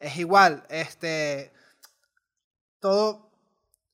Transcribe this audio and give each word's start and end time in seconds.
es 0.00 0.16
igual, 0.16 0.64
este, 0.68 1.52
todo, 2.80 3.28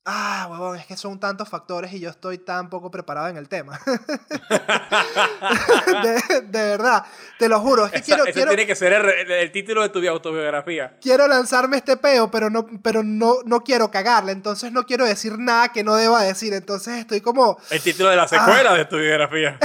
Ah, 0.07 0.49
huevón, 0.51 0.77
es 0.77 0.85
que 0.85 0.99
son 0.99 1.19
tantos 1.19 1.49
factores 1.49 1.91
y 1.95 2.01
yo 2.01 2.11
estoy 2.11 2.37
tan 2.37 2.69
poco 2.69 2.91
preparado 2.91 3.29
en 3.29 3.39
el 3.39 3.49
tema. 3.49 3.81
de, 6.43 6.51
verdad, 6.53 7.07
te 7.39 7.49
lo 7.49 7.59
juro. 7.61 7.87
Es 7.87 7.93
que 7.93 8.03
quiero, 8.03 8.27
ese 8.27 8.45
tiene 8.45 8.67
que 8.67 8.77
ser 8.77 8.93
el, 8.93 9.51
título 9.51 9.81
de 9.81 9.89
tu 9.89 10.07
autobiografía. 10.07 10.99
Quiero 11.01 11.27
lanzarme 11.27 11.79
este 11.79 11.97
peo, 11.97 12.31
pero 12.31 12.51
no, 12.51 12.67
pero 12.83 13.03
no, 13.03 13.37
no 13.47 13.63
quiero 13.63 13.91
cagarle. 13.91 14.33
Entonces 14.33 14.73
no 14.73 14.85
quiero 14.85 15.07
decir 15.07 15.39
nada 15.39 15.71
que 15.71 15.83
no 15.83 15.97
deba 15.97 16.23
decir. 16.23 16.53
Entonces 16.53 16.99
estoy 16.99 17.23
como. 17.23 17.57
El 17.71 17.81
título 17.81 18.11
de 18.11 18.17
la 18.17 18.29
secuela 18.29 18.73
ah. 18.73 18.77
de 18.77 18.85
tu 18.85 18.99
biografía. 18.99 19.59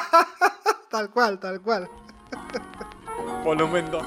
tal 0.90 1.10
cual, 1.10 1.38
tal 1.38 1.60
cual. 1.60 1.86
Volumen 3.44 3.90
2. 3.90 4.06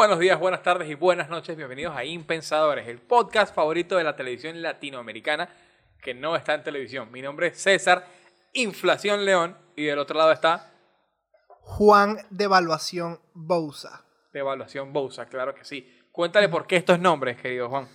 Buenos 0.00 0.18
días, 0.18 0.40
buenas 0.40 0.62
tardes 0.62 0.88
y 0.88 0.94
buenas 0.94 1.28
noches. 1.28 1.54
Bienvenidos 1.58 1.94
a 1.94 2.06
Impensadores, 2.06 2.88
el 2.88 3.00
podcast 3.00 3.54
favorito 3.54 3.98
de 3.98 4.04
la 4.04 4.16
televisión 4.16 4.62
latinoamericana 4.62 5.50
que 6.02 6.14
no 6.14 6.36
está 6.36 6.54
en 6.54 6.62
televisión. 6.62 7.12
Mi 7.12 7.20
nombre 7.20 7.48
es 7.48 7.60
César 7.60 8.06
Inflación 8.54 9.26
León 9.26 9.58
y 9.76 9.84
del 9.84 9.98
otro 9.98 10.16
lado 10.16 10.32
está 10.32 10.72
Juan 11.48 12.16
de 12.30 12.44
Evaluación 12.44 13.20
Bousa. 13.34 14.06
De 14.32 14.40
Evaluación 14.40 14.90
Bousa, 14.94 15.26
claro 15.26 15.54
que 15.54 15.66
sí. 15.66 15.86
Cuéntale 16.10 16.48
por 16.48 16.66
qué 16.66 16.76
estos 16.76 16.98
nombres, 16.98 17.38
querido 17.38 17.68
Juan. 17.68 17.86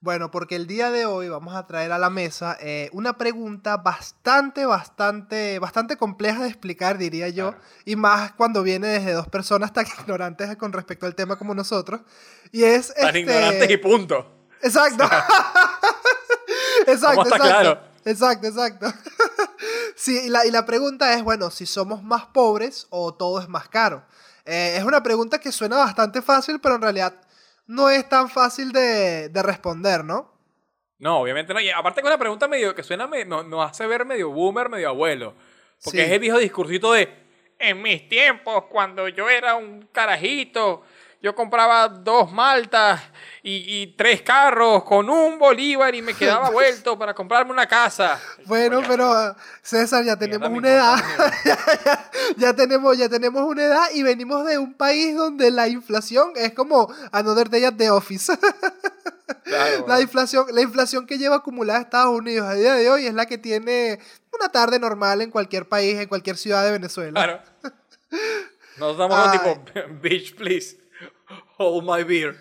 Bueno, 0.00 0.30
porque 0.30 0.56
el 0.56 0.66
día 0.66 0.90
de 0.90 1.06
hoy 1.06 1.28
vamos 1.28 1.54
a 1.54 1.66
traer 1.66 1.90
a 1.90 1.98
la 1.98 2.10
mesa 2.10 2.56
eh, 2.60 2.90
una 2.92 3.16
pregunta 3.16 3.78
bastante, 3.78 4.66
bastante, 4.66 5.58
bastante 5.58 5.96
compleja 5.96 6.42
de 6.42 6.48
explicar, 6.48 6.98
diría 6.98 7.28
yo, 7.28 7.54
y 7.84 7.96
más 7.96 8.32
cuando 8.32 8.62
viene 8.62 8.88
desde 8.88 9.12
dos 9.12 9.26
personas 9.28 9.72
tan 9.72 9.86
ignorantes 10.00 10.54
con 10.56 10.72
respecto 10.72 11.06
al 11.06 11.14
tema 11.14 11.36
como 11.36 11.54
nosotros. 11.54 12.02
Y 12.52 12.64
es... 12.64 12.94
Tan 12.94 13.08
este... 13.08 13.20
ignorantes 13.20 13.70
y 13.70 13.76
punto. 13.78 14.36
Exacto. 14.62 15.04
exacto, 16.86 17.22
exacto. 17.22 17.36
Claro? 17.36 17.80
Exacto, 18.04 18.46
exacto. 18.46 18.92
sí, 19.96 20.26
y 20.26 20.28
la, 20.28 20.46
y 20.46 20.50
la, 20.50 20.64
pregunta 20.66 21.14
es, 21.14 21.22
bueno, 21.24 21.50
si 21.50 21.66
somos 21.66 22.02
más 22.04 22.26
pobres 22.26 22.86
o 22.90 23.14
todo 23.14 23.40
es 23.40 23.48
más 23.48 23.68
caro. 23.68 24.04
Eh, 24.44 24.76
es 24.76 24.84
una 24.84 25.02
pregunta 25.02 25.40
que 25.40 25.50
suena 25.50 25.78
bastante 25.78 26.22
fácil, 26.22 26.60
pero 26.60 26.76
en 26.76 26.82
realidad 26.82 27.14
no 27.66 27.90
es 27.90 28.08
tan 28.08 28.28
fácil 28.28 28.72
de, 28.72 29.30
responder, 29.34 30.04
¿no? 30.04 30.32
No, 30.98 31.20
obviamente 31.20 31.52
no. 31.52 31.60
Y 31.60 31.70
aparte 31.70 32.00
con 32.00 32.10
la 32.10 32.18
pregunta 32.18 32.48
medio 32.48 32.74
que 32.74 32.82
suena, 32.82 33.06
nos 33.06 33.70
hace 33.70 33.86
ver 33.86 34.04
medio 34.04 34.30
boomer, 34.30 34.68
medio 34.68 34.88
abuelo. 34.88 35.34
Porque 35.84 36.04
es 36.04 36.10
el 36.10 36.20
viejo 36.20 36.38
discursito 36.38 36.92
de, 36.92 37.08
en 37.58 37.82
mis 37.82 38.08
tiempos, 38.08 38.64
cuando 38.70 39.08
yo 39.08 39.28
era 39.28 39.56
un 39.56 39.88
carajito, 39.92 40.84
yo 41.26 41.34
compraba 41.34 41.88
dos 41.88 42.30
maltas 42.30 43.02
y, 43.42 43.88
tres 43.96 44.22
carros 44.22 44.84
con 44.84 45.10
un 45.10 45.40
bolívar 45.40 45.92
y 45.92 46.00
me 46.00 46.14
quedaba 46.20 46.50
vuelto 46.50 46.96
para 46.96 47.14
comprarme 47.14 47.50
una 47.50 47.66
casa. 47.66 48.20
Bueno, 48.44 48.80
pero 48.86 49.34
César, 49.60 50.04
ya 50.04 50.16
tenemos 50.16 50.48
una 50.48 50.68
edad. 50.68 50.96
ya, 52.36 52.54
tenemos, 52.54 52.96
ya 52.96 53.08
tenemos 53.08 53.42
una 53.42 53.64
edad 53.64 53.86
y 53.92 54.04
venimos 54.04 54.46
de 54.46 54.56
un 54.56 54.74
país 54.74 55.16
donde 55.16 55.50
la 55.50 55.66
inflación 55.66 56.30
es 56.36 56.52
como 56.54 56.94
Another 57.10 57.50
Day 57.50 57.64
at 57.64 57.74
the 57.74 57.90
Office. 57.90 58.32
la, 59.88 60.00
inflación, 60.00 60.46
la 60.52 60.60
inflación 60.60 61.08
que 61.08 61.18
lleva 61.18 61.36
acumulada 61.36 61.80
Estados 61.80 62.16
Unidos 62.16 62.48
a 62.48 62.54
día 62.54 62.74
de 62.74 62.88
hoy 62.88 63.06
es 63.06 63.14
la 63.14 63.26
que 63.26 63.36
tiene 63.36 63.98
una 64.32 64.48
tarde 64.52 64.78
normal 64.78 65.22
en 65.22 65.32
cualquier 65.32 65.66
país, 65.66 65.98
en 65.98 66.06
cualquier 66.06 66.36
ciudad 66.36 66.64
de 66.64 66.70
Venezuela. 66.70 67.20
Claro. 67.20 67.42
Nos 68.78 68.96
damos 68.96 69.32
tipo, 69.32 69.64
beach, 70.00 70.36
please. 70.36 70.85
Hold 71.58 71.84
my 71.96 72.04
beer. 72.04 72.36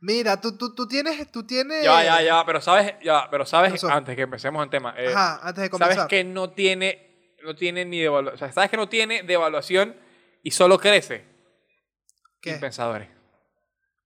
Mira, 0.00 0.40
tú, 0.40 0.56
tú, 0.56 0.74
tú, 0.74 0.88
tienes, 0.88 1.30
tú 1.30 1.46
tienes... 1.46 1.84
Ya, 1.84 2.02
ya, 2.02 2.22
ya, 2.22 2.44
pero 2.46 2.60
sabes, 2.62 2.94
ya, 3.02 3.28
pero 3.30 3.44
sabes, 3.44 3.84
antes 3.84 4.16
que 4.16 4.22
empecemos 4.22 4.64
el 4.64 4.70
tema, 4.70 4.94
eh, 4.96 5.08
Ajá, 5.08 5.40
antes 5.46 5.62
de 5.64 5.70
comenzar. 5.70 5.94
sabes 5.94 6.08
que 6.08 6.24
no 6.24 6.50
tiene, 6.50 7.36
no 7.44 7.54
tiene 7.54 7.84
ni 7.84 8.00
devaluación, 8.00 8.34
o 8.34 8.38
sea, 8.38 8.50
sabes 8.50 8.70
que 8.70 8.78
no 8.78 8.88
tiene 8.88 9.22
devaluación 9.24 9.94
y 10.42 10.52
solo 10.52 10.78
crece. 10.78 11.26
¿Qué? 12.40 12.52
Impensadores. 12.52 13.08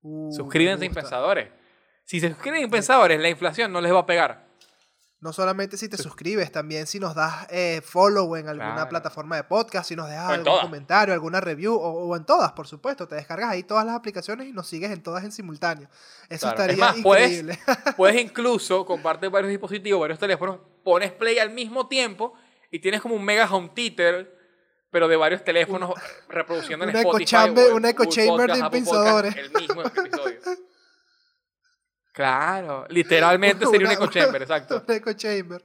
Uh, 0.03 0.33
Suscríbanse 0.33 0.85
Impensadores. 0.85 1.49
Si 2.05 2.19
se 2.19 2.29
suscriben 2.29 2.63
Impensadores, 2.63 3.21
la 3.21 3.29
inflación 3.29 3.73
no 3.73 3.81
les 3.81 3.93
va 3.93 4.01
a 4.01 4.07
pegar. 4.07 4.49
No 5.25 5.33
solamente 5.33 5.79
si 5.79 5.89
te 5.89 5.97
suscribes, 5.97 6.53
también 6.53 6.87
si 6.87 7.01
nos 7.01 7.15
das 7.15 7.47
eh, 7.49 7.81
follow 7.83 8.37
en 8.37 8.47
alguna 8.47 8.87
plataforma 8.91 9.37
de 9.37 9.45
podcast, 9.45 9.89
si 9.89 9.97
nos 9.97 10.07
dejas 10.07 10.29
algún 10.29 10.61
comentario, 10.61 11.15
alguna 11.15 11.41
review, 11.41 11.75
o, 11.75 12.15
en 12.15 12.27
todas, 12.27 12.53
por 12.53 12.67
supuesto. 12.67 13.09
Te 13.09 13.15
descargas 13.15 13.49
ahí 13.49 13.63
todas 13.63 13.87
las 13.87 13.95
aplicaciones 13.95 14.47
y 14.49 14.53
nos 14.53 14.69
sigues 14.69 14.91
en 14.91 15.03
todas 15.03 15.25
en 15.25 15.33
simultáneo. 15.33 15.89
Eso 16.29 16.51
estaría 16.51 16.95
increíble. 16.95 17.59
Puedes, 17.65 17.79
puedes 17.97 18.21
incluso 18.21 18.85
compartir 18.85 19.31
varios 19.31 19.49
dispositivos, 19.49 19.99
varios 19.99 20.19
teléfonos, 20.19 20.59
pones 20.83 21.11
play 21.11 21.39
al 21.39 21.49
mismo 21.49 21.89
tiempo 21.89 22.35
y 22.71 22.81
tienes 22.81 23.01
como 23.01 23.15
un 23.15 23.25
mega 23.25 23.51
home 23.51 23.71
theater, 23.75 24.31
pero 24.91 25.09
de 25.09 25.17
varios 25.17 25.43
teléfonos 25.43 25.95
reproduciendo 26.29 26.85
en 26.85 26.95
Spotify. 26.97 27.37
una 27.73 27.89
eco 27.89 28.05
chamber 28.05 28.53
de 28.53 28.59
impensadores. 28.59 29.35
El 29.37 29.51
mismo 29.53 29.81
episodio. 29.85 30.39
Claro, 32.15 32.87
literalmente 32.91 33.67
sería 33.67 33.89
un 33.89 33.93
echo 33.93 34.07
chamber, 34.07 34.43
exacto. 34.43 34.83
Un 34.87 34.95
echo 34.95 35.13
chamber. 35.13 35.63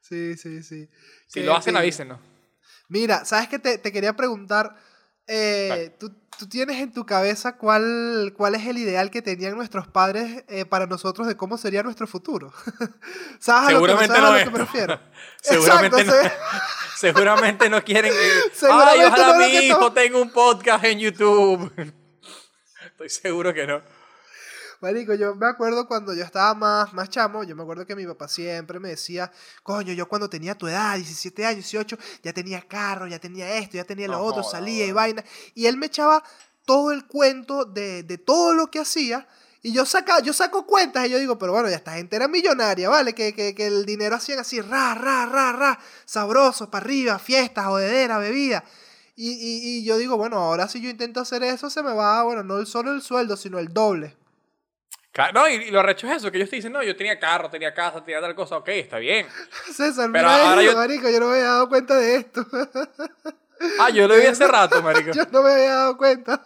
Sí, 0.00 0.36
sí, 0.36 0.62
sí. 0.62 0.88
Si 1.26 1.42
lo 1.42 1.56
hacen, 1.56 1.76
avísenos. 1.76 2.20
Mira, 2.88 3.24
¿sabes 3.24 3.48
qué 3.48 3.58
te, 3.58 3.78
te 3.78 3.92
quería 3.92 4.14
preguntar? 4.14 4.76
Eh, 5.26 5.94
¿tú, 6.00 6.10
¿tú, 6.38 6.48
tienes 6.48 6.78
en 6.80 6.92
tu 6.92 7.06
cabeza 7.06 7.56
cuál, 7.56 8.34
cuál 8.36 8.56
es 8.56 8.66
el 8.66 8.78
ideal 8.78 9.10
que 9.10 9.22
tenían 9.22 9.54
nuestros 9.54 9.86
padres 9.86 10.42
eh, 10.48 10.64
para 10.64 10.86
nosotros 10.86 11.28
de 11.28 11.36
cómo 11.36 11.56
sería 11.56 11.84
nuestro 11.84 12.08
futuro? 12.08 12.52
¿Sabes, 13.38 13.70
seguramente 13.70 14.16
a 14.16 14.20
lo, 14.20 14.44
que, 14.44 14.50
me 14.50 14.58
refiero? 14.58 15.00
seguramente, 15.40 16.04
no, 16.04 16.12
seguramente 16.96 17.70
no 17.70 17.84
quieren. 17.84 18.12
Ay, 18.70 19.04
ojalá 19.04 19.38
mi 19.38 19.54
hijo 19.58 19.92
tenga 19.92 20.18
un 20.18 20.30
podcast 20.30 20.84
en 20.84 20.98
YouTube. 20.98 21.72
Estoy 22.84 23.08
seguro 23.08 23.54
que 23.54 23.66
no. 23.66 23.99
Marico, 24.80 25.12
yo 25.12 25.34
me 25.34 25.46
acuerdo 25.46 25.86
cuando 25.86 26.14
yo 26.14 26.24
estaba 26.24 26.54
más, 26.54 26.94
más 26.94 27.10
chamo, 27.10 27.44
yo 27.44 27.54
me 27.54 27.62
acuerdo 27.62 27.84
que 27.84 27.94
mi 27.94 28.06
papá 28.06 28.28
siempre 28.28 28.80
me 28.80 28.88
decía, 28.88 29.30
coño, 29.62 29.92
yo 29.92 30.08
cuando 30.08 30.30
tenía 30.30 30.56
tu 30.56 30.68
edad, 30.68 30.96
17 30.96 31.44
años, 31.44 31.56
18, 31.56 31.98
ya 32.22 32.32
tenía 32.32 32.62
carro, 32.62 33.06
ya 33.06 33.18
tenía 33.18 33.58
esto, 33.58 33.76
ya 33.76 33.84
tenía 33.84 34.08
lo 34.08 34.22
otro, 34.22 34.42
salía 34.42 34.86
y 34.86 34.92
vaina. 34.92 35.22
Y 35.54 35.66
él 35.66 35.76
me 35.76 35.86
echaba 35.86 36.24
todo 36.64 36.92
el 36.92 37.06
cuento 37.06 37.66
de, 37.66 38.04
de 38.04 38.16
todo 38.16 38.54
lo 38.54 38.70
que 38.70 38.78
hacía. 38.78 39.28
Y 39.60 39.72
yo, 39.72 39.84
saca, 39.84 40.20
yo 40.20 40.32
saco 40.32 40.64
cuentas 40.66 41.06
y 41.06 41.10
yo 41.10 41.18
digo, 41.18 41.36
pero 41.38 41.52
bueno, 41.52 41.68
ya 41.68 41.76
esta 41.76 41.92
gente 41.92 42.16
era 42.16 42.26
millonaria, 42.26 42.88
¿vale? 42.88 43.14
Que, 43.14 43.34
que, 43.34 43.54
que 43.54 43.66
el 43.66 43.84
dinero 43.84 44.16
hacían 44.16 44.38
así, 44.38 44.62
ra, 44.62 44.94
ra, 44.94 45.26
ra, 45.26 45.52
ra, 45.52 45.78
sabroso, 46.06 46.70
para 46.70 46.86
arriba, 46.86 47.18
fiestas, 47.18 47.66
jodedera, 47.66 48.16
bebida. 48.16 48.64
Y, 49.14 49.32
y, 49.32 49.78
y, 49.78 49.84
yo 49.84 49.98
digo, 49.98 50.16
bueno, 50.16 50.38
ahora 50.38 50.68
si 50.68 50.80
yo 50.80 50.88
intento 50.88 51.20
hacer 51.20 51.42
eso, 51.42 51.68
se 51.68 51.82
me 51.82 51.92
va, 51.92 52.22
bueno, 52.22 52.42
no 52.42 52.64
solo 52.64 52.92
el 52.92 53.02
sueldo, 53.02 53.36
sino 53.36 53.58
el 53.58 53.74
doble. 53.74 54.16
No, 55.34 55.48
y, 55.48 55.70
lo 55.70 55.80
arrecho 55.80 56.06
es 56.06 56.18
eso, 56.18 56.30
que 56.30 56.38
ellos 56.38 56.50
te 56.50 56.56
dicen, 56.56 56.72
no, 56.72 56.82
yo 56.82 56.94
tenía 56.94 57.18
carro, 57.18 57.50
tenía 57.50 57.74
casa, 57.74 58.02
tenía 58.04 58.20
tal 58.20 58.34
cosa, 58.34 58.56
ok, 58.58 58.68
está 58.68 58.98
bien. 58.98 59.26
César, 59.72 60.08
pero 60.12 60.28
ahora 60.28 60.62
yo... 60.62 60.76
marico, 60.76 61.10
yo 61.10 61.18
no 61.18 61.26
me 61.26 61.32
había 61.34 61.46
dado 61.46 61.68
cuenta 61.68 61.96
de 61.96 62.16
esto. 62.16 62.46
Ah, 63.78 63.90
yo 63.90 64.06
lo 64.06 64.16
vi 64.16 64.26
hace 64.26 64.46
rato, 64.48 64.80
marico. 64.82 65.10
yo 65.12 65.24
no 65.32 65.42
me 65.42 65.52
había 65.52 65.74
dado 65.74 65.96
cuenta. 65.96 66.42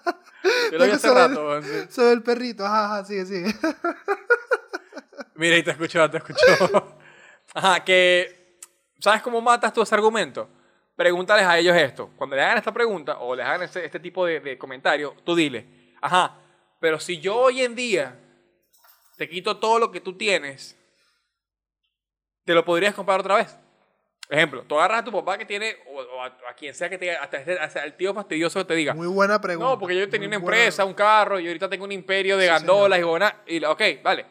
Yo 0.72 0.78
lo 0.78 0.84
vi 0.86 0.90
hace 0.92 1.12
rato. 1.12 1.58
El, 1.58 1.90
soy 1.90 2.12
el 2.12 2.22
perrito, 2.22 2.64
ajá, 2.64 2.86
ajá, 2.86 3.04
sigue, 3.04 3.26
sigue. 3.26 3.54
Mira, 5.34 5.56
y 5.58 5.62
te 5.62 5.70
escuchó, 5.72 6.10
te 6.10 6.18
escuchó. 6.18 6.96
Ajá, 7.54 7.84
que, 7.84 8.58
¿sabes 8.98 9.22
cómo 9.22 9.40
matas 9.40 9.72
tú 9.72 9.82
ese 9.82 9.94
argumento? 9.94 10.48
Pregúntales 10.96 11.44
a 11.44 11.58
ellos 11.58 11.76
esto. 11.76 12.10
Cuando 12.16 12.34
le 12.34 12.42
hagan 12.42 12.58
esta 12.58 12.72
pregunta 12.72 13.18
o 13.18 13.36
les 13.36 13.44
hagan 13.44 13.62
este, 13.62 13.84
este 13.84 14.00
tipo 14.00 14.24
de, 14.24 14.40
de 14.40 14.56
comentario, 14.56 15.14
tú 15.22 15.34
dile, 15.34 15.92
ajá, 16.00 16.38
pero 16.80 16.98
si 16.98 17.20
yo 17.20 17.36
hoy 17.36 17.62
en 17.62 17.74
día 17.74 18.23
te 19.16 19.28
quito 19.28 19.58
todo 19.58 19.78
lo 19.78 19.90
que 19.90 20.00
tú 20.00 20.16
tienes, 20.16 20.76
te 22.44 22.54
lo 22.54 22.64
podrías 22.64 22.94
comprar 22.94 23.20
otra 23.20 23.36
vez. 23.36 23.56
Ejemplo, 24.28 24.64
tú 24.66 24.76
agarras 24.78 25.00
a 25.00 25.04
tu 25.04 25.12
papá 25.12 25.36
que 25.36 25.44
tiene, 25.44 25.76
o, 25.86 26.22
a, 26.22 26.54
quien 26.54 26.74
sea 26.74 26.88
que 26.88 26.96
te 26.96 27.14
hasta, 27.14 27.38
hasta, 27.60 27.84
el 27.84 27.94
tío 27.94 28.14
fastidioso 28.14 28.58
que 28.60 28.64
te 28.64 28.74
diga. 28.74 28.94
Muy 28.94 29.06
buena 29.06 29.38
pregunta. 29.40 29.70
No, 29.70 29.78
porque 29.78 29.96
yo 29.96 30.08
tenía 30.08 30.28
una 30.28 30.36
empresa, 30.36 30.84
un 30.84 30.94
carro, 30.94 31.38
y 31.38 31.46
ahorita 31.46 31.68
tengo 31.68 31.84
un 31.84 31.92
imperio 31.92 32.38
de 32.38 32.46
gandolas 32.46 32.98
y 32.98 33.02
buena. 33.02 33.42
Y, 33.46 33.62
ok, 33.62 33.82
vale. 34.02 34.24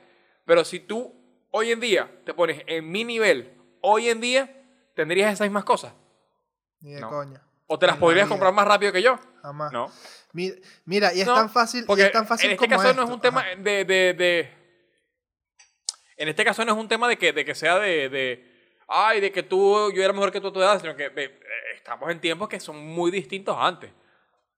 Pero 0.46 0.66
si 0.66 0.80
tú 0.80 1.14
hoy 1.52 1.72
en 1.72 1.80
día 1.80 2.10
te 2.26 2.34
pones 2.34 2.64
en 2.66 2.90
mi 2.92 3.04
nivel, 3.04 3.54
hoy 3.82 4.10
en 4.10 4.20
día, 4.20 4.64
¿tendrías 4.96 5.32
esas 5.32 5.46
mismas 5.46 5.64
cosas? 5.64 5.94
Ni 6.80 6.94
de 6.94 7.02
coña. 7.02 7.42
¿O 7.68 7.78
te 7.78 7.86
las 7.86 7.98
podrías 7.98 8.28
comprar 8.28 8.52
más 8.52 8.68
rápido 8.68 8.92
que 8.92 9.02
yo? 9.02 9.20
Jamás. 9.44 9.72
No. 9.72 9.92
Mira, 10.86 11.14
y 11.14 11.22
es 11.22 11.28
tan 11.28 11.52
fácil. 11.52 11.86
Porque 11.86 12.06
es 12.06 12.12
tan 12.12 12.26
fácil 12.26 12.50
en 12.50 12.54
este 12.54 12.68
caso 12.68 12.94
no 12.96 13.04
es 13.04 13.10
un 13.10 13.22
tema 13.22 13.46
de 13.58 14.63
en 16.18 16.28
este 16.30 16.44
caso 16.44 16.64
no 16.66 16.74
es 16.74 16.78
un 16.78 16.88
tema 16.88 17.08
de 17.08 17.18
que, 17.18 17.34
de 17.34 17.46
que 17.46 17.56
sea 17.56 17.80
de, 17.80 18.44
ay, 18.88 19.22
de 19.22 19.32
que 19.32 19.44
tú, 19.44 19.92
yo 19.94 20.04
era 20.04 20.14
mejor 20.14 20.32
que 20.32 20.42
tú 20.42 20.48
a 20.48 20.54
tu 20.54 20.60
edad, 20.60 20.80
sino 20.80 20.96
que 20.96 21.40
estamos 21.76 22.10
en 22.10 22.20
tiempos 22.20 22.50
que 22.50 22.60
son 22.60 22.86
muy 22.86 23.12
distintos 23.12 23.56
antes. 23.60 23.92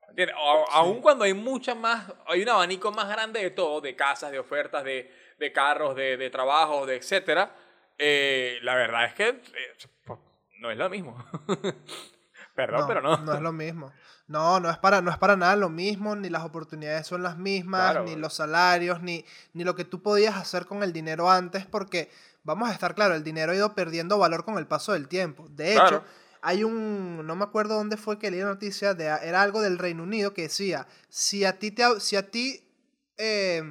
¿Entiendes? 0.09 0.35
Aún 0.71 1.01
cuando 1.01 1.25
hay 1.25 1.33
mucha 1.33 1.75
más, 1.75 2.11
hay 2.27 2.43
un 2.43 2.49
abanico 2.49 2.91
más 2.91 3.09
grande 3.09 3.41
de 3.41 3.51
todo, 3.51 3.81
de 3.81 3.95
casas, 3.95 4.31
de 4.31 4.39
ofertas, 4.39 4.83
de, 4.83 5.11
de 5.37 5.51
carros, 5.51 5.95
de, 5.95 6.15
de 6.17 6.29
trabajos, 6.29 6.87
de 6.87 6.95
etcétera, 6.95 7.53
eh, 7.97 8.59
la 8.61 8.75
verdad 8.75 9.05
es 9.05 9.13
que 9.13 9.27
eh, 9.29 9.75
pues, 10.05 10.19
no 10.59 10.71
es 10.71 10.77
lo 10.77 10.89
mismo. 10.89 11.17
Perdón, 12.55 12.85
pero 12.87 13.01
no. 13.01 13.17
No 13.17 13.33
es 13.33 13.41
lo 13.41 13.51
mismo. 13.51 13.93
No, 14.27 14.59
no 14.59 14.71
es 14.71 14.77
para, 14.79 15.01
no 15.01 15.11
es 15.11 15.17
para 15.17 15.35
nada 15.35 15.55
lo 15.55 15.69
mismo, 15.69 16.15
ni 16.15 16.29
las 16.29 16.43
oportunidades 16.43 17.05
son 17.05 17.21
las 17.21 17.37
mismas, 17.37 17.91
Claro, 17.91 18.05
ni 18.05 18.15
los 18.15 18.33
salarios, 18.33 19.01
ni, 19.03 19.23
ni 19.53 19.63
lo 19.63 19.75
que 19.75 19.85
tú 19.85 20.01
podías 20.01 20.35
hacer 20.35 20.65
con 20.65 20.81
el 20.81 20.91
dinero 20.93 21.29
antes, 21.29 21.65
porque 21.67 22.09
vamos 22.43 22.69
a 22.69 22.73
estar 22.73 22.95
claro, 22.95 23.13
el 23.13 23.23
dinero 23.23 23.51
ha 23.51 23.55
ido 23.55 23.75
perdiendo 23.75 24.17
valor 24.17 24.43
con 24.43 24.57
el 24.57 24.65
paso 24.65 24.93
del 24.93 25.07
tiempo. 25.07 25.47
De 25.49 25.73
hecho, 25.73 25.81
Claro. 26.01 26.03
hay 26.41 26.63
un, 26.63 27.25
no 27.25 27.35
me 27.35 27.43
acuerdo 27.43 27.75
dónde 27.75 27.97
fue 27.97 28.17
que 28.17 28.31
leí 28.31 28.39
la 28.39 28.47
noticia, 28.47 28.95
de, 28.95 29.05
era 29.05 29.43
algo 29.43 29.61
del 29.61 29.77
Reino 29.77 30.01
Unido 30.03 30.33
que 30.33 30.43
decía, 30.43 30.87
si 31.07 31.45
a 31.45 31.59
ti, 31.59 31.69
te, 31.69 31.83
si 31.99 32.15
a 32.15 32.29
ti 32.31 32.63
eh, 33.17 33.61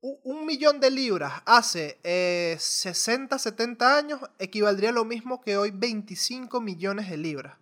u- 0.00 0.18
un 0.24 0.44
millón 0.44 0.80
de 0.80 0.90
libras 0.90 1.32
hace 1.44 2.00
eh, 2.02 2.56
60, 2.58 3.38
70 3.38 3.96
años, 3.96 4.20
equivaldría 4.40 4.90
a 4.90 4.92
lo 4.92 5.04
mismo 5.04 5.40
que 5.40 5.56
hoy 5.56 5.70
25 5.72 6.60
millones 6.60 7.08
de 7.10 7.16
libras. 7.16 7.56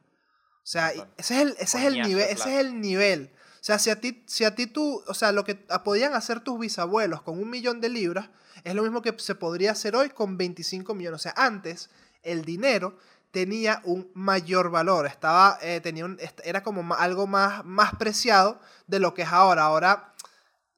O 0.64 0.66
sea, 0.66 0.90
ese 0.90 1.06
es 1.18 1.30
el, 1.30 1.48
ese 1.58 1.78
es 1.78 1.84
el 1.84 2.02
nivel, 2.02 2.24
ese 2.24 2.54
es 2.54 2.60
el 2.60 2.80
nivel. 2.80 3.30
O 3.60 3.64
sea, 3.64 3.78
si 3.78 3.90
a 3.90 4.00
ti, 4.00 4.22
si 4.26 4.44
a 4.44 4.54
ti 4.54 4.66
tú, 4.66 5.02
o 5.06 5.12
sea, 5.12 5.30
lo 5.30 5.44
que 5.44 5.54
podían 5.54 6.14
hacer 6.14 6.40
tus 6.40 6.58
bisabuelos 6.58 7.20
con 7.20 7.38
un 7.38 7.50
millón 7.50 7.82
de 7.82 7.90
libras, 7.90 8.30
es 8.64 8.74
lo 8.74 8.82
mismo 8.82 9.02
que 9.02 9.14
se 9.18 9.34
podría 9.34 9.72
hacer 9.72 9.94
hoy 9.94 10.08
con 10.08 10.38
25 10.38 10.94
millones. 10.94 11.20
O 11.20 11.22
sea, 11.22 11.34
antes 11.36 11.90
el 12.22 12.46
dinero 12.46 12.96
tenía 13.30 13.82
un 13.84 14.10
mayor 14.14 14.70
valor, 14.70 15.06
estaba, 15.06 15.58
eh, 15.60 15.80
tenía 15.82 16.06
un, 16.06 16.18
era 16.44 16.62
como 16.62 16.94
algo 16.94 17.26
más, 17.26 17.62
más 17.66 17.94
preciado 17.96 18.58
de 18.86 19.00
lo 19.00 19.12
que 19.12 19.22
es 19.22 19.28
ahora. 19.28 19.64
Ahora, 19.64 20.13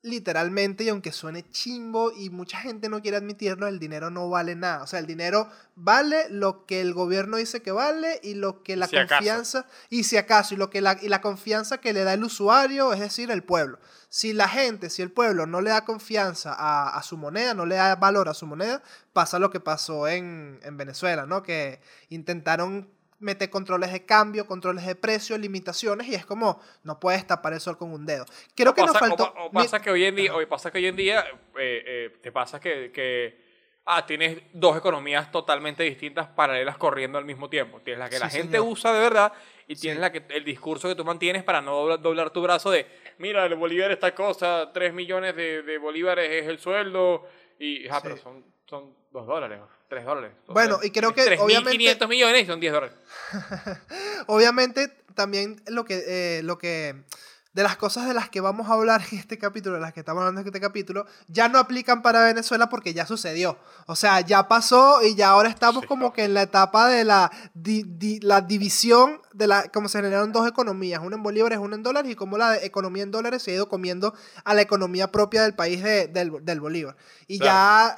literalmente, 0.07 0.85
y 0.85 0.89
aunque 0.89 1.13
suene 1.13 1.49
chimbo 1.51 2.13
y 2.13 2.31
mucha 2.31 2.59
gente 2.59 2.89
no 2.89 3.03
quiere 3.03 3.17
admitirlo, 3.19 3.67
el 3.67 3.79
dinero 3.79 4.09
no 4.11 4.31
vale 4.31 4.55
nada. 4.55 4.83
O 4.83 4.87
sea, 4.87 4.99
el 5.01 5.07
dinero 5.07 5.49
vale 5.75 6.29
lo 6.31 6.65
que 6.65 6.81
el 6.81 6.95
gobierno 6.95 7.37
dice 7.37 7.61
que 7.63 7.73
vale 7.73 8.21
y 8.23 8.35
lo 8.35 8.63
que 8.63 8.77
la 8.77 8.87
Si 8.87 8.97
acaso. 8.97 9.17
confianza, 9.17 9.67
y 9.91 10.05
si 10.05 10.17
acaso, 10.17 10.55
y 10.55 10.57
lo 10.57 10.71
que 10.71 10.81
la, 10.81 10.97
y 11.03 11.09
la 11.09 11.21
confianza 11.21 11.79
que 11.79 11.93
le 11.93 12.05
da 12.05 12.15
el 12.15 12.25
usuario, 12.25 12.93
es 12.93 13.01
decir, 13.01 13.31
el 13.31 13.43
pueblo. 13.43 13.79
Si 14.09 14.33
la 14.33 14.49
gente, 14.49 14.89
si 14.89 15.03
el 15.03 15.11
pueblo 15.11 15.47
no 15.47 15.61
le 15.61 15.71
da 15.71 15.85
confianza 15.85 16.55
a, 16.57 16.97
a 16.97 17.03
su 17.03 17.17
moneda, 17.17 17.53
no 17.55 17.67
le 17.67 17.75
da 17.75 17.97
valor 17.97 18.29
a 18.29 18.35
su 18.35 18.47
moneda, 18.47 18.83
pasa 19.13 19.39
lo 19.39 19.51
que 19.51 19.61
pasó 19.61 20.09
en, 20.09 20.61
en 20.63 20.77
Venezuela, 20.77 21.27
¿no? 21.27 21.43
Que 21.43 21.81
intentaron 22.09 22.89
meter 23.19 23.49
controles 23.51 23.93
de 23.93 24.05
cambio, 24.05 24.47
controles 24.47 24.85
de 24.87 24.95
precio, 24.95 25.39
limitaciones, 25.39 26.07
y 26.09 26.15
es 26.15 26.27
como, 26.27 26.61
no 26.85 27.01
puedes 27.01 27.27
tapar 27.27 27.53
el 27.55 27.61
sol 27.61 27.79
con 27.79 27.93
un 27.93 28.05
dedo. 28.07 28.25
Creo 28.55 28.73
O 28.73 28.75
que 28.75 28.83
nos 28.83 28.93
pasa, 28.93 29.07
o 29.07 29.09
faltó... 29.17 29.35
o 29.39 29.45
mi- 29.51 29.63
pasa 29.63 29.81
que 29.81 29.91
hoy 29.91 30.05
en 30.05 30.17
día, 30.17 30.35
hoy 30.35 30.47
pasa 30.47 30.71
que 30.71 30.79
hoy 30.79 30.87
en 30.87 30.97
día 30.97 31.25
eh, 31.59 31.83
eh, 31.87 32.19
te 32.23 32.31
pasa 32.33 32.61
que, 32.61 32.93
que 32.93 33.45
ah, 33.87 34.05
tienes 34.05 34.39
dos 34.53 34.77
economías 34.77 35.31
totalmente 35.33 35.83
distintas 35.83 36.27
paralelas 36.29 36.77
corriendo 36.77 37.17
al 37.19 37.25
mismo 37.25 37.49
tiempo. 37.49 37.81
Tienes 37.81 38.01
la 38.01 38.09
que 38.11 38.19
la 38.19 38.29
Sí, 38.31 38.39
gente 38.39 38.59
señor. 38.59 38.73
usa 38.73 38.93
de 38.93 39.01
verdad 39.01 39.33
y 39.69 39.77
tienes 39.77 39.97
Sí. 39.99 40.01
la 40.01 40.13
que 40.13 40.25
el 40.35 40.45
discurso 40.45 40.89
que 40.89 40.95
tú 40.95 41.05
mantienes 41.05 41.43
para 41.45 41.61
no 41.63 41.75
doblar, 41.77 42.01
doblar 42.03 42.31
tu 42.31 42.43
brazo 42.43 42.71
de, 42.71 42.87
mira, 43.19 43.47
el 43.47 43.55
bolívar 43.55 43.91
esta 43.93 44.15
cosa, 44.15 44.71
3 44.75 44.93
millones 44.93 45.35
de, 45.37 45.63
de 45.63 45.79
bolívares 45.79 46.31
es 46.31 46.49
el 46.49 46.59
sueldo 46.59 47.27
y, 47.59 47.89
ah, 47.89 48.01
pero 48.03 48.17
Sí. 48.17 48.23
son, 48.23 48.45
son 48.69 48.93
2 49.13 49.27
dólares, 49.27 49.61
3 49.89 50.05
dólares. 50.05 50.33
Bueno, 50.49 50.79
y 50.83 50.91
creo 50.91 51.15
que, 51.15 51.23
obviamente- 51.39 51.71
3.500 51.79 52.09
millones 52.09 52.43
y 52.43 52.47
son 52.47 52.61
10 52.61 52.73
dólares. 52.73 52.97
Obviamente, 54.27 54.89
también 55.15 55.63
lo 55.67 55.85
que, 55.85 56.05
eh, 56.39 56.43
lo 56.43 56.59
que. 56.59 57.05
De 57.53 57.63
las 57.63 57.79
cosas 57.79 58.07
de 58.07 58.13
las 58.13 58.29
que 58.29 58.43
vamos 58.43 58.69
a 58.69 58.75
hablar 58.75 59.01
en 59.11 59.19
este 59.19 59.39
capítulo, 59.39 59.77
de 59.77 59.81
las 59.81 59.95
que 59.95 60.01
estamos 60.01 60.21
hablando 60.21 60.43
en 60.43 60.47
este 60.47 60.61
capítulo, 60.61 61.07
ya 61.27 61.49
no 61.49 61.59
aplican 61.59 62.03
para 62.03 62.23
Venezuela 62.23 62.69
porque 62.69 62.93
ya 62.93 63.07
sucedió. 63.07 63.57
O 63.87 63.97
sea, 63.97 64.21
ya 64.21 64.47
pasó 64.47 65.03
y 65.03 65.15
ya 65.15 65.31
ahora 65.31 65.49
estamos 65.49 65.81
Sí, 65.81 65.87
como 65.87 66.13
que 66.13 66.25
en 66.25 66.35
la 66.35 66.43
etapa 66.43 66.87
de 66.91 67.05
la, 67.05 67.31
di- 67.55 67.85
di- 67.87 68.21
la 68.21 68.43
división 68.43 69.23
de 69.33 69.47
la. 69.47 69.69
Como 69.71 69.89
se 69.89 69.97
generaron 70.01 70.33
dos 70.33 70.47
economías, 70.47 71.01
una 71.03 71.17
en 71.17 71.23
bolívares, 71.23 71.59
una 71.59 71.77
en 71.77 71.83
dólares, 71.83 72.13
y 72.13 72.15
como 72.15 72.37
la 72.37 72.63
economía 72.63 73.05
en 73.05 73.11
dólares 73.11 73.43
se 73.43 73.53
ha 73.53 73.55
ido 73.55 73.71
comiendo 73.71 74.13
a 74.45 74.53
la 74.53 74.61
economía 74.61 75.11
propia 75.11 75.43
del 75.43 75.55
país 75.55 75.83
de- 75.83 76.09
del, 76.09 76.45
del 76.45 76.61
bolívar. 76.61 76.95
Y 77.27 77.39
ya 77.39 77.97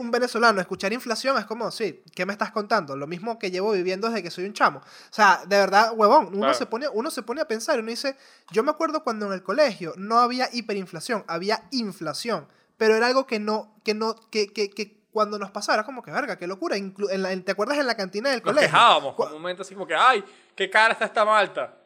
un 0.00 0.10
venezolano 0.10 0.60
escuchar 0.60 0.92
inflación 0.92 1.36
es 1.38 1.44
como, 1.44 1.70
sí, 1.70 2.02
¿qué 2.14 2.24
me 2.24 2.32
estás 2.32 2.50
contando? 2.50 2.96
Lo 2.96 3.06
mismo 3.06 3.38
que 3.38 3.50
llevo 3.50 3.72
viviendo 3.72 4.08
desde 4.08 4.22
que 4.22 4.30
soy 4.30 4.44
un 4.44 4.52
chamo. 4.54 4.78
O 4.80 4.82
sea, 5.14 5.42
de 5.46 5.58
verdad, 5.58 5.92
huevón, 5.94 6.28
uno, 6.28 6.38
Claro. 6.38 6.54
se, 6.54 6.66
pone, 6.66 6.88
uno 6.88 7.10
se 7.10 7.22
pone 7.22 7.40
a 7.42 7.48
pensar 7.48 7.78
uno 7.78 7.90
dice, 7.90 8.16
yo 8.50 8.62
me 8.62 8.70
acuerdo 8.70 9.02
cuando 9.04 9.26
en 9.26 9.32
el 9.34 9.42
colegio 9.42 9.92
no 9.96 10.18
había 10.20 10.48
hiperinflación, 10.52 11.24
había 11.28 11.64
inflación, 11.70 12.48
pero 12.76 12.94
era 12.96 13.06
algo 13.08 13.26
que 13.26 13.38
no, 13.38 13.74
que 13.84 13.94
no, 13.94 14.14
que, 14.30 14.52
que, 14.52 14.70
que 14.70 15.04
cuando 15.12 15.38
nos 15.38 15.50
pasara, 15.52 15.84
como 15.84 16.02
que 16.02 16.10
verga, 16.10 16.36
qué 16.38 16.46
locura. 16.46 16.76
Inclu- 16.76 17.10
en 17.10 17.22
la- 17.22 17.36
¿Te 17.44 17.52
acuerdas 17.52 17.78
en 17.78 17.86
la 17.86 17.94
cantina 17.94 18.30
del 18.30 18.40
Nos 18.40 18.46
colegio? 18.52 18.68
quejábamos 18.70 19.14
Cu- 19.14 19.22
con 19.24 19.32
un 19.34 19.42
momento 19.42 19.62
así 19.62 19.74
como 19.74 19.86
que, 19.86 19.94
ay, 19.94 20.24
qué 20.56 20.68
cara 20.70 20.92
está 20.94 21.04
esta 21.04 21.24
malta. 21.24 21.76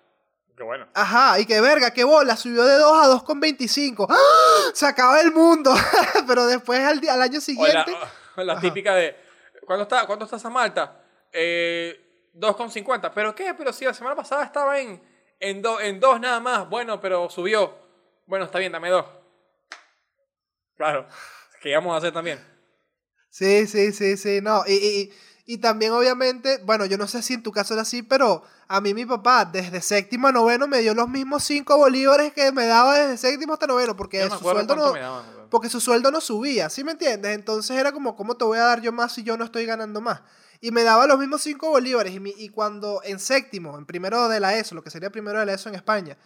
Que 0.59 0.65
bueno. 0.65 0.89
Ajá, 0.93 1.39
y 1.39 1.47
que 1.47 1.61
verga, 1.61 1.93
qué 1.93 2.03
bola, 2.03 2.37
subió 2.37 2.65
de 2.65 2.75
2 2.79 2.93
a 2.93 3.09
2,25. 3.25 4.09
¡Ah! 4.11 4.71
Se 4.75 4.87
acaba 4.87 5.21
el 5.21 5.31
mundo. 5.31 5.73
pero 6.27 6.47
después 6.47 6.81
al, 6.81 7.23
año 7.23 7.41
siguiente... 7.41 7.97
o 8.35 8.43
la 8.43 8.59
típica 8.59 8.93
de, 8.97 9.17
¿cuánto 9.65 9.85
está, 9.85 10.05
¿cuánto 10.05 10.25
está 10.25 10.37
esa 10.37 10.51
malta? 10.51 11.01
Eh, 11.33 12.31
2,50. 12.35 13.13
¿Pero 13.15 13.37
qué? 13.37 13.55
Pero 13.55 13.73
si 13.73 13.85
la 13.85 13.95
semana 13.95 14.17
pasada 14.17 14.43
estaba 14.43 14.81
en, 14.81 15.01
en, 15.39 15.63
do- 15.63 15.81
en 15.81 16.01
dos 16.01 16.19
nada 16.21 16.41
más. 16.41 16.69
Bueno, 16.69 17.01
pero 17.01 17.31
subió. 17.31 17.79
Bueno, 18.27 18.45
está 18.45 18.59
bien, 18.59 18.73
dame 18.73 18.91
dos. 18.91 19.07
Claro, 20.77 21.07
que 21.63 21.71
íbamos 21.71 21.95
a 21.95 21.99
hacer 21.99 22.13
también. 22.13 22.45
Sí, 23.31 23.69
sí, 23.69 23.93
sí, 23.93 24.17
sí, 24.17 24.41
no. 24.43 24.65
Y, 24.67 24.73
y, 24.75 25.13
y- 25.55 25.59
también, 25.59 25.93
obviamente, 25.93 26.59
bueno, 26.65 26.85
yo 26.87 26.97
no 26.99 27.07
sé 27.09 27.23
si 27.23 27.35
en 27.35 27.43
tu 27.43 27.51
caso 27.53 27.75
era 27.75 27.83
así, 27.83 28.03
pero 28.03 28.43
a 28.69 28.81
mí 28.81 28.95
mi 28.95 29.07
papá, 29.07 29.45
desde 29.45 29.81
séptimo 29.81 30.29
a 30.29 30.33
noveno, 30.33 30.69
me 30.69 30.79
dio 30.81 30.95
los 30.95 31.09
mismos 31.09 31.43
cinco 31.45 31.77
bolívares 31.77 32.33
que 32.33 32.53
me 32.53 32.67
daba 32.67 32.99
desde 32.99 33.17
séptimo 33.17 33.55
hasta 33.55 33.67
noveno, 33.67 33.97
porque 33.97 34.19
no 34.29 34.39
su 34.39 34.45
sueldo 34.67 34.75
no, 34.77 34.93
daban, 35.01 35.25
porque 35.51 35.69
su 35.71 35.81
sueldo 35.81 36.11
no 36.11 36.21
subía, 36.21 36.69
¿sí 36.71 36.85
me 36.85 36.93
entiendes? 36.93 37.35
Entonces 37.35 37.77
era 37.77 37.93
como, 37.93 38.15
¿cómo 38.15 38.37
te 38.37 38.45
voy 38.45 38.59
a 38.59 38.65
dar 38.65 38.81
yo 38.83 38.93
más 38.93 39.13
si 39.15 39.23
yo 39.23 39.37
no 39.39 39.45
estoy 39.45 39.65
ganando 39.67 40.01
más? 40.01 40.21
Y 40.61 40.71
me 40.73 40.83
daba 40.83 41.07
los 41.07 41.19
mismos 41.19 41.41
cinco 41.43 41.71
bolívares. 41.71 42.13
Y, 42.13 42.21
mi- 42.21 42.35
y 42.37 42.49
cuando 42.49 43.01
en 43.05 43.19
séptimo, 43.21 43.79
en 43.79 43.87
primero 43.87 44.29
de 44.29 44.41
la 44.41 44.57
ESO, 44.57 44.75
lo 44.75 44.83
que 44.83 44.91
sería 44.91 45.11
primero 45.11 45.39
de 45.39 45.47
la 45.47 45.55
ESO 45.55 45.69
en 45.69 45.77
España, 45.77 46.19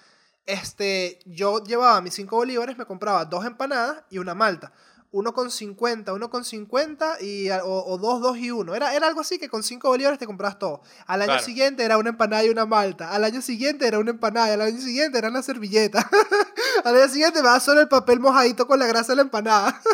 este, 0.46 1.20
yo 1.24 1.62
llevaba 1.62 2.00
mis 2.00 2.14
cinco 2.14 2.36
bolívares, 2.36 2.76
me 2.76 2.84
compraba 2.86 3.24
dos 3.24 3.44
empanadas 3.46 4.02
y 4.10 4.18
una 4.18 4.34
malta. 4.34 4.72
Uno 5.12 5.34
con 5.34 5.50
50, 5.50 6.12
uno 6.14 6.30
con 6.30 6.42
50 6.42 7.18
y, 7.20 7.50
o, 7.50 7.64
o 7.66 7.98
dos, 7.98 8.22
dos 8.22 8.38
y 8.38 8.50
uno. 8.50 8.74
Era, 8.74 8.94
era 8.96 9.06
algo 9.08 9.20
así 9.20 9.38
que 9.38 9.48
con 9.50 9.62
cinco 9.62 9.88
bolívares 9.88 10.18
te 10.18 10.24
comprabas 10.26 10.58
todo. 10.58 10.80
Al 11.06 11.20
año 11.20 11.32
Claro. 11.32 11.44
siguiente 11.44 11.84
era 11.84 11.98
una 11.98 12.08
empanada 12.10 12.42
y 12.44 12.48
una 12.48 12.64
malta. 12.64 13.10
Al 13.12 13.22
año 13.24 13.42
siguiente 13.42 13.86
era 13.86 13.98
una 13.98 14.10
empanada. 14.12 14.48
Y 14.48 14.52
al 14.52 14.62
año 14.62 14.80
siguiente 14.80 15.18
era 15.18 15.28
una 15.28 15.42
servilleta. 15.42 16.08
al 16.84 16.96
año 16.96 17.08
siguiente 17.08 17.42
me 17.42 17.48
da 17.48 17.60
solo 17.60 17.82
el 17.82 17.88
papel 17.88 18.20
mojadito 18.20 18.66
con 18.66 18.78
la 18.78 18.86
grasa 18.86 19.12
de 19.12 19.16
la 19.16 19.22
empanada. 19.22 19.80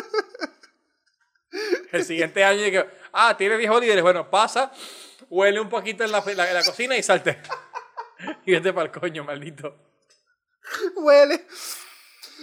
El 1.91 2.05
siguiente 2.05 2.43
año 2.43 2.85
ah, 3.11 3.35
tiene 3.35 3.57
10 3.57 3.69
bolívares. 3.71 4.03
Bueno, 4.03 4.29
pasa, 4.29 4.71
huele 5.29 5.59
un 5.59 5.67
poquito 5.69 6.03
en 6.03 6.11
la, 6.11 6.23
la- 6.35 6.47
en 6.47 6.53
la 6.53 6.63
cocina 6.63 6.95
y 6.95 7.01
salte. 7.03 7.41
y 8.45 8.51
vete 8.51 8.71
para 8.71 8.85
el 8.85 8.91
coño, 8.99 9.23
maldito. 9.23 9.75
Huele. 10.95 11.47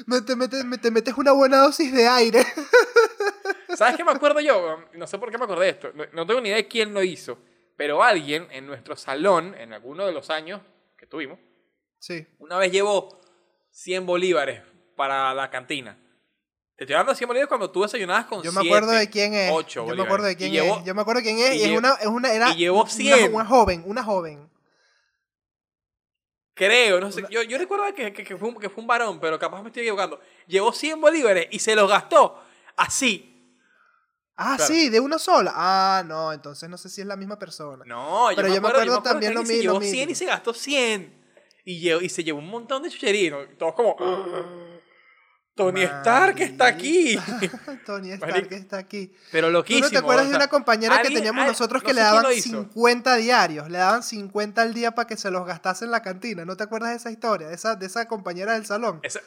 Me 0.07 0.21
te, 0.21 0.37
metes, 0.37 0.65
me 0.65 0.79
te 0.79 0.91
metes 0.91 1.15
una 1.17 1.33
buena 1.33 1.59
dosis 1.59 1.93
de 1.93 2.07
aire. 2.07 2.45
¿Sabes 3.77 3.97
qué 3.97 4.05
me 4.05 4.13
acuerdo 4.13 4.41
yo? 4.41 4.79
No 4.95 5.07
sé 5.07 5.19
por 5.19 5.31
qué 5.31 5.39
me 5.39 5.45
acordé 5.45 5.65
de 5.67 5.71
esto. 5.73 5.93
No, 6.13 6.27
tengo 6.27 6.41
ni 6.41 6.49
idea 6.49 6.57
de 6.57 6.69
quién 6.69 6.93
lo 6.95 7.03
hizo. 7.03 7.39
Pero 7.77 8.03
alguien 8.03 8.47
en 8.51 8.67
nuestro 8.67 8.97
salón, 8.97 9.55
en 9.59 9.73
alguno 9.73 10.07
de 10.07 10.13
los 10.13 10.31
años 10.31 10.61
que 10.99 11.07
tuvimos, 11.07 11.39
Sí. 11.99 12.27
una 12.39 12.57
vez 12.59 12.73
llevó 12.73 13.21
100 13.71 14.07
bolívares 14.07 14.63
para 14.97 15.35
la 15.35 15.51
cantina. 15.51 15.99
Te 16.77 16.85
estoy 16.85 16.95
hablando 16.95 17.13
de 17.13 17.17
100 17.17 17.29
bolívares 17.29 17.49
cuando 17.49 17.71
tú 17.71 17.83
desayunabas 17.83 18.27
con 18.27 18.43
Yo 18.43 18.53
me 18.53 18.61
acuerdo 18.61 18.93
de 18.93 19.11
quién 19.11 19.35
es. 19.35 19.51
8 19.53 19.87
Yo 19.89 19.95
me 19.97 20.03
acuerdo 20.03 20.27
de 20.27 20.37
quién 20.37 20.51
y 20.51 20.53
llevó, 20.55 20.79
es. 20.79 20.85
Yo 20.85 20.95
me 20.95 21.01
acuerdo 21.03 21.21
de 21.21 21.25
quién 21.25 21.39
es. 21.39 21.55
y 21.55 21.59
Y, 21.59 21.63
es 21.65 21.71
lle- 21.71 21.79
una, 21.79 21.95
es 21.95 22.07
una, 22.07 22.33
era 22.33 22.51
y 22.53 22.57
llevó 22.57 22.83
una- 22.83 22.91
100. 22.91 23.35
Una, 23.35 23.45
joven, 23.47 23.83
una 23.87 24.03
joven. 24.05 24.51
Creo, 26.57 26.99
no 27.01 27.13
sé. 27.13 27.23
Yo, 27.31 27.43
yo 27.43 27.59
recuerdo 27.59 27.85
que, 27.95 28.13
que, 28.13 28.25
que 28.25 28.37
fue 28.37 28.49
un, 28.49 28.57
que 28.57 28.69
fue 28.71 28.81
un 28.81 28.87
varón, 28.89 29.21
pero 29.21 29.39
capaz 29.39 29.61
me 29.63 29.69
estoy 29.69 29.83
equivocando. 29.83 30.19
Llevó 30.49 30.73
100 30.73 31.01
bolívares 31.01 31.47
y 31.51 31.59
se 31.59 31.77
los 31.77 31.89
gastó 31.89 32.43
así. 32.77 33.33
Ah, 34.39 34.55
Claro. 34.57 34.73
sí, 34.75 34.89
de 34.89 34.99
una 35.01 35.19
sola. 35.19 35.53
Ah, 35.55 36.03
no, 36.07 36.33
entonces 36.33 36.69
no 36.69 36.77
sé 36.79 36.89
si 36.89 37.03
es 37.03 37.07
la 37.07 37.17
misma 37.17 37.39
persona. 37.39 37.85
No, 37.87 38.31
yo 38.31 38.37
Pero 38.37 38.49
yo 38.49 38.55
me 38.55 38.59
acuerdo, 38.69 38.81
acuerdo 38.95 39.03
también 39.03 39.35
lo 39.35 39.45
se 39.45 39.53
mi- 39.53 39.57
lo 39.59 39.63
llevó 39.63 39.81
mismo. 39.81 39.93
100 39.95 40.11
y 40.11 40.15
se 40.15 40.25
gastó 40.25 40.53
100. 40.55 41.25
Y, 41.67 41.81
llevó- 41.81 42.01
y 42.03 42.09
se 42.09 42.25
llevó 42.25 42.39
un 42.39 42.49
montón 42.49 42.83
de 42.83 42.91
chucherías. 42.91 43.37
Todos 43.59 43.75
como... 43.75 43.97
Tony 45.57 45.83
Stark 45.83 46.39
está 46.41 46.67
aquí. 46.67 47.19
Tony 47.87 48.11
Stark 48.13 48.49
está 48.53 48.77
aquí. 48.77 49.13
Pero 49.33 49.47
¿Tú 49.49 49.53
loquísimo. 49.55 49.87
no 49.87 49.91
te 49.91 49.97
acuerdas 49.99 50.27
o 50.27 50.31
de 50.31 50.37
una 50.37 50.49
compañera 50.49 51.01
que 51.01 51.09
teníamos 51.09 51.47
nosotros 51.47 51.83
no 51.83 51.87
que 51.87 51.95
le 51.95 52.03
daban 52.03 52.23
lo 52.25 52.31
hizo. 52.33 52.51
50 52.51 53.17
diarios? 53.17 53.71
Le 53.71 53.79
daban 53.79 54.03
50 54.03 54.61
al 54.61 54.75
día 54.75 54.91
para 54.93 55.09
que 55.09 55.17
se 55.17 55.31
los 55.31 55.47
gastase 55.47 55.87
en 55.87 55.91
la 55.93 56.03
cantina. 56.03 56.45
¿No 56.45 56.57
te 56.59 56.65
acuerdas 56.65 56.91
de 56.91 56.97
esa 56.97 57.11
historia? 57.11 57.49
De 57.49 57.55
esa, 57.55 57.75
de 57.75 57.87
esa 57.87 58.07
compañera 58.07 58.53
del 58.53 58.67
salón. 58.67 59.01
Esa- 59.03 59.21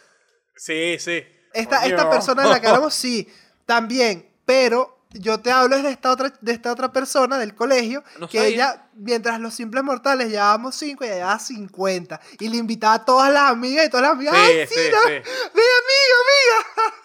Sí, 0.55 0.97
sí. 0.99 1.23
Esta, 1.53 1.85
esta 1.85 2.09
persona 2.09 2.43
de 2.43 2.49
la 2.49 2.61
que 2.61 2.67
hablamos, 2.67 2.93
sí, 2.93 3.27
también, 3.65 4.29
pero 4.45 4.98
yo 5.11 5.39
te 5.39 5.51
hablo 5.51 5.75
es 5.75 5.83
de 5.83 5.89
esta 5.91 6.11
otra, 6.11 6.31
de 6.39 6.51
esta 6.51 6.71
otra 6.71 6.91
persona 6.91 7.37
del 7.39 7.55
colegio, 7.55 8.03
No 8.19 8.29
que 8.29 8.37
sabía. 8.37 8.53
ella, 8.53 8.83
mientras 8.93 9.39
los 9.39 9.53
simples 9.55 9.83
mortales 9.83 10.29
llevábamos 10.29 10.75
5, 10.75 11.03
ella 11.03 11.15
llevaba 11.15 11.39
50. 11.39 12.19
Y 12.39 12.47
le 12.49 12.57
invitaba 12.57 12.93
a 12.93 13.05
todas 13.05 13.31
las 13.33 13.49
amigas 13.51 13.87
y 13.87 13.89
todas 13.89 14.03
las 14.03 14.11
amigas, 14.11 14.35
Sí, 14.35 14.41
¡ay, 14.59 14.67
sí, 14.67 14.73
sí, 14.75 14.81
no! 14.91 14.97
sí. 15.01 15.13
¡Ve, 15.55 15.61
amiga, 15.81 16.99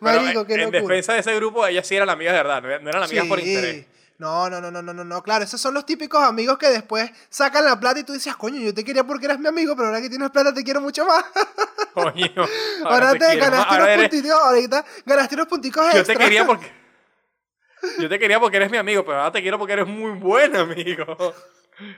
Marico, 0.00 0.40
en, 0.40 0.46
qué 0.46 0.54
en 0.54 0.60
locura. 0.60 0.80
defensa 0.80 1.12
de 1.14 1.18
ese 1.20 1.34
grupo, 1.34 1.66
ellas 1.66 1.86
sí 1.86 1.94
eran 1.96 2.06
la 2.06 2.12
amiga 2.12 2.32
de 2.32 2.38
verdad, 2.38 2.62
no 2.62 2.88
eran 2.90 3.02
amigas 3.02 3.26
por 3.26 3.38
interés. 3.40 3.86
No, 4.18 4.48
no, 4.50 4.60
no, 4.60 4.70
no, 4.70 4.82
no, 4.82 4.92
no, 4.94 5.04
no, 5.04 5.22
claro, 5.22 5.44
esos 5.44 5.60
son 5.60 5.74
los 5.74 5.86
típicos 5.86 6.20
amigos 6.22 6.58
que 6.58 6.68
después 6.68 7.08
sacan 7.28 7.64
la 7.64 7.78
plata 7.78 8.00
y 8.00 8.04
tú 8.04 8.12
dices, 8.14 8.34
coño, 8.34 8.60
yo 8.60 8.74
te 8.74 8.82
quería 8.84 9.04
porque 9.04 9.26
eras 9.26 9.38
mi 9.38 9.46
amigo, 9.46 9.76
pero 9.76 9.88
ahora 9.88 10.00
que 10.00 10.08
tienes 10.08 10.30
plata 10.30 10.52
te 10.54 10.64
quiero 10.64 10.80
mucho 10.80 11.04
más. 11.06 11.24
Coño. 11.94 12.28
Ahora, 12.84 13.12
te 13.12 13.18
te, 13.20 13.24
quiero 13.26 13.40
más, 13.42 13.50
ganaste 13.50 13.74
ahora 13.74 13.84
unos 13.84 13.88
eres- 13.94 14.08
puntitos, 14.10 14.40
ahorita 14.40 14.84
ganaste 15.06 15.34
unos 15.36 15.46
punticos 15.46 15.84
Yo 15.92 15.98
extra. 15.98 16.14
te 16.16 16.24
quería 16.24 16.46
porque. 16.46 16.77
Yo 17.98 18.08
te 18.08 18.18
quería 18.18 18.40
porque 18.40 18.56
eres 18.56 18.70
mi 18.70 18.78
amigo, 18.78 19.04
pero 19.04 19.18
ahora 19.18 19.32
te 19.32 19.42
quiero 19.42 19.58
porque 19.58 19.74
eres 19.74 19.86
muy 19.86 20.12
buen 20.12 20.56
amigo. 20.56 21.16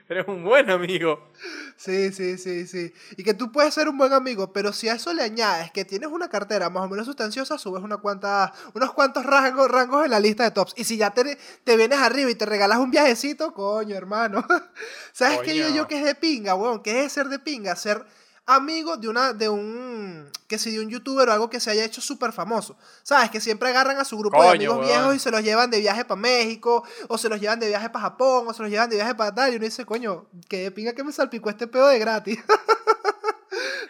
Eres 0.08 0.28
un 0.28 0.44
buen 0.44 0.68
amigo. 0.70 1.30
Sí, 1.76 2.12
sí, 2.12 2.36
sí, 2.36 2.66
sí. 2.66 2.92
Y 3.16 3.24
que 3.24 3.32
tú 3.32 3.50
puedes 3.50 3.72
ser 3.72 3.88
un 3.88 3.96
buen 3.96 4.12
amigo, 4.12 4.52
pero 4.52 4.72
si 4.72 4.88
a 4.88 4.94
eso 4.94 5.12
le 5.14 5.22
añades 5.22 5.70
que 5.70 5.84
tienes 5.86 6.10
una 6.10 6.28
cartera 6.28 6.68
más 6.68 6.84
o 6.84 6.88
menos 6.88 7.06
sustanciosa, 7.06 7.56
subes 7.56 7.82
una 7.82 7.96
cuanta, 7.96 8.52
unos 8.74 8.92
cuantos 8.92 9.24
rangos, 9.24 9.70
rangos 9.70 10.04
en 10.04 10.10
la 10.10 10.20
lista 10.20 10.44
de 10.44 10.50
tops. 10.50 10.74
Y 10.76 10.84
si 10.84 10.98
ya 10.98 11.12
te, 11.12 11.38
te 11.64 11.76
vienes 11.76 11.98
arriba 11.98 12.30
y 12.30 12.34
te 12.34 12.44
regalas 12.44 12.78
un 12.78 12.90
viajecito, 12.90 13.54
coño, 13.54 13.96
hermano. 13.96 14.46
¿Sabes 15.12 15.40
qué 15.40 15.52
digo 15.52 15.70
yo 15.70 15.88
que 15.88 15.98
es 15.98 16.04
de 16.04 16.14
pinga, 16.14 16.54
weón? 16.54 16.82
¿Qué 16.82 17.04
es 17.04 17.12
ser 17.12 17.28
de 17.28 17.38
pinga? 17.38 17.74
Ser 17.74 18.04
amigo 18.46 18.96
de 18.96 19.08
una 19.08 19.32
de 19.32 19.48
un 19.48 20.30
que 20.48 20.58
si 20.58 20.72
de 20.72 20.80
un 20.80 20.90
youtuber 20.90 21.28
o 21.28 21.32
algo 21.32 21.48
que 21.50 21.60
se 21.60 21.70
haya 21.70 21.84
hecho 21.84 22.00
súper 22.00 22.32
famoso 22.32 22.76
sabes 23.02 23.30
que 23.30 23.40
siempre 23.40 23.68
agarran 23.68 23.98
a 23.98 24.04
su 24.04 24.18
grupo 24.18 24.42
de 24.42 24.48
amigos 24.50 24.76
weón. 24.78 24.88
viejos 24.88 25.14
y 25.14 25.18
se 25.20 25.30
los 25.30 25.42
llevan 25.42 25.70
de 25.70 25.78
viaje 25.78 26.04
para 26.04 26.20
México 26.20 26.82
o 27.08 27.16
se 27.18 27.28
los 27.28 27.40
llevan 27.40 27.60
de 27.60 27.68
viaje 27.68 27.90
para 27.90 28.02
Japón 28.06 28.46
o 28.48 28.52
se 28.52 28.62
los 28.62 28.70
llevan 28.70 28.90
de 28.90 28.96
viaje 28.96 29.14
para 29.14 29.32
tal 29.34 29.52
y 29.52 29.56
uno 29.56 29.64
dice 29.64 29.84
coño 29.86 30.26
de 30.48 30.70
pinga 30.72 30.92
que 30.94 31.04
me 31.04 31.12
salpicó 31.12 31.50
este 31.50 31.66
pedo 31.68 31.86
de 31.88 31.98
gratis 31.98 32.38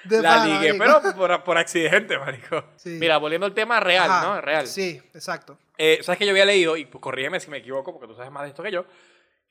De 0.04 0.22
La 0.22 0.36
pana, 0.36 0.44
ligué, 0.46 0.72
marico. 0.72 1.00
pero 1.02 1.16
por, 1.16 1.44
por 1.44 1.58
accidente, 1.58 2.18
marico. 2.18 2.64
Sí. 2.76 2.96
Mira, 2.98 3.18
volviendo 3.18 3.46
al 3.46 3.52
tema 3.54 3.78
real, 3.80 4.10
Ajá, 4.10 4.22
¿no? 4.26 4.40
Real. 4.40 4.66
sí 4.66 5.00
exacto 5.14 5.58
Eh, 5.76 6.00
¿Sabes 6.02 6.18
que 6.18 6.24
yo 6.24 6.30
había 6.32 6.46
leído, 6.46 6.76
y 6.76 6.86
pues, 6.86 7.00
corrígeme 7.02 7.38
si 7.38 7.50
me 7.50 7.58
equivoco, 7.58 7.92
porque 7.92 8.08
tú 8.08 8.14
sabes 8.16 8.32
más 8.32 8.42
de 8.44 8.48
esto 8.48 8.62
que 8.62 8.72
yo, 8.72 8.86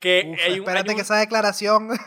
que 0.00 0.30
Uf, 0.32 0.40
hay 0.42 0.52
un... 0.54 0.58
espérate 0.60 0.90
hay 0.90 0.94
un- 0.94 0.96
que 0.96 1.02
esa 1.02 1.16
declaración. 1.16 1.90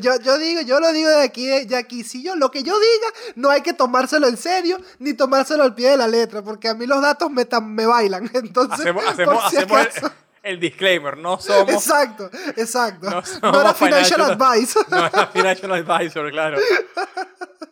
yo, 0.00 0.20
yo 0.20 0.38
digo, 0.38 0.60
yo 0.62 0.80
lo 0.80 0.92
digo 0.92 1.08
de 1.08 1.22
aquí, 1.22 1.46
de 1.46 1.76
aquí. 1.76 2.04
Si 2.04 2.22
yo 2.22 2.36
lo 2.36 2.50
que 2.50 2.62
yo 2.62 2.74
diga, 2.78 3.06
no 3.36 3.50
hay 3.50 3.62
que 3.62 3.72
tomárselo 3.72 4.26
en 4.26 4.36
serio 4.36 4.78
ni 4.98 5.14
tomárselo 5.14 5.62
al 5.62 5.74
pie 5.74 5.90
de 5.90 5.96
la 5.96 6.08
letra, 6.08 6.42
porque 6.42 6.68
a 6.68 6.74
mí 6.74 6.86
los 6.86 7.00
datos 7.00 7.30
me, 7.30 7.46
me 7.62 7.86
bailan. 7.86 8.30
Entonces, 8.34 8.80
Hacemos, 8.80 9.04
por 9.04 9.12
hacemos, 9.12 9.50
si 9.50 9.56
hacemos 9.56 9.80
el, 9.80 9.86
acaso- 9.86 10.12
el 10.42 10.60
disclaimer, 10.60 11.16
no 11.16 11.38
somos... 11.40 11.72
Exacto, 11.74 12.30
exacto. 12.56 13.08
No 13.10 13.16
No, 13.20 13.26
somos 13.26 13.60
era 13.60 13.74
financial 13.74 14.20
financial- 14.20 14.52
advice. 14.52 14.78
No 14.90 15.06
es 15.06 15.12
la 15.12 15.26
Financial 15.28 15.72
Advisor, 15.72 16.30
claro. 16.30 16.58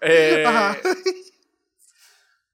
Eh, 0.00 0.44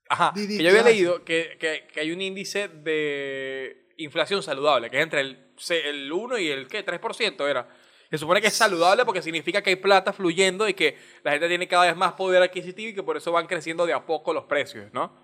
Ajá. 0.09 0.33
Que 0.35 0.63
yo 0.63 0.69
había 0.69 0.71
¿qué 0.71 0.77
vas 0.77 0.87
a 0.87 0.89
leído 0.89 1.25
que, 1.25 1.57
que- 1.61 1.87
que 1.93 2.01
hay 2.01 2.11
un 2.13 2.21
índice 2.21 2.69
de 2.69 3.89
inflación 3.99 4.43
saludable, 4.43 4.91
que 4.91 4.99
es 4.99 5.03
entre 5.05 5.21
el, 5.21 5.50
el 5.71 6.11
1 6.13 6.39
y 6.39 6.49
el 6.49 6.69
¿qué? 6.69 6.85
3% 6.85 7.49
era. 7.49 7.69
Se 8.11 8.19
supone 8.19 8.41
que 8.41 8.49
es 8.49 8.55
saludable 8.55 9.05
porque 9.05 9.23
significa 9.23 9.63
que 9.63 9.71
hay 9.71 9.77
plata 9.77 10.13
fluyendo 10.13 10.69
y 10.69 10.75
que 10.75 10.99
la 11.23 11.31
gente 11.33 11.47
tiene 11.49 11.69
cada 11.69 11.85
vez 11.87 11.97
más 11.97 12.15
poder 12.15 12.43
adquisitivo 12.43 12.91
y 12.91 12.95
que 12.95 13.03
por 13.05 13.17
eso 13.17 13.31
van 13.31 13.47
creciendo 13.47 13.87
de 13.87 13.93
a 13.93 14.05
poco 14.05 14.33
los 14.33 14.45
precios, 14.47 14.93
¿no? 14.93 15.15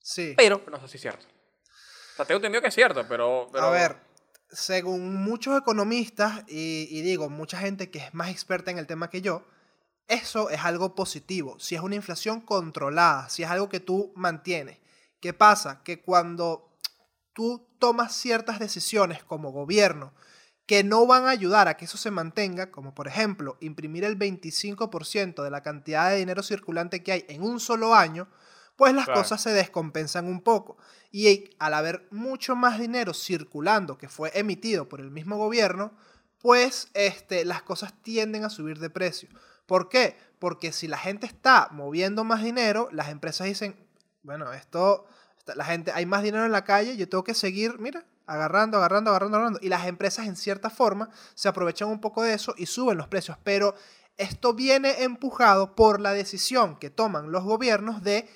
Sí. 0.00 0.34
Pero 0.36 0.62
no 0.70 0.78
sé 0.80 0.88
si 0.88 0.96
es 0.96 1.00
cierto. 1.02 1.24
O 1.26 2.16
sea, 2.16 2.24
tengo 2.26 2.36
entendido 2.36 2.60
que 2.60 2.68
es 2.68 2.74
cierto, 2.74 3.06
pero... 3.08 3.48
pero- 3.52 3.64
A 3.66 3.70
ver, 3.70 3.96
según 4.50 5.22
muchos 5.22 5.56
economistas, 5.58 6.44
y, 6.48 6.88
y 6.90 7.00
digo, 7.02 7.30
mucha 7.30 7.58
gente 7.58 7.90
que 7.90 7.98
es 8.00 8.12
más 8.14 8.28
experta 8.30 8.70
en 8.70 8.78
el 8.78 8.86
tema 8.86 9.08
que 9.08 9.22
yo, 9.22 9.46
eso 10.08 10.50
es 10.50 10.60
algo 10.64 10.94
positivo. 10.94 11.58
Si 11.60 11.74
es 11.76 11.80
una 11.80 11.94
inflación 11.94 12.40
controlada, 12.40 13.28
si 13.30 13.44
es 13.44 13.48
algo 13.50 13.68
que 13.68 13.80
tú 13.80 14.12
mantienes. 14.16 14.78
¿Qué 15.20 15.32
pasa? 15.32 15.82
Que 15.84 16.02
cuando 16.02 16.76
tú 17.32 17.66
tomas 17.80 18.14
ciertas 18.14 18.60
decisiones 18.60 19.24
como 19.24 19.50
gobierno 19.50 20.12
que 20.66 20.84
no 20.84 21.04
van 21.04 21.24
a 21.26 21.30
ayudar 21.30 21.66
a 21.66 21.76
que 21.76 21.86
eso 21.86 21.98
se 21.98 22.12
mantenga, 22.12 22.70
como 22.70 22.94
por 22.94 23.08
ejemplo 23.08 23.56
imprimir 23.60 24.04
el 24.04 24.16
25% 24.16 25.42
de 25.42 25.50
la 25.50 25.62
cantidad 25.62 26.10
de 26.10 26.18
dinero 26.18 26.44
circulante 26.44 27.02
que 27.02 27.10
hay 27.10 27.24
en 27.28 27.42
un 27.42 27.58
solo 27.58 27.92
año, 27.96 28.28
pues 28.76 28.94
las 28.94 29.06
Claro. 29.06 29.20
cosas 29.20 29.42
se 29.42 29.50
descompensan 29.52 30.26
un 30.26 30.42
poco. 30.42 30.76
Y 31.10 31.50
al 31.58 31.74
haber 31.74 32.06
mucho 32.12 32.54
más 32.54 32.78
dinero 32.78 33.14
circulando 33.14 33.98
que 33.98 34.08
fue 34.08 34.30
emitido 34.38 34.88
por 34.88 35.00
el 35.00 35.10
mismo 35.10 35.36
gobierno, 35.38 35.92
pues 36.38 36.88
este, 36.94 37.44
las 37.44 37.62
cosas 37.62 37.92
tienden 38.02 38.44
a 38.44 38.50
subir 38.50 38.78
de 38.78 38.90
precio. 38.90 39.28
¿Por 39.66 39.88
qué? 39.88 40.16
Porque 40.38 40.72
si 40.72 40.86
la 40.86 40.98
gente 40.98 41.26
está 41.26 41.68
moviendo 41.72 42.22
más 42.24 42.42
dinero, 42.44 42.88
las 42.92 43.08
empresas 43.08 43.48
dicen, 43.48 43.76
bueno, 44.22 44.52
esto, 44.52 45.04
la 45.54 45.64
gente, 45.64 45.92
hay 45.94 46.06
más 46.06 46.22
dinero 46.22 46.44
en 46.44 46.52
la 46.52 46.64
calle, 46.64 46.96
yo 46.96 47.08
tengo 47.08 47.24
que 47.24 47.34
seguir, 47.34 47.78
mira, 47.78 48.04
agarrando, 48.26 48.76
agarrando, 48.78 49.10
agarrando, 49.10 49.36
agarrando. 49.36 49.60
Y 49.62 49.68
las 49.68 49.86
empresas 49.86 50.26
en 50.26 50.36
cierta 50.36 50.70
forma 50.70 51.10
se 51.34 51.48
aprovechan 51.48 51.88
un 51.88 52.00
poco 52.00 52.22
de 52.22 52.34
eso 52.34 52.54
y 52.56 52.66
suben 52.66 52.96
los 52.96 53.08
precios. 53.08 53.36
Pero 53.42 53.74
esto 54.16 54.54
viene 54.54 55.02
empujado 55.02 55.74
por 55.74 56.00
la 56.00 56.12
decisión 56.12 56.78
que 56.78 56.90
toman 56.90 57.32
los 57.32 57.42
gobiernos 57.44 58.02
de 58.02 58.28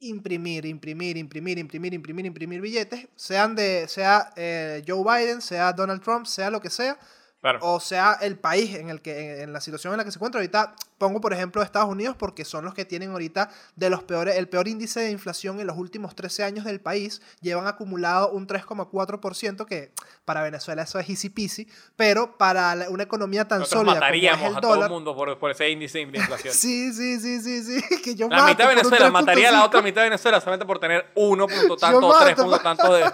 imprimir, 0.00 0.64
imprimir, 0.64 1.16
imprimir, 1.16 1.58
imprimir, 1.58 1.92
imprimir, 1.94 2.26
imprimir 2.26 2.60
billetes, 2.60 3.08
sean 3.16 3.54
de, 3.54 3.86
sea 3.88 4.32
eh, 4.36 4.84
Joe 4.86 5.02
Biden, 5.02 5.40
sea 5.40 5.72
Donald 5.72 6.02
Trump, 6.02 6.26
sea 6.26 6.50
lo 6.50 6.60
que 6.60 6.70
sea, 6.70 6.98
Claro. 7.40 7.60
o 7.62 7.78
sea 7.78 8.18
el 8.20 8.36
país 8.36 8.74
en 8.74 8.90
el 8.90 9.00
que 9.00 9.42
en, 9.42 9.52
la 9.52 9.60
situación 9.60 9.92
en 9.92 9.98
la 9.98 10.04
que 10.04 10.10
se 10.10 10.18
encuentra 10.18 10.40
ahorita 10.40 10.74
pongo 10.98 11.20
por 11.20 11.32
ejemplo 11.32 11.62
Estados 11.62 11.88
Unidos 11.88 12.16
porque 12.18 12.44
son 12.44 12.64
los 12.64 12.74
que 12.74 12.84
tienen 12.84 13.12
ahorita 13.12 13.48
de 13.76 13.90
los 13.90 14.02
peores 14.02 14.36
el 14.36 14.48
peor 14.48 14.66
índice 14.66 14.98
de 14.98 15.12
inflación 15.12 15.60
en 15.60 15.68
los 15.68 15.76
últimos 15.76 16.16
13 16.16 16.42
años 16.42 16.64
del 16.64 16.80
país 16.80 17.22
llevan 17.40 17.68
acumulado 17.68 18.30
un 18.32 18.48
3,4% 18.48 19.66
que 19.66 19.92
para 20.24 20.42
Venezuela 20.42 20.82
eso 20.82 20.98
es 20.98 21.08
easy 21.08 21.28
peasy 21.30 21.68
pero 21.96 22.36
para 22.36 22.74
la- 22.74 22.90
una 22.90 23.04
economía 23.04 23.46
tan 23.46 23.60
Nosotros 23.60 23.80
sólida 23.82 23.94
como 23.94 23.96
es 23.96 24.00
mataríamos 24.00 24.50
el 24.50 24.56
a 24.56 24.60
todo 24.60 24.72
el 24.72 24.76
dólar 24.80 24.90
mundo 24.90 25.14
por, 25.14 25.38
por 25.38 25.50
ese 25.52 25.70
índice 25.70 25.98
de 25.98 26.18
inflación. 26.18 26.52
sí 26.54 26.92
sí 26.92 27.20
sí 27.20 27.40
sí 27.40 27.62
sí 27.62 28.00
que 28.02 28.14
yo 28.16 28.28
La 28.28 28.36
mato 28.36 28.48
mitad 28.48 28.68
de 28.68 28.74
Venezuela 28.74 29.10
mataría 29.10 29.48
a 29.50 29.52
la 29.52 29.58
3.5. 29.60 29.66
otra 29.66 29.82
mitad 29.82 30.00
de 30.02 30.06
Venezuela 30.08 30.40
solamente 30.40 30.66
por 30.66 30.78
tener 30.80 31.06
1 31.14 31.46
punto 31.46 31.76
tanto, 31.80 32.18
3 32.20 32.34
punto 32.34 32.58
tanto 32.58 32.92
de, 32.94 33.04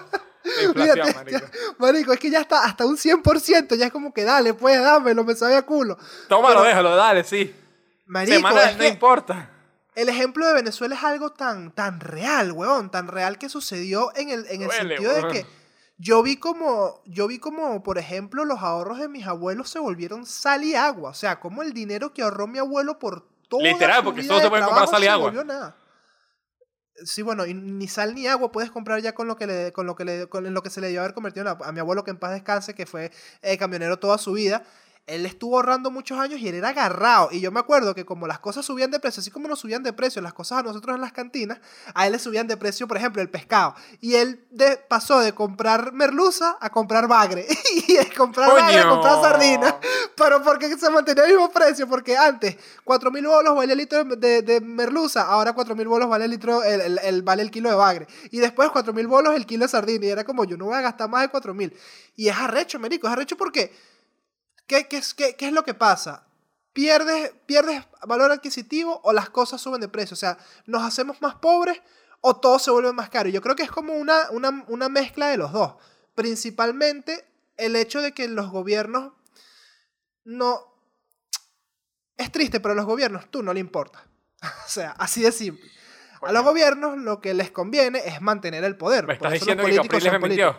Fíjate, 0.75 1.15
marico. 1.15 1.47
marico, 1.79 2.13
es 2.13 2.19
que 2.21 2.31
ya 2.31 2.41
está 2.41 2.65
hasta 2.65 2.85
un 2.87 2.97
100%, 2.97 3.77
ya 3.77 3.87
es 3.87 3.93
como 3.93 4.13
que 4.13 4.25
dale, 4.25 4.55
pues 4.55 4.81
dámelo, 4.81 5.25
me 5.25 5.35
sabe 5.35 5.57
a 5.57 5.63
culo. 5.63 5.97
Tómalo, 6.29 6.57
Pero- 6.57 6.69
déjalo, 6.69 6.97
dale, 6.97 7.25
sí. 7.25 7.55
Marico, 8.07 8.37
Semana 8.37 8.65
es 8.71 8.73
no 8.77 8.79
que 8.83 8.89
importa. 8.89 9.51
el 9.95 10.09
ejemplo 10.09 10.47
de 10.47 10.53
Venezuela 10.55 10.95
es 10.95 11.03
algo 11.03 11.31
tan, 11.31 11.71
tan 11.75 12.01
real, 12.01 12.53
weón, 12.53 12.91
tan 12.91 13.09
real 13.09 13.39
que 13.39 13.49
sucedió 13.49 14.13
en 14.17 14.29
el, 14.29 14.47
en 14.51 14.63
el 14.63 14.69
Duele, 14.69 14.97
sentido 14.97 15.15
de 15.15 15.33
que 15.33 15.47
yo 15.97 16.23
vi 16.23 16.37
como, 16.37 17.01
yo 17.07 17.27
vi 17.29 17.39
como, 17.39 17.83
por 17.83 17.97
ejemplo, 17.99 18.45
los 18.45 18.59
ahorros 18.61 18.99
de 18.99 19.09
mis 19.09 19.27
abuelos 19.27 19.71
se 19.71 19.79
volvieron 19.79 20.27
sal 20.27 20.65
y 20.65 20.75
agua. 20.75 21.11
O 21.11 21.15
sea, 21.15 21.39
como 21.41 21.63
el 21.63 21.73
dinero 21.73 22.13
que 22.13 22.23
ahorró 22.23 22.47
mi 22.49 22.59
abuelo 22.59 22.99
por 22.99 23.27
todo 23.49 23.61
Literal, 23.63 24.03
porque 24.03 24.23
solo 24.25 24.41
se 24.41 24.49
puede 24.51 24.65
comprar 24.65 24.89
sal 24.89 25.05
y 25.05 25.07
agua. 25.07 25.31
Nada. 25.45 25.77
Sí, 27.03 27.23
bueno, 27.23 27.45
y 27.45 27.55
ni 27.55 27.89
sal 27.89 28.15
ni 28.15 28.29
agua 28.29 28.53
puedes 28.53 28.71
comprar 28.71 29.01
ya 29.03 29.15
con 29.15 29.27
lo 29.27 29.35
que 29.37 29.47
le, 29.49 29.73
con 29.73 29.85
lo 29.87 29.97
que 29.97 30.05
le, 30.05 30.29
con 30.29 30.53
lo 30.55 30.63
que 30.63 30.71
se 30.71 30.81
le 30.81 30.89
dio 30.91 31.01
haber 31.01 31.13
convertido 31.13 31.49
a 31.65 31.73
mi 31.73 31.81
abuelo 31.81 32.05
que 32.05 32.13
en 32.13 32.19
paz 32.19 32.33
descanse, 32.33 32.75
que 32.75 32.87
fue 32.87 33.11
eh, 33.43 33.59
camionero 33.59 33.99
toda 33.99 34.17
su 34.17 34.33
vida. 34.33 34.63
Él 35.06 35.26
estuvo 35.26 35.56
ahorrando 35.56 35.90
muchos 35.90 36.18
años 36.18 36.40
y 36.40 36.49
él 36.49 36.54
era 36.54 36.70
agarrado. 36.70 37.28
Y 37.30 37.40
yo 37.40 37.52
me 37.52 37.61
acuerdo 37.61 37.94
que 37.94 38.06
como 38.06 38.26
las 38.26 38.38
cosas 38.38 38.64
subían 38.64 38.90
de 38.90 38.99
precio, 38.99 39.20
así 39.20 39.30
como 39.30 39.49
nos 39.49 39.58
subían 39.61 39.82
de 39.82 39.92
precio 39.92 40.23
las 40.23 40.32
cosas 40.32 40.61
a 40.61 40.62
nosotros 40.62 40.94
en 40.94 41.02
las 41.02 41.12
cantinas, 41.12 41.58
a 41.94 42.06
él 42.06 42.12
le 42.12 42.18
subían 42.18 42.46
de 42.46 42.56
precio, 42.56 42.88
por 42.88 42.96
ejemplo, 42.96 43.20
el 43.20 43.28
pescado. 43.28 43.75
Y 44.00 44.14
él 44.14 44.46
de- 44.50 44.78
pasó 44.88 45.20
de 45.20 45.34
comprar 45.34 45.92
merluza 45.92 46.56
a 46.58 46.70
comprar 46.70 47.06
bagre. 47.06 47.46
y 47.87 47.96
de 47.99 48.11
comprar 48.16 48.49
bagre 48.49 48.78
a 48.78 48.88
comprar 48.88 49.20
sardina. 49.20 49.76
Pero 50.16 50.42
porque 50.42 50.75
se 50.78 50.88
mantenía 50.88 51.25
el 51.25 51.32
mismo 51.32 51.50
precio, 51.50 51.87
porque 51.87 52.16
antes 52.16 52.56
4 52.84 53.11
mil 53.11 53.26
bolos 53.26 53.54
valía 53.54 53.73
el 53.75 53.78
litro 53.80 54.04
de, 54.04 54.40
de- 54.40 54.61
merluza, 54.62 55.23
ahora 55.26 55.52
4 55.52 55.76
mil 55.76 55.87
bolos 55.87 56.08
vale 56.08 56.25
el 56.25 56.30
litro, 56.30 56.62
el, 56.62 56.80
el- 56.80 56.99
el- 57.02 57.23
vale 57.23 57.42
el 57.42 57.50
kilo 57.50 57.68
de 57.68 57.75
bagre. 57.76 58.06
Y 58.30 58.38
después 58.38 58.70
4 58.70 58.94
mil 58.94 59.06
bolos 59.06 59.34
el 59.34 59.44
kilo 59.44 59.66
de 59.66 59.68
sardina. 59.68 60.06
Y 60.06 60.08
era 60.08 60.25
como, 60.25 60.44
yo 60.44 60.56
no 60.56 60.64
voy 60.64 60.76
a 60.76 60.80
gastar 60.80 61.11
más 61.11 61.20
de 61.20 61.28
4 61.28 61.52
mil. 61.52 61.76
Y 62.16 62.28
es 62.28 62.37
arrecho, 62.38 62.78
merico, 62.78 63.06
es 63.06 63.12
arrecho 63.12 63.37
porque, 63.37 63.70
¿qué, 64.66 64.87
qué, 64.88 64.97
es, 64.99 65.14
qué, 65.14 65.35
qué 65.37 65.47
es 65.49 65.52
lo 65.52 65.64
que 65.64 65.75
pasa? 65.75 66.26
pierdes, 66.73 67.33
pierdes 67.47 67.85
valor 68.04 68.33
adquisitivo 68.33 69.00
o 69.04 69.12
las 69.12 69.30
cosas 69.30 69.61
suben 69.61 69.80
de 69.80 69.87
precio. 69.88 70.14
O 70.14 70.18
sea, 70.18 70.37
nos 70.66 70.83
hacemos 70.83 71.23
más 71.23 71.37
pobres 71.37 71.80
o 72.21 72.35
todo 72.35 72.59
se 72.59 72.73
vuelve 72.73 72.92
más 72.92 73.11
caro. 73.11 73.28
Yo 73.28 73.40
creo 73.40 73.54
que 73.54 73.62
es 73.62 73.71
como 73.71 73.92
una, 73.92 74.28
una, 74.30 74.64
una 74.66 74.88
mezcla 74.88 75.28
de 75.28 75.37
los 75.37 75.52
dos. 75.52 75.75
Principalmente 76.16 77.25
el 77.56 77.76
hecho 77.76 78.02
de 78.02 78.11
que 78.12 78.26
los 78.26 78.50
gobiernos 78.50 79.12
no... 80.25 80.66
Es 82.16 82.33
triste, 82.33 82.59
pero 82.59 82.73
a 82.73 82.76
los 82.76 82.87
gobiernos 82.87 83.30
tú 83.30 83.42
no 83.44 83.52
le 83.54 83.61
importa. 83.61 84.04
o 84.42 84.68
sea, 84.68 84.90
así 84.99 85.23
de 85.23 85.30
simple. 85.30 85.71
A 86.23 86.33
los 86.33 86.42
gobiernos 86.42 86.99
lo 86.99 87.21
que 87.21 87.35
les 87.35 87.52
conviene 87.52 88.00
es 88.04 88.21
mantener 88.21 88.64
el 88.64 88.76
poder. 88.76 89.02
¿Me 89.06 89.14
Por 89.14 89.14
estás 89.14 89.30
los 89.30 89.40
diciendo 89.40 89.64
que 89.64 89.76
Capriles 89.76 90.12
me 90.12 90.18
mintió? 90.18 90.56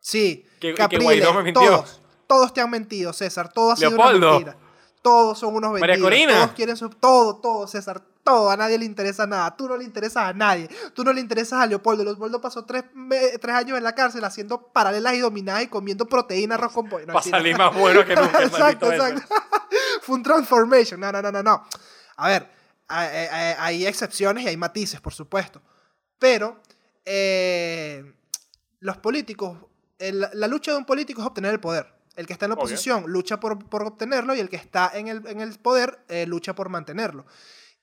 Sí, 0.00 0.46
Que- 0.60 0.72
que 0.72 0.74
Capriles, 0.74 1.04
Guaidó 1.04 1.32
me 1.34 1.42
mintió. 1.44 1.62
todos, 1.62 2.02
todos 2.26 2.52
te 2.54 2.60
han 2.60 2.70
mentido, 2.70 3.12
César, 3.12 3.52
todo 3.52 3.72
ha 3.72 3.76
sido 3.76 3.90
Leopoldo. 3.90 4.18
una 4.18 4.30
mentira. 4.38 4.56
Todos 5.02 5.38
son 5.38 5.54
unos 5.54 5.70
María 5.72 5.86
vendidos. 5.94 6.06
Corina. 6.10 6.32
Todos 6.34 6.52
quieren 6.52 6.76
su 6.76 6.90
todo, 6.90 7.36
todo, 7.36 7.66
César, 7.68 8.02
todo, 8.24 8.50
a 8.50 8.56
nadie 8.56 8.76
le 8.76 8.84
interesa 8.84 9.24
nada. 9.24 9.56
Tú 9.56 9.68
no 9.68 9.76
le 9.76 9.84
interesas 9.84 10.24
a 10.24 10.32
nadie. 10.32 10.68
Tú 10.94 11.04
no 11.04 11.12
le 11.12 11.20
interesas 11.20 11.60
a 11.60 11.66
Leopoldo. 11.66 12.02
Leopoldo 12.02 12.40
pasó 12.40 12.64
tres, 12.64 12.84
me- 12.92 13.38
tres 13.38 13.54
años 13.54 13.78
en 13.78 13.84
la 13.84 13.94
cárcel 13.94 14.24
haciendo 14.24 14.60
paralelas 14.72 15.14
y 15.14 15.20
dominadas 15.20 15.62
y 15.62 15.66
comiendo 15.68 16.06
proteína, 16.06 16.56
arroz 16.56 16.72
con 16.72 16.88
pollo. 16.88 17.06
No, 17.06 17.12
Para 17.12 17.24
salir 17.24 17.56
más 17.56 17.72
bueno 17.76 18.04
que 18.04 18.16
nunca. 18.16 18.42
exacto, 18.42 18.90
exacto. 18.92 19.22
Fue 20.02 20.16
un 20.16 20.24
transformation. 20.24 20.98
No, 20.98 21.12
no, 21.12 21.22
no, 21.22 21.30
no, 21.30 21.42
no. 21.42 21.62
A 22.16 22.28
ver, 22.28 22.50
hay, 22.88 23.08
hay- 23.30 23.54
hay 23.58 23.86
excepciones 23.86 24.42
y 24.42 24.48
hay 24.48 24.56
matices, 24.56 25.00
por 25.00 25.14
supuesto. 25.14 25.62
Pero 26.18 26.60
eh, 27.04 28.12
los 28.80 28.96
políticos, 28.98 29.56
el- 30.00 30.26
la 30.32 30.48
lucha 30.48 30.72
de 30.72 30.78
un 30.78 30.84
político 30.84 31.20
es 31.20 31.26
obtener 31.28 31.52
el 31.52 31.60
poder. 31.60 31.94
El 32.16 32.26
que 32.26 32.32
está 32.32 32.46
en 32.46 32.50
la 32.50 32.54
Obvio. 32.54 32.64
oposición 32.64 33.04
lucha 33.06 33.38
por, 33.38 33.68
por 33.68 33.82
obtenerlo 33.84 34.34
y 34.34 34.40
el 34.40 34.48
que 34.48 34.56
está 34.56 34.90
en 34.94 35.08
el, 35.08 35.26
en 35.26 35.40
el 35.40 35.58
poder 35.58 36.04
eh, 36.08 36.26
lucha 36.26 36.54
por 36.54 36.68
mantenerlo. 36.68 37.26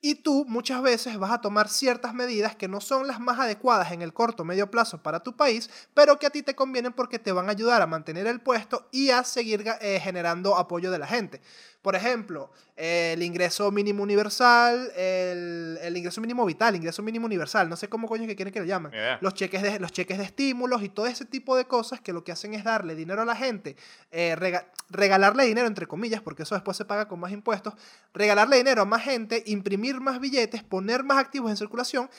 Y 0.06 0.16
tú 0.16 0.44
muchas 0.50 0.82
veces 0.82 1.18
vas 1.18 1.32
a 1.32 1.40
tomar 1.40 1.70
ciertas 1.70 2.14
medidas 2.14 2.58
que 2.58 2.68
no 2.68 2.82
son 2.82 3.08
las 3.08 3.22
más 3.22 3.40
adecuadas 3.40 3.94
en 3.94 4.02
el 4.02 4.12
corto 4.12 4.44
o 4.44 4.46
medio 4.46 4.70
plazo 4.70 5.02
para 5.02 5.22
tu 5.22 5.38
país, 5.38 5.70
pero 5.94 6.20
que 6.20 6.26
a 6.26 6.30
ti 6.30 6.44
te 6.44 6.56
convienen 6.56 6.92
porque 6.92 7.20
te 7.20 7.32
van 7.32 7.48
a 7.48 7.52
ayudar 7.52 7.82
a 7.82 7.88
mantener 7.88 8.28
el 8.28 8.42
puesto 8.42 8.90
y 8.92 9.12
a 9.12 9.24
seguir 9.24 9.64
eh, 9.80 10.02
generando 10.04 10.58
apoyo 10.58 10.92
de 10.92 11.00
la 11.00 11.08
gente. 11.08 11.40
Por 11.84 11.96
ejemplo, 11.96 12.50
el 12.78 13.22
ingreso 13.22 13.70
mínimo 13.70 14.02
universal, 14.02 14.90
el, 14.96 15.78
el 15.82 15.98
ingreso 15.98 16.22
mínimo 16.22 16.46
vital, 16.46 16.76
ingreso 16.78 17.04
mínimo 17.04 17.26
universal, 17.26 17.68
no 17.70 17.76
sé 17.76 17.90
cómo 17.90 18.08
coño 18.08 18.26
que 18.26 18.36
quieren 18.38 18.54
que 18.54 18.62
lo 18.62 18.66
llamen. 18.66 18.92
Los 19.22 19.34
cheques, 19.34 19.62
de, 19.62 19.80
los 19.80 19.92
cheques 19.92 20.18
de 20.18 20.24
estímulos 20.24 20.82
y 20.82 20.88
todo 20.90 21.08
ese 21.08 21.26
tipo 21.26 21.58
de 21.58 21.66
cosas 21.66 22.00
que 22.00 22.14
lo 22.14 22.24
que 22.24 22.32
hacen 22.32 22.54
es 22.54 22.64
darle 22.64 22.96
dinero 22.96 23.22
a 23.22 23.26
la 23.26 23.36
gente, 23.36 23.76
eh, 24.12 24.36
rega- 24.38 24.66
regalarle 24.90 25.44
dinero 25.44 25.68
entre 25.68 25.86
comillas, 25.86 26.22
porque 26.22 26.44
eso 26.44 26.56
después 26.56 26.78
se 26.78 26.86
paga 26.86 27.08
con 27.10 27.20
más 27.20 27.34
impuestos, 27.34 27.74
regalarle 28.14 28.56
dinero 28.56 28.82
a 28.82 28.86
más 28.86 29.04
gente, 29.04 29.44
imprimir 29.46 30.00
más 30.00 30.22
billetes, 30.22 30.64
poner 30.64 31.04
más 31.04 31.18
activos 31.18 31.52
en 31.52 31.58
circulación, 31.58 32.10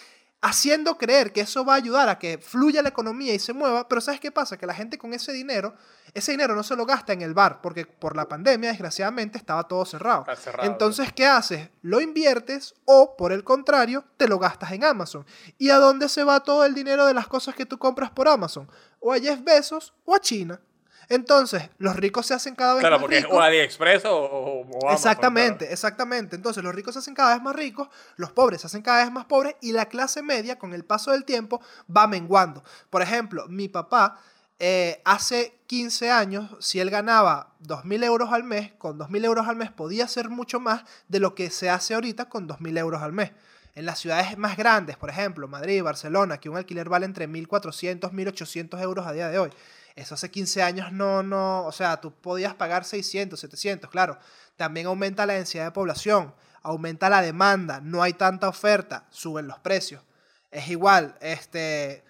haciendo 0.45 0.99
creer 0.99 1.33
que 1.33 1.41
eso 1.41 1.65
va 1.65 1.73
a 1.73 1.77
ayudar 1.77 2.11
a 2.11 2.19
que 2.19 2.37
fluya 2.37 2.83
la 2.83 2.91
economía 2.91 3.33
y 3.33 3.39
se 3.39 3.55
mueva, 3.55 3.89
pero 3.89 4.03
¿sabes 4.03 4.21
qué 4.21 4.31
pasa? 4.31 4.59
Que 4.59 4.67
la 4.67 4.75
gente 4.75 4.99
con 4.99 5.15
ese 5.15 5.33
dinero, 5.33 5.75
ese 6.13 6.33
dinero 6.33 6.55
no 6.55 6.63
se 6.63 6.77
lo 6.77 6.85
gasta 6.85 7.15
en 7.15 7.23
el 7.23 7.33
bar, 7.33 7.63
porque 7.63 7.87
por 7.87 8.15
la 8.15 8.29
pandemia, 8.29 8.69
desgraciadamente, 8.69 9.39
estaba 9.39 9.67
todo 9.67 9.87
cerrado. 9.87 10.27
Entonces, 10.63 11.15
¿qué 11.15 11.27
haces? 11.27 11.71
Lo 11.81 11.99
inviertes 11.99 12.75
o, 12.85 13.17
por 13.17 13.33
el 13.33 13.43
contrario, 13.43 14.05
te 14.19 14.29
lo 14.29 14.39
gastas 14.39 14.73
en 14.73 14.85
Amazon. 14.85 15.25
¿Y 15.57 15.71
a 15.71 15.77
dónde 15.77 16.11
se 16.11 16.25
va 16.25 16.41
todo 16.41 16.67
el 16.67 16.75
dinero 16.75 17.07
de 17.07 17.15
las 17.15 17.27
cosas 17.27 17.55
que 17.55 17.65
tú 17.65 17.79
compras 17.79 18.11
por 18.11 18.29
Amazon? 18.29 18.71
O 19.01 19.15
a 19.15 19.19
Jeff 19.19 19.43
Bezos 19.43 19.95
o 20.05 20.15
a 20.15 20.21
China. 20.21 20.61
Entonces, 21.09 21.69
los 21.79 21.97
ricos 21.97 22.27
se 22.27 22.35
hacen 22.35 22.55
cada 22.55 22.75
vez 22.75 22.81
Claro, 22.81 22.97
más 22.97 23.01
porque 23.03 23.19
es 23.19 23.25
ricos. 23.25 23.39
o 23.39 23.43
AliExpress 23.43 24.05
o, 24.07 24.17
o, 24.17 24.61
o 24.61 24.63
Amazon, 24.89 24.93
Exactamente, 24.93 25.73
exactamente. 25.73 26.37
Entonces 26.37 26.63
los 26.65 26.75
ricos 26.75 26.95
se 26.95 27.01
hacen 27.01 27.15
cada 27.15 27.35
vez 27.35 27.43
más 27.43 27.55
ricos, 27.57 27.89
los 28.17 28.33
pobres 28.33 28.61
se 28.61 28.67
hacen 28.67 28.83
cada 28.83 29.03
vez 29.05 29.13
más 29.13 29.25
pobres 29.27 29.57
y 29.61 29.73
la 29.73 29.87
clase 29.87 30.23
media 30.23 30.59
con 30.59 30.73
el 30.75 30.85
paso 30.85 31.13
del 31.13 31.25
tiempo 31.25 31.61
va 31.95 32.07
menguando. 32.07 32.63
Por 32.91 33.03
ejemplo, 33.03 33.47
mi 33.49 33.69
papá 33.69 34.19
eh, 34.59 35.03
hace 35.05 35.59
15 35.67 36.11
años, 36.11 36.51
si 36.61 36.79
él 36.81 36.89
ganaba 36.91 37.55
2.000 37.65 38.05
euros 38.05 38.33
al 38.33 38.45
mes, 38.45 38.73
con 38.79 38.99
2.000 38.99 39.25
euros 39.25 39.49
al 39.49 39.57
mes 39.57 39.71
podía 39.73 40.05
hacer 40.05 40.29
mucho 40.31 40.61
más 40.61 40.85
de 41.09 41.19
lo 41.19 41.35
que 41.35 41.51
se 41.51 41.71
hace 41.71 41.95
ahorita 41.95 42.29
con 42.29 42.49
2.000 42.49 42.79
euros 42.79 43.03
al 43.03 43.13
mes. 43.13 43.33
En 43.75 43.87
las 43.87 43.99
ciudades 43.99 44.39
más 44.39 44.57
grandes, 44.57 44.97
por 44.97 45.11
ejemplo, 45.11 45.49
Madrid, 45.49 45.83
Barcelona, 45.83 46.39
que 46.39 46.49
un 46.49 46.57
alquiler 46.57 46.89
vale 46.89 47.07
entre 47.07 47.29
1.400, 47.29 48.13
1.800 48.13 48.81
euros 48.81 49.05
a 49.05 49.13
día 49.13 49.29
de 49.29 49.39
hoy. 49.41 49.51
Eso 49.95 50.15
hace 50.15 50.31
15 50.31 50.63
años 50.63 50.93
no, 50.93 51.23
no, 51.23 51.65
o 51.65 51.73
sea, 51.73 52.01
tú 52.01 52.13
podías 52.13 52.55
pagar 52.55 52.85
600, 52.85 53.39
700, 53.39 53.91
claro. 53.91 54.19
También 54.57 54.87
aumenta 54.87 55.25
la 55.25 55.35
densidad 55.35 55.65
de 55.65 55.71
población, 55.71 56.35
aumenta 56.63 57.09
la 57.09 57.23
demanda, 57.23 57.81
no 57.81 58.03
hay 58.03 58.15
tanta 58.15 58.49
oferta, 58.49 59.07
suben 59.11 59.47
los 59.47 59.59
precios. 59.61 60.03
Es 60.51 60.69
igual, 60.69 61.17
este, 61.21 62.05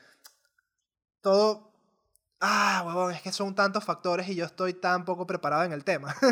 todo, 1.20 1.73
ah, 2.46 2.83
huevón, 2.87 3.12
es 3.12 3.22
que 3.22 3.33
son 3.33 3.54
tantos 3.54 3.83
factores 3.85 4.28
y 4.28 4.35
yo 4.35 4.44
estoy 4.44 4.74
tan 4.74 5.04
poco 5.04 5.26
preparado 5.26 5.64
en 5.64 5.72
el 5.72 5.83
tema. 5.85 6.14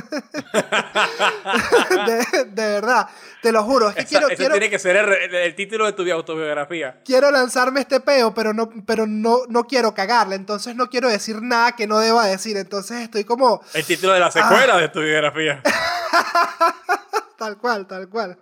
de, 2.06 2.44
de 2.46 2.66
verdad, 2.66 3.08
te 3.40 3.52
lo 3.52 3.62
juro, 3.64 3.88
es 3.88 3.94
que 3.94 4.00
Esa- 4.02 4.08
quiero, 4.10 4.26
ese 4.28 4.36
quiero, 4.36 4.52
tiene 4.54 4.70
que 4.70 4.78
ser 4.78 4.96
el, 4.96 5.54
título 5.54 5.86
de 5.86 5.92
tu 5.92 6.10
autobiografía. 6.12 7.00
quiero 7.04 7.30
lanzarme 7.30 7.80
este 7.80 8.00
peo, 8.00 8.34
pero 8.34 8.52
no, 8.52 8.68
pero 8.86 9.06
no, 9.06 9.40
no 9.48 9.64
quiero 9.64 9.94
cagarle, 9.94 10.36
entonces 10.36 10.76
no 10.76 10.88
quiero 10.88 11.08
decir 11.08 11.40
nada 11.42 11.72
que 11.72 11.86
no 11.86 11.98
deba 11.98 12.26
decir, 12.26 12.56
entonces 12.56 13.00
estoy 13.02 13.24
como 13.24 13.62
El 13.74 13.84
título 13.84 14.12
de 14.12 14.20
la 14.20 14.26
Ah. 14.26 14.30
secuela 14.30 14.76
de 14.78 14.88
tu 14.88 15.00
biografía. 15.00 15.62
tal 17.38 17.58
cual, 17.58 17.86
tal 17.86 18.08
cual. 18.08 18.38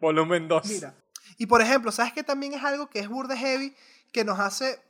Volumen 0.00 0.48
2. 0.48 0.66
Mira. 0.66 0.94
Y 1.38 1.46
por 1.46 1.60
ejemplo, 1.60 1.92
¿sabes 1.92 2.12
qué 2.12 2.22
también 2.22 2.54
es 2.54 2.62
algo 2.64 2.88
que 2.88 2.98
es 3.00 3.08
burde 3.08 3.36
heavy 3.36 3.74
que 4.12 4.24
nos 4.24 4.38
hace 4.40 4.80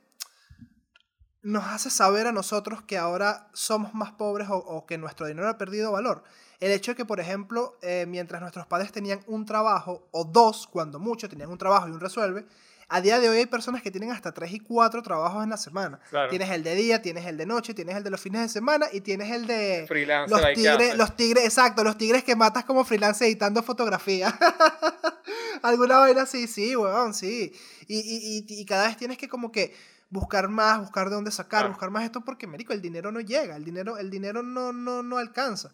nos 1.43 1.65
hace 1.65 1.89
saber 1.89 2.27
a 2.27 2.31
nosotros 2.31 2.81
que 2.81 2.97
ahora 2.97 3.47
somos 3.53 3.93
más 3.93 4.11
pobres 4.13 4.49
o, 4.49 4.57
o 4.57 4.85
que 4.85 4.97
nuestro 4.97 5.27
dinero 5.27 5.47
ha 5.47 5.57
perdido 5.57 5.91
valor? 5.91 6.23
El 6.59 6.71
hecho 6.71 6.91
de 6.91 6.95
que, 6.95 7.05
por 7.05 7.19
ejemplo, 7.19 7.77
eh, 7.81 8.05
mientras 8.07 8.41
nuestros 8.41 8.65
padres 8.65 8.93
tenían 8.93 9.19
un 9.27 9.45
trabajo, 9.45 10.07
o 10.11 10.23
dos, 10.23 10.65
cuando 10.65 10.97
mucho, 10.97 11.27
tenían 11.27 11.49
un 11.49 11.57
trabajo 11.57 11.89
y 11.89 11.91
un 11.91 11.99
resuelve, 11.99 12.45
a 12.87 13.01
día 13.01 13.19
de 13.19 13.27
hoy 13.27 13.39
hay 13.39 13.45
personas 13.47 13.81
que 13.81 13.91
tienen 13.91 14.11
hasta 14.11 14.33
tres 14.33 14.53
y 14.53 14.59
cuatro 14.59 15.01
trabajos 15.01 15.43
en 15.43 15.49
la 15.49 15.57
semana. 15.57 15.99
Claro. 16.09 16.29
Tienes 16.29 16.49
el 16.51 16.63
de 16.63 16.75
día, 16.75 17.01
tienes 17.01 17.25
el 17.25 17.37
de 17.37 17.45
noche, 17.45 17.73
tienes 17.73 17.95
el 17.97 18.03
de 18.03 18.09
los 18.09 18.21
fines 18.21 18.41
de 18.43 18.49
semana 18.49 18.85
y 18.93 19.01
tienes 19.01 19.29
el 19.31 19.45
de 19.45 19.85
Freelancer 19.87 20.37
los 20.37 20.53
tigres, 20.53 20.97
los 20.97 21.15
tigres, 21.17 21.43
exacto, 21.43 21.83
los 21.83 21.97
tigres 21.97 22.23
que 22.23 22.35
matas 22.35 22.63
como 22.65 22.85
freelance 22.85 23.25
editando 23.25 23.61
fotografía. 23.61 24.33
Alguna 25.63 25.97
vaina 25.99 26.21
así, 26.21 26.47
sí, 26.47 26.75
weón, 26.75 27.13
sí. 27.13 27.51
Y, 27.87 27.97
y, 27.97 28.45
y, 28.47 28.61
y 28.61 28.65
cada 28.65 28.87
vez 28.87 28.95
tienes 28.95 29.17
que 29.17 29.27
como 29.27 29.51
que 29.51 29.75
buscar 30.13 30.47
más, 30.47 30.79
buscar 30.79 31.09
de 31.09 31.15
dónde 31.15 31.31
sacar, 31.31 31.67
buscar 31.67 31.89
más 31.89 32.03
esto 32.03 32.21
porque, 32.21 32.45
marico, 32.45 32.71
el 32.71 32.81
dinero 32.81 33.11
no 33.11 33.19
llega, 33.19 33.55
el 33.55 33.65
dinero, 33.65 33.97
el 33.97 34.11
dinero 34.11 34.43
no, 34.43 34.71
no, 34.71 35.01
no 35.01 35.17
alcanza. 35.17 35.71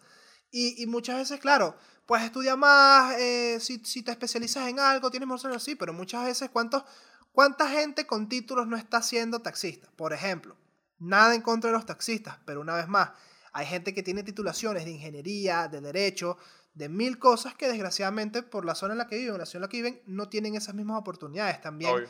Y, 0.50 0.82
y 0.82 0.86
muchas 0.86 1.16
veces, 1.16 1.38
claro, 1.40 1.76
pues 2.06 2.22
estudia 2.24 2.56
más, 2.56 3.16
eh, 3.18 3.58
si, 3.60 3.84
si 3.84 4.02
te 4.02 4.10
especializas 4.10 4.66
en 4.68 4.80
algo, 4.80 5.10
tienes 5.10 5.28
más 5.28 5.44
así, 5.44 5.74
pero 5.74 5.92
muchas 5.92 6.24
veces, 6.24 6.48
¿cuántos, 6.48 6.84
¿cuánta 7.32 7.68
gente 7.68 8.06
con 8.06 8.30
títulos 8.30 8.66
no 8.66 8.78
está 8.78 9.02
siendo 9.02 9.40
taxista? 9.42 9.90
Por 9.94 10.14
ejemplo, 10.14 10.56
nada 10.98 11.34
en 11.34 11.42
contra 11.42 11.70
de 11.70 11.76
los 11.76 11.84
taxistas, 11.84 12.38
pero 12.46 12.62
una 12.62 12.74
vez 12.74 12.88
más, 12.88 13.10
hay 13.52 13.66
gente 13.66 13.92
que 13.92 14.02
tiene 14.02 14.22
titulaciones 14.22 14.86
de 14.86 14.90
ingeniería, 14.92 15.68
de 15.68 15.82
derecho, 15.82 16.38
de 16.72 16.88
mil 16.88 17.18
cosas 17.18 17.54
que 17.54 17.68
desgraciadamente 17.68 18.42
por 18.42 18.64
la 18.64 18.74
zona 18.74 18.94
en 18.94 18.98
la 18.98 19.06
que 19.06 19.18
viven, 19.18 19.36
la 19.36 19.44
ciudad 19.44 19.58
en 19.58 19.62
la 19.62 19.68
que 19.68 19.76
viven, 19.76 20.02
no 20.06 20.30
tienen 20.30 20.54
esas 20.54 20.74
mismas 20.74 20.98
oportunidades. 20.98 21.60
También 21.60 21.92
Obvio. 21.92 22.08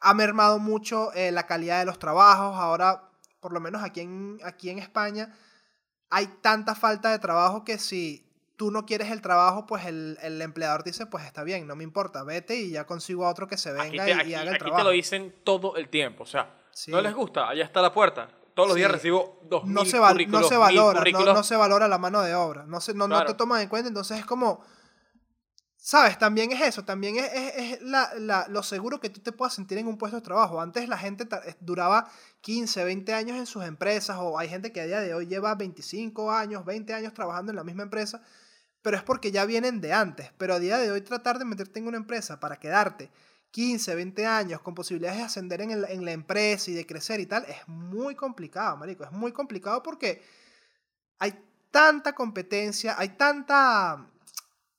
Ha 0.00 0.14
mermado 0.14 0.58
mucho 0.58 1.12
eh, 1.14 1.30
la 1.32 1.46
calidad 1.46 1.78
de 1.80 1.84
los 1.86 1.98
trabajos. 1.98 2.56
Ahora, 2.58 3.08
por 3.40 3.52
lo 3.52 3.60
menos 3.60 3.82
aquí 3.82 4.00
en, 4.00 4.38
aquí 4.44 4.70
en 4.70 4.78
España, 4.78 5.34
hay 6.10 6.26
tanta 6.42 6.74
falta 6.74 7.10
de 7.10 7.18
trabajo 7.18 7.64
que 7.64 7.78
si 7.78 8.26
tú 8.56 8.70
no 8.70 8.84
quieres 8.84 9.10
el 9.10 9.22
trabajo, 9.22 9.64
pues 9.66 9.86
el, 9.86 10.18
el 10.22 10.40
empleador 10.42 10.84
dice, 10.84 11.06
pues 11.06 11.24
está 11.24 11.42
bien, 11.44 11.66
no 11.66 11.76
me 11.76 11.84
importa, 11.84 12.24
vete 12.24 12.56
y 12.56 12.70
ya 12.72 12.84
consigo 12.84 13.24
a 13.26 13.30
otro 13.30 13.46
que 13.48 13.56
se 13.56 13.70
Aquí, 13.70 13.90
venga 13.90 14.04
te, 14.04 14.10
y, 14.10 14.12
aquí- 14.14 14.30
y 14.30 14.34
haga 14.34 14.42
el 14.42 14.48
aquí 14.48 14.58
te 14.58 14.64
trabajo. 14.64 14.84
lo 14.84 14.90
dicen 14.90 15.34
todo 15.44 15.76
el 15.76 15.88
tiempo. 15.88 16.24
O 16.24 16.26
sea, 16.26 16.56
Sí. 16.72 16.90
no 16.90 17.00
les 17.00 17.14
gusta, 17.14 17.48
allá 17.48 17.64
está 17.64 17.80
la 17.80 17.92
puerta. 17.92 18.28
Todos 18.54 18.68
los 18.70 18.74
Sí. 18.74 18.80
días 18.80 18.90
recibo 18.90 19.38
dos 19.44 19.64
no 19.64 19.80
mil 19.82 19.90
se, 19.90 19.96
no 19.96 20.02
valora, 20.02 20.30
no, 21.32 21.42
se 21.42 21.56
valora 21.56 21.88
la 21.88 21.98
mano 21.98 22.20
de 22.22 22.34
obra, 22.34 22.64
no, 22.66 22.80
se, 22.80 22.92
no, 22.94 23.08
no 23.08 23.24
te 23.24 23.34
toman 23.34 23.62
en 23.62 23.68
cuenta, 23.68 23.88
entonces 23.88 24.18
es 24.18 24.26
como, 24.26 24.62
¿sabes? 25.80 26.18
También 26.18 26.52
es 26.52 26.60
eso, 26.60 26.84
también 26.84 27.16
es, 27.16 27.32
es- 27.32 27.72
es 27.74 27.82
la, 27.82 28.10
la- 28.18 28.46
lo 28.48 28.62
seguro 28.62 29.00
que 29.00 29.10
tú 29.10 29.20
te 29.20 29.32
puedas 29.32 29.54
sentir 29.54 29.78
en 29.78 29.86
un 29.88 29.98
puesto 29.98 30.16
de 30.16 30.22
trabajo. 30.22 30.60
Antes 30.60 30.88
la 30.88 30.98
gente 30.98 31.24
eh, 31.46 31.56
duraba 31.60 32.10
15, 32.40 32.84
20 32.84 33.14
años 33.14 33.36
en 33.38 33.46
sus 33.46 33.64
empresas, 33.64 34.16
o 34.20 34.38
hay 34.38 34.48
gente 34.48 34.72
que 34.72 34.80
a 34.80 34.86
día 34.86 35.00
de 35.00 35.14
hoy 35.14 35.26
lleva 35.26 35.54
25 35.54 36.30
años, 36.32 36.64
20 36.64 36.94
años 36.94 37.14
trabajando 37.14 37.50
en 37.52 37.56
la 37.56 37.64
misma 37.64 37.82
empresa, 37.84 38.22
pero 38.82 38.96
es 38.96 39.02
porque 39.02 39.30
ya 39.32 39.44
vienen 39.46 39.80
de 39.80 39.92
antes. 39.92 40.32
Pero 40.38 40.54
a 40.54 40.58
día 40.58 40.78
de 40.78 40.90
hoy 40.90 41.02
tratar 41.02 41.38
de 41.38 41.44
meterte 41.44 41.78
en 41.80 41.88
una 41.88 41.96
empresa 41.98 42.40
para 42.40 42.58
quedarte 42.58 43.10
15, 43.50 43.94
20 43.94 44.26
años 44.26 44.60
con 44.62 44.74
posibilidades 44.74 45.18
de 45.18 45.24
ascender 45.24 45.60
en, 45.62 45.70
el- 45.72 45.84
en 45.86 46.04
la 46.04 46.12
empresa 46.12 46.70
y 46.70 46.74
de 46.74 46.86
crecer 46.86 47.20
y 47.20 47.26
tal, 47.26 47.44
es 47.46 47.66
muy 47.68 48.14
complicado, 48.14 48.76
marico. 48.76 49.04
Es 49.04 49.12
muy 49.12 49.32
complicado 49.32 49.82
porque 49.82 50.22
hay 51.18 51.34
tanta 51.70 52.14
competencia, 52.14 52.94
hay 52.98 53.10
tanta, 53.10 54.10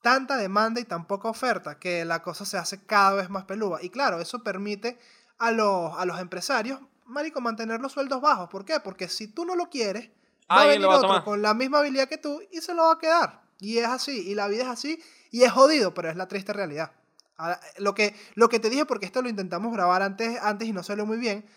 tanta 0.02 0.36
demanda 0.36 0.80
y 0.80 0.84
tan 0.84 1.06
poca 1.06 1.28
oferta 1.28 1.78
que 1.78 2.04
la 2.04 2.22
cosa 2.22 2.44
se 2.44 2.58
hace 2.58 2.84
cada 2.84 3.14
vez 3.14 3.30
más 3.30 3.44
peluda. 3.44 3.78
Y 3.80 3.88
claro, 3.88 4.20
eso 4.20 4.42
permite 4.42 4.98
a 5.38 5.50
los, 5.52 5.98
a 5.98 6.04
los 6.04 6.20
empresarios, 6.20 6.80
marico, 7.06 7.40
mantener 7.40 7.80
los 7.80 7.92
sueldos 7.92 8.20
bajos. 8.20 8.48
¿Por 8.50 8.64
qué? 8.64 8.80
Porque 8.80 9.08
si 9.08 9.28
tú 9.28 9.44
no 9.46 9.56
lo 9.56 9.70
quieres, 9.70 10.10
va 10.50 10.62
a 10.62 10.66
venir 10.66 10.82
lo 10.82 10.88
va 10.88 10.94
a 10.94 10.96
otro 10.98 11.08
tomar. 11.08 11.24
con 11.24 11.40
la 11.40 11.54
misma 11.54 11.78
habilidad 11.78 12.08
que 12.08 12.18
tú 12.18 12.42
y 12.50 12.60
se 12.60 12.74
lo 12.74 12.82
va 12.82 12.92
a 12.92 12.98
quedar. 12.98 13.40
Y 13.60 13.78
es 13.78 13.86
así, 13.86 14.28
y 14.28 14.34
la 14.34 14.48
vida 14.48 14.64
es 14.64 14.68
así, 14.68 15.00
y 15.30 15.44
es 15.44 15.52
jodido, 15.52 15.94
pero 15.94 16.10
es 16.10 16.16
la 16.16 16.26
triste 16.26 16.52
realidad. 16.52 16.92
Ahora, 17.36 17.60
lo, 17.78 17.94
que, 17.94 18.14
lo 18.34 18.48
que 18.48 18.58
te 18.58 18.68
dije, 18.68 18.84
porque 18.84 19.06
esto 19.06 19.22
lo 19.22 19.28
intentamos 19.28 19.72
grabar 19.72 20.02
antes, 20.02 20.38
antes 20.42 20.66
y 20.66 20.72
no 20.72 20.82
salió 20.82 21.06
muy 21.06 21.18
bien, 21.18 21.48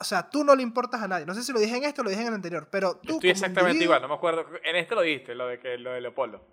o 0.00 0.04
sea, 0.04 0.30
tú 0.30 0.42
no 0.42 0.56
le 0.56 0.62
importas 0.62 1.02
a 1.02 1.08
nadie. 1.08 1.26
No 1.26 1.34
sé 1.34 1.42
si 1.42 1.52
lo 1.52 1.60
dije 1.60 1.76
en 1.76 1.84
esto 1.84 2.00
o 2.00 2.04
lo 2.04 2.10
dije 2.10 2.22
en 2.22 2.28
el 2.28 2.34
anterior, 2.34 2.66
pero 2.70 2.96
tú... 2.96 3.14
Estoy 3.14 3.30
exactamente 3.30 3.84
igual, 3.84 4.00
no 4.00 4.08
me 4.08 4.14
acuerdo. 4.14 4.46
En 4.64 4.76
este 4.76 4.94
lo 4.94 5.02
dijiste, 5.02 5.34
lo 5.34 5.46
de, 5.46 5.60
que, 5.60 5.76
lo 5.78 5.92
de 5.92 6.00
Leopoldo. 6.00 6.44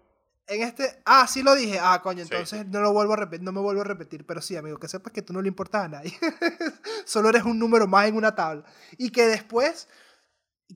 En 0.49 0.63
este... 0.63 1.01
Ah, 1.05 1.27
sí 1.27 1.43
lo 1.43 1.55
dije. 1.55 1.79
Ah, 1.79 2.01
coño, 2.01 2.25
Sí, 2.25 2.29
entonces 2.31 2.65
no 2.67 2.81
lo 2.81 2.91
vuelvo 2.91 3.13
a 3.13 3.17
repetir, 3.17 3.43
no 3.43 3.51
me 3.51 3.62
vuelvo 3.62 3.81
a 3.81 3.85
repetir. 3.85 4.25
Pero 4.25 4.41
sí, 4.41 4.57
amigo, 4.57 4.77
que 4.79 4.88
sepas 4.88 5.13
que 5.13 5.21
tú 5.21 5.31
no 5.31 5.41
le 5.41 5.47
importas 5.47 5.85
a 5.85 5.88
nadie. 5.88 6.13
Solo 7.05 7.29
eres 7.29 7.43
un 7.43 7.59
número 7.59 7.88
más 7.88 8.07
en 8.07 8.15
una 8.15 8.35
tabla. 8.35 8.63
Y 8.97 9.12
que 9.12 9.25
después... 9.27 9.88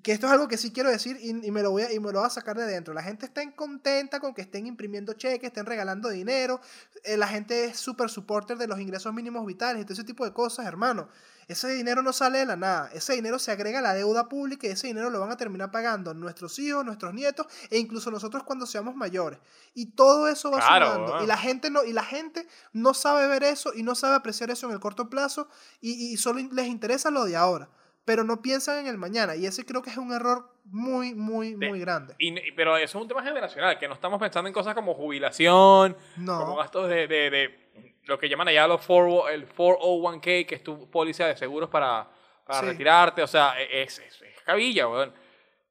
Que 0.02 0.12
esto 0.12 0.26
es 0.26 0.34
algo 0.34 0.48
que 0.48 0.58
sí 0.58 0.72
quiero 0.72 0.90
decir 0.90 1.18
y, 1.22 1.30
y 1.46 1.52
me 1.52 1.62
lo 1.62 1.70
voy 1.70 1.84
a, 1.84 1.92
y 1.94 2.00
me 2.00 2.12
lo 2.12 2.20
voy 2.20 2.26
a 2.26 2.30
sacar 2.32 2.58
de 2.58 2.66
dentro. 2.66 2.96
La 2.96 3.04
gente 3.04 3.28
está 3.28 3.44
contenta 3.52 4.20
con 4.20 4.34
que 4.34 4.42
estén 4.42 4.66
imprimiendo 4.66 5.14
cheques, 5.14 5.50
estén 5.50 5.68
regalando 5.68 6.10
dinero. 6.10 6.60
eh, 7.04 7.16
la 7.16 7.28
gente 7.28 7.66
es 7.66 7.78
súper 7.78 8.10
supporter 8.10 8.58
de 8.58 8.66
los 8.68 8.80
ingresos 8.80 9.14
mínimos 9.14 9.46
vitales 9.46 9.82
y 9.84 9.86
todo 9.86 9.94
ese 9.94 10.04
tipo 10.04 10.26
de 10.26 10.34
cosas, 10.34 10.66
hermano. 10.66 11.10
Ese 11.48 11.68
dinero 11.68 12.02
no 12.02 12.12
sale 12.12 12.40
de 12.40 12.46
la 12.48 12.56
nada. 12.56 12.90
Ese 12.94 13.14
dinero 13.14 13.38
se 13.38 13.52
agrega 13.52 13.80
a 13.80 13.82
la 13.84 13.94
deuda 13.94 14.30
pública 14.30 14.66
y 14.66 14.72
ese 14.72 14.88
dinero 14.88 15.12
lo 15.12 15.20
van 15.20 15.30
a 15.32 15.38
terminar 15.38 15.70
pagando 15.72 16.14
nuestros 16.16 16.58
hijos, 16.58 16.84
nuestros 16.86 17.14
nietos 17.14 17.46
e 17.70 17.78
incluso 17.78 18.10
nosotros 18.10 18.44
cuando 18.44 18.66
seamos 18.66 18.96
mayores. 18.96 19.38
Y 19.76 19.88
todo 19.92 20.28
eso 20.28 20.50
va 20.52 20.58
Claro, 20.60 20.94
sumando. 20.94 21.24
Y 21.24 21.28
la 21.28 21.38
gente 21.38 21.70
no, 21.70 21.84
y 21.84 21.94
la 21.94 22.04
gente 22.04 22.48
no 22.72 22.94
sabe 22.96 23.28
ver 23.28 23.44
eso 23.44 23.74
y 23.76 23.84
no 23.84 23.94
sabe 23.94 24.16
apreciar 24.16 24.50
eso 24.50 24.66
en 24.68 24.72
el 24.74 24.80
corto 24.80 25.08
plazo 25.10 25.50
y, 25.82 25.92
y 26.14 26.18
solo 26.18 26.40
les 26.52 26.66
interesa 26.68 27.12
lo 27.12 27.26
de 27.26 27.36
ahora. 27.36 27.70
Pero 28.06 28.24
no 28.24 28.42
piensan 28.42 28.80
en 28.80 28.88
el 28.88 28.98
mañana. 28.98 29.36
Y 29.36 29.46
ese 29.46 29.66
creo 29.66 29.82
que 29.82 29.90
es 29.90 29.98
un 29.98 30.12
error 30.12 30.50
muy, 30.66 31.14
muy, 31.14 31.56
De- 31.56 31.70
muy 31.70 31.80
grande. 31.80 32.16
Y, 32.20 32.52
pero 32.52 32.76
eso 32.78 32.98
es 32.98 33.02
un 33.02 33.08
tema 33.08 33.24
generacional, 33.24 33.78
que 33.80 33.88
no 33.88 33.94
estamos 33.94 34.20
pensando 34.20 34.48
en 34.48 34.54
cosas 34.54 34.74
como 34.76 34.94
jubilación, 34.94 35.96
como 36.18 36.56
gastos 36.58 36.90
de, 36.90 37.08
de, 37.08 37.30
de 37.30 37.70
lo 38.06 38.20
que 38.20 38.28
llaman 38.28 38.48
allá 38.50 38.68
los 38.68 38.86
4, 38.86 39.30
el 39.30 39.48
401k, 39.48 40.46
que 40.46 40.56
es 40.56 40.64
tu 40.64 40.90
póliza 40.90 41.28
de 41.28 41.38
seguros 41.38 41.70
para, 41.70 42.10
para 42.46 42.60
Sí. 42.60 42.66
retirarte. 42.66 43.24
O 43.24 43.28
sea, 43.28 43.54
e, 43.62 43.84
es, 43.84 44.00
es, 44.00 44.22
es 44.22 44.42
cabilla, 44.46 44.88
weón. 44.90 45.14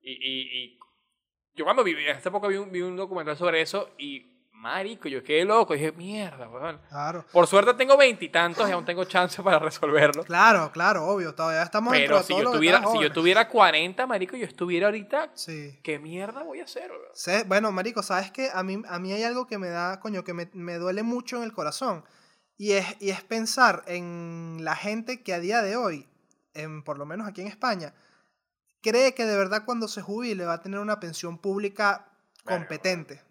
Y, 0.00 0.12
y, 0.12 0.62
y 0.64 0.78
yo 1.54 1.64
cuando 1.64 1.84
viví, 1.84 2.08
hace 2.08 2.30
poco 2.30 2.48
vi 2.48 2.56
un, 2.56 2.72
vi 2.72 2.80
un 2.80 2.96
documental 2.96 3.36
sobre 3.36 3.60
eso 3.60 3.90
y, 3.98 4.31
marico, 4.62 5.09
yo 5.09 5.22
quedé 5.22 5.44
loco. 5.44 5.75
Dije, 5.75 5.92
mierda, 5.92 6.48
weón. 6.48 6.81
Claro. 6.88 7.25
Por 7.33 7.46
suerte 7.46 7.75
tengo 7.75 7.96
veintitantos 7.96 8.68
y, 8.68 8.72
aún 8.72 8.85
tengo 8.85 9.05
chance 9.05 9.42
para 9.42 9.59
resolverlo. 9.59 10.22
Claro, 10.25 10.70
claro, 10.72 11.05
obvio. 11.07 11.35
Todavía 11.35 11.62
estamos 11.62 11.92
Pero 11.92 12.18
de 12.18 12.22
si 12.22 12.33
yo, 12.35 12.51
tuviera, 12.53 12.83
si 12.90 13.01
yo 13.01 13.12
tuviera 13.12 13.48
40, 13.48 14.07
marico, 14.07 14.37
yo 14.37 14.46
estuviera 14.46 14.87
ahorita, 14.87 15.33
Sí. 15.35 15.79
¿qué 15.83 15.98
mierda 15.98 16.42
voy 16.44 16.61
a 16.61 16.64
hacer, 16.64 16.90
weón? 16.90 17.03
Sé- 17.12 17.44
Bueno, 17.44 17.72
marico, 17.72 18.03
¿sabes 18.03 18.31
qué? 18.31 18.51
A 18.55 18.62
mí, 18.62 18.81
a 18.88 18.98
mí 18.98 19.12
hay 19.12 19.25
algo 19.25 19.46
que 19.46 19.59
me 19.59 19.68
da, 19.68 19.98
coño, 20.01 20.22
que 20.22 20.33
me, 20.33 20.48
me 20.55 20.77
duele 20.77 21.03
mucho 21.03 21.37
en 21.38 21.42
el 21.42 21.53
corazón. 21.53 22.05
Y 22.57 22.72
es, 22.72 22.87
y 23.01 23.11
es 23.11 23.22
pensar 23.22 23.83
en 23.88 24.59
la 24.61 24.77
gente 24.77 25.22
que 25.25 25.35
a 25.35 25.40
día 25.40 25.62
de 25.62 25.77
hoy, 25.77 26.09
en, 26.55 26.85
por 26.85 26.98
lo 26.98 27.05
menos 27.07 27.27
aquí 27.27 27.40
en 27.40 27.48
España, 27.48 27.94
cree 28.81 29.14
que 29.14 29.25
de 29.27 29.37
verdad 29.37 29.64
cuando 29.64 29.88
se 29.88 30.03
jubile 30.03 30.44
va 30.44 30.55
a 30.55 30.61
tener 30.62 30.79
una 30.79 31.01
pensión 31.01 31.38
pública 31.38 32.09
competente. 32.44 33.22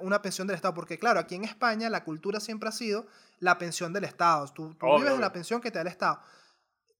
Una 0.00 0.22
pensión 0.22 0.46
del 0.46 0.56
Estado. 0.56 0.74
Porque 0.74 0.98
claro, 0.98 1.20
aquí 1.20 1.34
en 1.34 1.44
España 1.44 1.88
la 1.90 2.04
cultura 2.04 2.40
siempre 2.40 2.68
ha 2.68 2.72
sido 2.72 3.06
la 3.40 3.58
pensión 3.58 3.92
del 3.92 4.04
Estado. 4.04 4.46
Tú, 4.48 4.74
tú 4.74 4.86
Obvio, 4.86 4.94
vives 4.96 5.04
de 5.08 5.14
obvio. 5.14 5.20
la 5.20 5.32
pensión 5.32 5.60
que 5.60 5.70
te 5.70 5.78
da 5.78 5.82
el 5.82 5.88
Estado. 5.88 6.20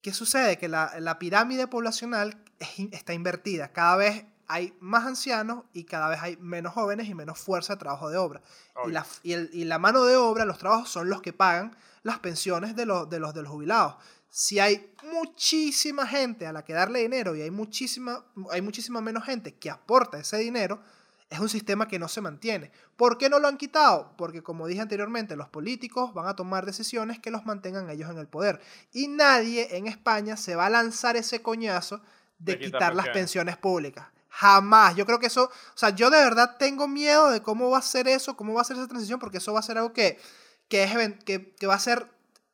¿Qué 0.02 0.12
sucede? 0.12 0.56
Que 0.58 0.68
la, 0.68 0.92
la 1.00 1.18
pirámide 1.18 1.66
poblacional 1.66 2.36
es 2.58 2.68
está 2.92 3.12
invertida. 3.14 3.72
Cada 3.72 3.96
vez 3.96 4.24
hay 4.48 4.76
más 4.78 5.04
ancianos 5.06 5.64
y 5.72 5.84
cada 5.84 6.08
vez 6.08 6.20
hay 6.22 6.36
menos 6.36 6.72
jóvenes 6.74 7.08
y 7.08 7.14
menos 7.14 7.38
fuerza 7.38 7.72
de 7.74 7.80
trabajo 7.80 8.08
de 8.10 8.16
obra. 8.16 8.40
Y 8.86 8.92
la, 8.92 9.04
y, 9.24 9.32
el- 9.32 9.50
y 9.52 9.64
la 9.64 9.78
mano 9.80 10.04
de 10.04 10.16
obra, 10.16 10.44
los 10.44 10.58
trabajos 10.58 10.88
son 10.88 11.08
los 11.10 11.20
que 11.22 11.32
pagan 11.32 11.76
las 12.04 12.20
pensiones 12.20 12.76
de 12.76 12.86
los, 12.86 13.10
de 13.10 13.18
los, 13.18 13.34
de 13.34 13.42
los 13.42 13.50
jubilados. 13.50 13.96
Si 14.30 14.60
hay 14.60 14.92
muchísima 15.12 16.06
gente 16.06 16.46
a 16.46 16.52
la 16.52 16.64
que 16.64 16.72
darle 16.74 17.00
dinero 17.00 17.34
y 17.34 17.42
hay 17.42 17.50
muchísima, 17.50 18.24
hay 18.52 18.62
muchísima 18.62 19.00
menos 19.00 19.24
gente 19.24 19.54
que 19.54 19.70
aporta 19.70 20.18
ese 20.18 20.36
dinero, 20.38 20.80
es 21.28 21.40
un 21.40 21.48
sistema 21.48 21.88
que 21.88 21.98
no 21.98 22.08
se 22.08 22.20
mantiene. 22.20 22.70
¿Por 22.96 23.18
qué 23.18 23.28
no 23.28 23.38
lo 23.38 23.48
han 23.48 23.56
quitado? 23.56 24.12
Porque 24.16 24.42
como 24.42 24.66
dije 24.66 24.80
anteriormente, 24.80 25.36
los 25.36 25.48
políticos 25.48 26.14
van 26.14 26.28
a 26.28 26.36
tomar 26.36 26.66
decisiones 26.66 27.18
que 27.18 27.30
los 27.30 27.44
mantengan 27.44 27.90
ellos 27.90 28.10
en 28.10 28.18
el 28.18 28.28
poder. 28.28 28.60
Y 28.92 29.08
nadie 29.08 29.76
en 29.76 29.86
España 29.88 30.36
se 30.36 30.54
va 30.54 30.66
a 30.66 30.70
lanzar 30.70 31.16
ese 31.16 31.42
coñazo 31.42 32.00
de, 32.38 32.52
De 32.52 32.58
quitar 32.58 32.92
quitar 32.92 32.94
las 32.94 33.08
pensiones. 33.08 33.56
públicas. 33.56 34.06
Jamás. 34.28 34.94
Yo 34.94 35.06
creo 35.06 35.18
que 35.18 35.26
eso, 35.26 35.44
o 35.44 35.76
sea, 35.78 35.90
yo 35.90 36.10
de 36.10 36.18
verdad 36.18 36.56
tengo 36.58 36.86
miedo 36.86 37.30
de 37.30 37.42
cómo 37.42 37.70
va 37.70 37.78
a 37.78 37.82
ser 37.82 38.06
eso, 38.06 38.36
cómo 38.36 38.54
va 38.54 38.60
a 38.60 38.64
ser 38.64 38.76
esa 38.76 38.86
transición, 38.86 39.18
porque 39.18 39.38
eso 39.38 39.52
va 39.52 39.60
a 39.60 39.62
ser 39.62 39.78
algo 39.78 39.92
que, 39.92 40.20
que, 40.68 40.84
es, 40.84 40.94
que, 41.24 41.54
que 41.54 41.66
va 41.66 41.74
a 41.74 41.78
ser, 41.78 42.06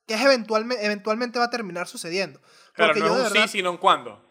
que 0.06 0.14
es 0.14 0.20
eventualmente, 0.20 0.85
eventualmente 0.87 1.38
va 1.38 1.46
a 1.46 1.50
terminar 1.50 1.88
sucediendo. 1.88 2.40
Pero 2.74 2.88
Porque 2.88 3.00
no 3.00 3.06
yo 3.06 3.12
es 3.12 3.18
un 3.18 3.32
verdad, 3.32 3.46
sí, 3.48 3.58
sino 3.58 3.70
un 3.72 3.78
cuándo. 3.78 4.24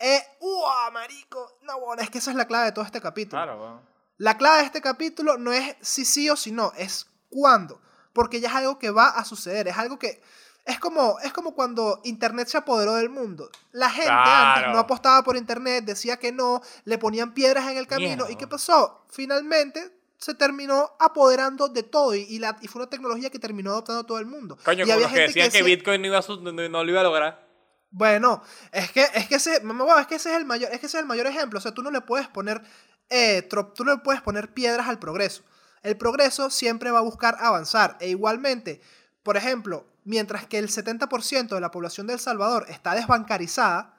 Eh, 0.00 0.22
¡Uah, 0.40 0.90
marico! 0.90 1.58
No, 1.62 1.78
bueno, 1.80 2.02
es 2.02 2.10
que 2.10 2.18
esa 2.18 2.30
es 2.30 2.36
la 2.36 2.46
clave 2.46 2.66
de 2.66 2.72
todo 2.72 2.84
este 2.84 3.00
capítulo. 3.00 3.42
Claro, 3.42 3.60
weón. 3.60 3.80
La 4.18 4.36
clave 4.36 4.58
de 4.58 4.64
este 4.64 4.80
capítulo 4.80 5.38
no 5.38 5.52
es 5.52 5.76
si 5.80 6.04
sí 6.04 6.28
o 6.28 6.36
si 6.36 6.50
no, 6.52 6.72
es 6.76 7.06
cuándo. 7.28 7.80
Porque 8.12 8.40
ya 8.40 8.48
es 8.48 8.54
algo 8.56 8.78
que 8.78 8.90
va 8.90 9.08
a 9.08 9.24
suceder, 9.24 9.68
es 9.68 9.78
algo 9.78 9.98
que... 9.98 10.20
Es 10.66 10.78
como, 10.78 11.18
es 11.20 11.32
como 11.32 11.54
cuando 11.54 12.00
Internet 12.04 12.48
se 12.48 12.58
apoderó 12.58 12.94
del 12.94 13.08
mundo. 13.08 13.50
La 13.72 13.88
gente 13.88 14.10
antes 14.10 14.62
Claro. 14.62 14.72
no 14.74 14.78
apostaba 14.80 15.22
por 15.22 15.36
Internet, 15.36 15.84
decía 15.84 16.18
que 16.18 16.32
no, 16.32 16.60
le 16.84 16.98
ponían 16.98 17.32
piedras 17.32 17.68
en 17.70 17.78
el 17.78 17.86
camino. 17.86 18.28
¿Y 18.28 18.36
qué 18.36 18.46
pasó? 18.46 19.04
Finalmente 19.10 19.90
se 20.18 20.34
terminó 20.34 20.90
apoderando 21.00 21.68
de 21.68 21.82
todo 21.82 22.14
y, 22.14 22.20
y 22.28 22.38
la, 22.40 22.58
y 22.60 22.68
fue 22.68 22.82
una 22.82 22.90
tecnología 22.90 23.30
que 23.30 23.38
terminó 23.38 23.70
adoptando 23.70 24.04
todo 24.04 24.18
el 24.18 24.26
mundo. 24.26 24.58
Coño, 24.62 24.84
y 24.84 24.86
como 24.86 24.92
había 24.92 25.06
los 25.06 25.12
que 25.12 25.18
gente 25.20 25.28
decían 25.28 25.50
que, 25.50 25.58
decía- 25.58 25.76
Bitcoin 25.76 26.02
no, 26.02 26.06
iba 26.08 26.18
a 26.18 26.22
su- 26.22 26.40
no, 26.42 26.52
no 26.52 26.84
lo 26.84 26.90
iba 26.90 27.00
a 27.00 27.04
lograr. 27.04 27.49
Bueno, 27.90 28.42
es 28.72 28.90
que, 28.92 29.04
es 29.14 29.26
que 29.26 29.34
ese, 29.36 29.56
es 29.56 30.26
el 30.26 30.44
mayor, 30.44 30.70
es 30.72 30.80
que 30.80 30.86
ese 30.86 30.96
es 30.98 31.02
el 31.02 31.06
mayor 31.06 31.26
ejemplo. 31.26 31.58
O 31.58 31.62
sea, 31.62 31.72
tú 31.72 31.82
no 31.82 31.90
le 31.90 32.00
puedes 32.00 32.28
poner, 32.28 32.62
eh, 33.08 33.42
tú 33.42 33.84
no 33.84 33.96
le 33.96 33.98
puedes 33.98 34.22
poner 34.22 34.54
piedras 34.54 34.88
al 34.88 34.98
progreso. 34.98 35.42
El 35.82 35.96
progreso 35.96 36.50
siempre 36.50 36.90
va 36.90 36.98
a 36.98 37.02
buscar 37.02 37.36
avanzar. 37.40 37.96
E 38.00 38.08
igualmente, 38.08 38.80
por 39.22 39.36
ejemplo, 39.36 39.86
mientras 40.04 40.46
que 40.46 40.58
el 40.58 40.68
70% 40.68 41.48
de 41.48 41.60
la 41.60 41.70
población 41.70 42.06
de 42.06 42.14
El 42.14 42.20
Salvador 42.20 42.66
está 42.68 42.94
desbancarizada, 42.94 43.96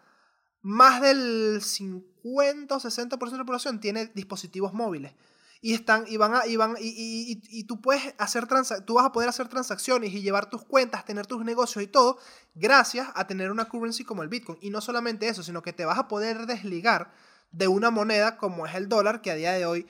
más 0.61 1.01
del 1.01 1.61
50 1.61 2.75
o 2.75 2.79
60% 2.79 3.31
de 3.31 3.37
la 3.37 3.45
población 3.45 3.79
tiene 3.79 4.11
dispositivos 4.13 4.73
móviles. 4.73 5.13
Y 5.63 5.75
están, 5.75 6.05
y 6.07 6.17
van 6.17 6.33
a, 6.33 6.47
y 6.47 6.55
van, 6.55 6.75
y, 6.79 7.39
y- 7.47 7.63
tú 7.65 7.81
puedes 7.81 8.15
hacer 8.17 8.47
tú 8.85 8.95
vas 8.95 9.05
a 9.05 9.11
poder 9.11 9.29
hacer 9.29 9.47
transacciones 9.47 10.11
y 10.11 10.21
llevar 10.21 10.49
tus 10.49 10.63
cuentas, 10.65 11.05
tener 11.05 11.27
tus 11.27 11.45
negocios 11.45 11.83
y 11.83 11.87
todo, 11.87 12.17
gracias 12.55 13.07
a 13.13 13.27
tener 13.27 13.51
una 13.51 13.65
currency 13.65 14.03
como 14.03 14.23
el 14.23 14.29
Bitcoin. 14.29 14.57
Y 14.61 14.71
no 14.71 14.81
solamente 14.81 15.27
eso, 15.27 15.43
sino 15.43 15.61
que 15.61 15.71
te 15.73 15.85
vas 15.85 15.99
a 15.99 16.07
poder 16.07 16.47
desligar 16.47 17.11
de 17.51 17.67
una 17.67 17.91
moneda 17.91 18.37
como 18.37 18.65
es 18.65 18.73
el 18.75 18.89
dólar, 18.89 19.21
que 19.21 19.29
a 19.31 19.35
día 19.35 19.51
de 19.51 19.65
hoy 19.65 19.85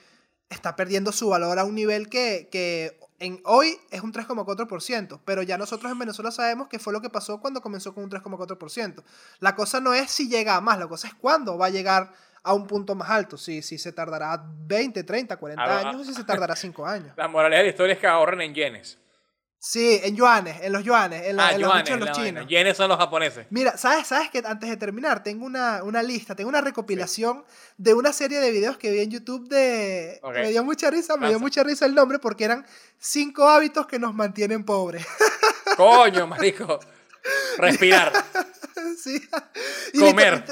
está 0.50 0.76
perdiendo 0.76 1.14
su 1.14 1.30
valor 1.30 1.58
a 1.58 1.64
un 1.64 1.76
nivel 1.76 2.10
que, 2.10 2.50
que 2.52 3.00
hoy 3.46 3.78
es 3.92 4.02
un 4.02 4.12
3,4%, 4.12 5.22
pero 5.24 5.42
ya 5.44 5.58
nosotros 5.58 5.92
en 5.92 6.00
Venezuela 6.00 6.32
sabemos 6.32 6.68
que 6.68 6.80
fue 6.80 6.92
lo 6.92 7.02
que 7.02 7.10
pasó 7.10 7.40
cuando 7.40 7.62
comenzó 7.62 7.94
con 7.94 8.04
un 8.04 8.10
3,4%. 8.10 9.04
La 9.40 9.56
cosa 9.56 9.80
no 9.80 9.94
es 9.94 10.12
si 10.12 10.28
llega 10.28 10.56
a 10.56 10.62
más, 10.62 10.80
la 10.80 10.88
cosa 10.88 11.08
es 11.08 11.14
cuándo 11.14 11.58
va 11.58 11.68
a 11.68 11.70
llegar 11.70 12.12
a 12.44 12.54
un 12.54 12.66
punto 12.68 12.96
más 12.96 13.10
alto, 13.10 13.38
si, 13.38 13.62
si 13.62 13.78
se 13.78 13.92
tardará 13.92 14.42
20, 14.44 15.04
30, 15.04 15.38
40 15.38 15.64
Ah, 15.64 15.84
no, 15.84 15.90
años 15.90 16.02
o 16.02 16.06
si 16.06 16.14
se 16.14 16.24
tardará 16.24 16.56
5 16.56 16.86
años. 16.86 17.14
La 17.18 17.28
moralidad 17.28 17.60
de 17.60 17.66
la 17.66 17.70
historia 17.70 17.94
es 17.94 18.00
que 18.00 18.08
ahorren 18.08 18.42
en 18.42 18.54
yenes. 18.56 18.98
Sí, 19.64 20.00
en 20.04 20.16
yuanes, 20.16 20.60
en 20.64 20.74
los 20.74 20.84
yuanes, 20.84 21.24
en, 21.28 21.36
la- 21.36 21.50
ah, 21.50 21.52
en 21.52 21.62
los 21.62 21.70
yuanes, 21.70 22.00
los 22.00 22.12
chinos. 22.18 22.48
Yenes 22.48 22.76
son 22.76 22.90
los 22.90 22.98
japoneses. 22.98 23.46
Mira, 23.52 23.78
¿sabes, 23.78 24.08
¿sabes 24.08 24.32
que 24.32 24.42
antes 24.44 24.68
de 24.68 24.76
terminar 24.76 25.22
tengo 25.22 25.46
una, 25.46 25.84
una 25.84 26.02
lista, 26.02 26.34
tengo 26.36 26.50
una 26.50 26.62
recopilación 26.62 27.46
de 27.78 27.94
una 27.94 28.12
serie 28.12 28.40
de 28.40 28.50
videos 28.50 28.78
que 28.80 28.90
vi 28.90 29.02
en 29.02 29.12
YouTube 29.12 29.48
de... 29.50 30.20
Me 30.34 30.50
dio 30.50 30.64
mucha 30.64 30.90
risa, 30.90 31.16
me 31.16 31.30
dio 31.30 31.40
mucha 31.40 31.62
risa 31.62 31.86
el 31.86 31.94
nombre 31.94 32.18
porque 32.18 32.46
eran 32.46 32.66
cinco 32.98 33.48
hábitos 33.48 33.86
que 33.86 34.00
nos 34.00 34.16
mantienen 34.16 34.66
pobres. 34.66 35.06
Coño, 35.78 36.26
marico. 36.26 36.80
Respirar. 37.60 38.12
sí. 39.00 39.22
Y 39.94 40.00
Comer. 40.00 40.44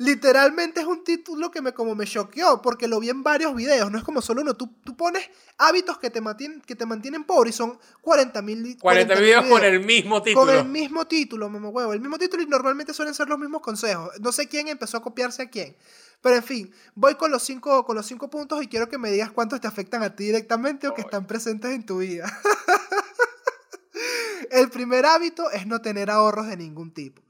Literalmente 0.00 0.80
es 0.80 0.86
un 0.86 1.04
título 1.04 1.50
que 1.50 1.60
me 1.60 1.74
como 1.74 1.94
me 1.94 2.06
choqueó 2.06 2.62
porque 2.62 2.88
lo 2.88 3.00
vi 3.00 3.10
en 3.10 3.22
varios 3.22 3.54
videos, 3.54 3.92
no 3.92 3.98
es 3.98 4.02
como 4.02 4.22
solo 4.22 4.40
uno. 4.40 4.54
Tú, 4.54 4.66
tú 4.82 4.96
pones 4.96 5.28
hábitos 5.58 5.98
que 5.98 6.08
te 6.08 6.22
mantienen, 6.22 6.62
que 6.62 6.74
te 6.74 6.86
mantienen 6.86 7.24
pobre 7.24 7.50
y 7.50 7.52
son 7.52 7.78
40 8.00 8.40
mil 8.40 8.78
40 8.78 9.14
videos 9.16 9.44
con 9.44 9.62
el 9.62 9.84
mismo 9.84 10.22
título. 10.22 10.46
Con 10.46 10.56
el 10.56 10.64
mismo 10.64 11.06
título, 11.06 11.50
mamá 11.50 11.68
huevo. 11.68 11.92
El 11.92 12.00
mismo 12.00 12.16
título 12.16 12.42
y 12.42 12.46
normalmente 12.46 12.94
suelen 12.94 13.12
ser 13.12 13.28
los 13.28 13.38
mismos 13.38 13.60
consejos. 13.60 14.08
No 14.20 14.32
sé 14.32 14.48
quién 14.48 14.68
empezó 14.68 14.96
a 14.96 15.02
copiarse 15.02 15.42
a 15.42 15.50
quién. 15.50 15.76
Pero 16.22 16.36
en 16.36 16.44
fin, 16.44 16.72
voy 16.94 17.16
con 17.16 17.30
los 17.30 17.42
cinco, 17.42 17.84
con 17.84 17.94
los 17.94 18.06
cinco 18.06 18.30
puntos 18.30 18.62
y 18.62 18.68
quiero 18.68 18.88
que 18.88 18.96
me 18.96 19.10
digas 19.10 19.30
cuántos 19.30 19.60
te 19.60 19.68
afectan 19.68 20.02
a 20.02 20.16
ti 20.16 20.24
directamente 20.24 20.88
o 20.88 20.94
que 20.94 21.02
están 21.02 21.26
presentes 21.26 21.72
en 21.72 21.84
tu 21.84 21.98
vida. 21.98 22.24
El 24.50 24.70
primer 24.70 25.04
hábito 25.04 25.50
es 25.50 25.66
no 25.66 25.82
tener 25.82 26.10
ahorros 26.10 26.46
de 26.46 26.56
ningún 26.56 26.90
tipo. 26.90 27.20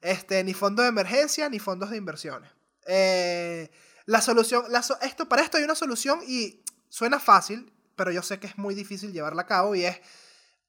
Este, 0.00 0.42
ni 0.44 0.54
fondos 0.54 0.84
de 0.84 0.88
emergencia 0.90 1.48
ni 1.48 1.58
fondos 1.58 1.90
de 1.90 1.96
inversiones. 1.96 2.50
Eh, 2.86 3.70
la 4.06 4.20
solución, 4.20 4.64
la 4.70 4.82
so- 4.82 4.98
esto, 5.02 5.28
para 5.28 5.42
esto 5.42 5.58
hay 5.58 5.64
una 5.64 5.74
solución 5.74 6.20
y 6.26 6.62
suena 6.88 7.18
fácil, 7.20 7.72
pero 7.96 8.10
yo 8.10 8.22
sé 8.22 8.38
que 8.38 8.46
es 8.46 8.56
muy 8.56 8.74
difícil 8.74 9.12
llevarla 9.12 9.42
a 9.42 9.46
cabo 9.46 9.74
y 9.74 9.84
es 9.84 10.00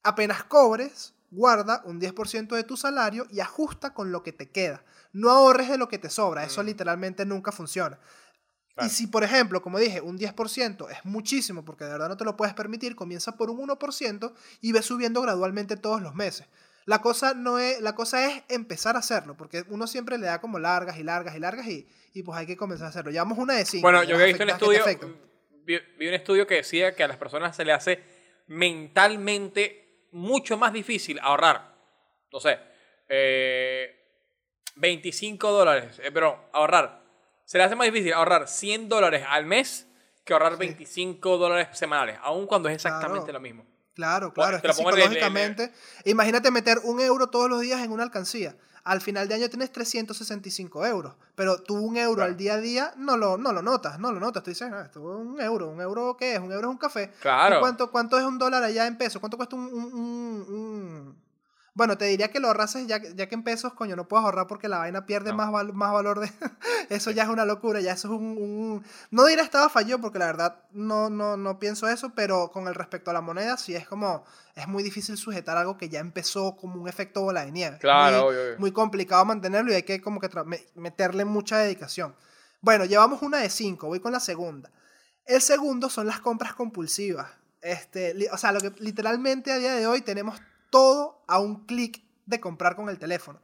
apenas 0.03 0.43
cobres, 0.43 1.13
guarda 1.31 1.81
un 1.85 1.99
10% 1.99 2.55
de 2.55 2.63
tu 2.63 2.75
salario 2.75 3.27
y 3.29 3.39
ajusta 3.39 3.93
con 3.93 4.11
lo 4.11 4.23
que 4.23 4.33
te 4.33 4.49
queda. 4.49 4.83
No 5.13 5.29
ahorres 5.29 5.69
de 5.69 5.77
lo 5.77 5.87
que 5.87 5.97
te 5.99 6.09
sobra, 6.09 6.43
eso 6.43 6.63
Mm. 6.63 6.65
literalmente 6.65 7.25
nunca 7.25 7.51
funciona. 7.51 7.99
Claro. 8.73 8.87
Y 8.87 8.89
si, 8.93 9.07
por 9.07 9.23
ejemplo, 9.23 9.61
como 9.61 9.77
dije, 9.79 10.01
un 10.01 10.17
10% 10.17 10.89
es 10.89 10.97
muchísimo 11.05 11.63
porque 11.65 11.83
de 11.85 11.91
verdad 11.91 12.09
no 12.09 12.17
te 12.17 12.25
lo 12.25 12.35
puedes 12.37 12.53
permitir, 12.55 12.95
comienza 12.95 13.37
por 13.37 13.49
un 13.49 13.59
1% 13.59 14.33
y 14.61 14.71
ve 14.71 14.81
subiendo 14.81 15.21
gradualmente 15.21 15.77
todos 15.77 16.01
los 16.01 16.15
meses. 16.15 16.47
La 16.89 17.01
cosa, 17.03 17.35
no 17.35 17.59
es, 17.59 17.81
la 17.81 17.93
cosa 17.93 18.25
es 18.25 18.41
empezar 18.49 18.95
a 18.95 18.99
hacerlo, 18.99 19.37
porque 19.37 19.63
uno 19.69 19.85
siempre 19.85 20.17
le 20.17 20.25
da 20.25 20.41
como 20.41 20.57
largas 20.57 20.97
y 20.97 21.03
largas 21.03 21.35
y 21.35 21.39
largas 21.39 21.67
y, 21.67 21.87
y 22.15 22.23
pues 22.23 22.35
hay 22.35 22.47
que 22.47 22.57
comenzar 22.57 22.87
a 22.87 22.89
hacerlo. 22.89 23.11
Llevamos 23.11 23.37
una 23.37 23.53
de 23.53 23.63
cinco. 23.63 23.83
Bueno, 23.83 24.01
yo 24.01 24.15
había 24.15 24.25
visto 24.25 24.41
un 24.41 24.49
estudio, 24.49 24.83
vi, 25.65 25.77
vi 25.99 26.07
un 26.07 26.15
estudio 26.15 26.47
que 26.47 26.55
decía 26.55 26.95
que 26.95 27.03
a 27.03 27.07
las 27.07 27.17
personas 27.17 27.55
se 27.55 27.63
le 27.63 27.73
hace 27.73 28.03
mentalmente 28.47 30.07
mucho 30.13 30.57
más 30.57 30.73
difícil 30.73 31.19
ahorrar, 31.21 31.75
no 32.33 32.39
sé, 32.39 32.57
eh, 33.07 33.95
25 34.77 35.51
dólares, 35.51 35.99
eh, 36.03 36.09
pero 36.11 36.49
ahorrar, 36.53 37.03
se 37.45 37.59
le 37.59 37.65
hace 37.65 37.75
más 37.75 37.85
difícil 37.85 38.13
ahorrar 38.13 38.47
100 38.47 38.89
dólares 38.89 39.23
al 39.29 39.45
mes 39.45 39.87
que 40.25 40.33
ahorrar 40.33 40.57
25 40.57 41.37
dólares 41.37 41.77
semanales, 41.77 42.17
aun 42.23 42.47
cuando 42.47 42.67
es 42.67 42.73
exactamente 42.73 43.25
Claro. 43.25 43.33
lo 43.33 43.41
mismo. 43.41 43.78
Claro, 43.99 44.33
claro. 44.33 44.55
Es 44.57 44.61
que 44.63 44.71
psicológicamente, 44.73 45.73
imagínate 46.05 46.51
meter 46.51 46.79
un 46.85 47.01
euro 47.01 47.27
todos 47.27 47.49
los 47.49 47.59
días 47.59 47.81
en 47.81 47.91
una 47.91 48.03
alcancía. 48.03 48.55
Al 48.85 49.01
final 49.01 49.27
de 49.27 49.35
año 49.35 49.49
tienes 49.49 49.73
365 49.73 50.85
euros, 50.85 51.13
pero 51.35 51.61
tú 51.61 51.75
un 51.75 51.97
euro 51.97 52.15
Claro. 52.15 52.31
al 52.31 52.37
día 52.37 52.53
a 52.53 52.57
día 52.61 52.93
no 52.95 53.17
lo, 53.17 53.37
no 53.37 53.51
lo 53.51 53.61
notas, 53.61 53.99
no 53.99 54.13
lo 54.13 54.21
notas. 54.21 54.41
Tú 54.41 54.51
dices, 54.51 54.69
ah, 54.71 54.83
esto 54.85 54.99
es 54.99 55.27
un 55.27 55.41
euro, 55.41 55.67
un 55.67 55.81
euro 55.81 56.15
¿qué 56.17 56.33
es? 56.35 56.39
Un 56.39 56.51
euro 56.53 56.69
es 56.69 56.71
un 56.71 56.77
café. 56.77 57.11
Claro. 57.19 57.57
¿Y 57.57 57.59
cuánto, 57.59 57.91
¿Cuánto 57.91 58.17
es 58.17 58.23
un 58.23 58.37
dólar 58.39 58.63
allá 58.63 58.87
en 58.87 58.97
pesos? 58.97 59.19
¿Cuánto 59.19 59.35
cuesta 59.35 59.57
un, 59.57 59.65
un- 59.65 59.93
un- 59.93 60.45
un- 60.55 61.15
Bueno, 61.75 61.97
te 61.97 62.05
diría 62.05 62.29
que 62.29 62.39
lo 62.39 62.47
ahorrases 62.47 62.87
ya, 62.87 62.99
que- 62.99 63.13
ya 63.15 63.27
que 63.29 63.35
en 63.35 63.43
pesos, 63.43 63.73
coño, 63.73 63.95
no 63.95 64.07
puedes 64.07 64.25
ahorrar 64.25 64.47
porque 64.47 64.67
la 64.67 64.79
vaina 64.79 65.05
pierde 65.05 65.29
No. 65.31 65.37
más, 65.37 65.51
val- 65.51 65.73
más 65.73 65.91
valor 65.93 66.19
de... 66.19 66.29
eso 66.89 67.11
ya 67.11 67.23
es 67.23 67.29
una 67.29 67.45
locura, 67.45 67.79
ya 67.79 67.93
eso 67.93 68.07
es 68.09 68.19
un... 68.19 68.37
un- 68.37 68.83
No 69.11 69.25
diré 69.25 69.41
estaba 69.41 69.69
falló 69.69 69.99
porque 70.01 70.19
la 70.19 70.25
verdad 70.25 70.63
no, 70.71 71.09
no, 71.09 71.37
no 71.37 71.59
pienso 71.59 71.87
eso, 71.87 72.13
pero 72.15 72.51
con 72.51 72.67
el 72.67 72.75
respecto 72.75 73.11
a 73.11 73.13
la 73.13 73.21
moneda 73.21 73.57
sí 73.57 73.75
es 73.75 73.87
como... 73.87 74.23
Es 74.55 74.67
muy 74.67 74.83
difícil 74.83 75.15
sujetar 75.15 75.57
algo 75.57 75.77
que 75.77 75.87
ya 75.89 75.99
empezó 75.99 76.57
como 76.57 76.81
un 76.81 76.89
efecto 76.89 77.21
bola 77.21 77.45
de 77.45 77.51
nieve. 77.51 77.77
Claro, 77.79 78.17
muy, 78.23 78.27
obvio, 78.29 78.41
obvio. 78.41 78.59
muy 78.59 78.71
complicado 78.73 79.23
mantenerlo 79.23 79.71
y 79.71 79.75
hay 79.75 79.83
que 79.83 80.01
como 80.01 80.19
que 80.19 80.29
meterle 80.75 81.23
mucha 81.23 81.57
dedicación. 81.59 82.13
Bueno, 82.61 82.83
llevamos 82.83 83.21
una 83.21 83.37
de 83.37 83.49
cinco, 83.49 83.87
voy 83.87 84.01
con 84.01 84.11
la 84.11 84.19
segunda. 84.19 84.69
El 85.25 85.41
segundo 85.41 85.89
son 85.89 86.07
las 86.07 86.19
compras 86.19 86.53
compulsivas. 86.55 87.29
Este, 87.61 88.15
o 88.31 88.37
sea, 88.37 88.51
lo 88.51 88.59
que 88.59 88.71
literalmente 88.79 89.51
a 89.53 89.57
día 89.59 89.73
de 89.75 89.85
hoy 89.87 90.01
tenemos 90.01 90.41
todo 90.69 91.23
a 91.27 91.39
un 91.39 91.65
clic 91.65 92.03
de 92.25 92.39
comprar 92.39 92.75
con 92.75 92.89
el 92.89 92.99
teléfono. 92.99 93.41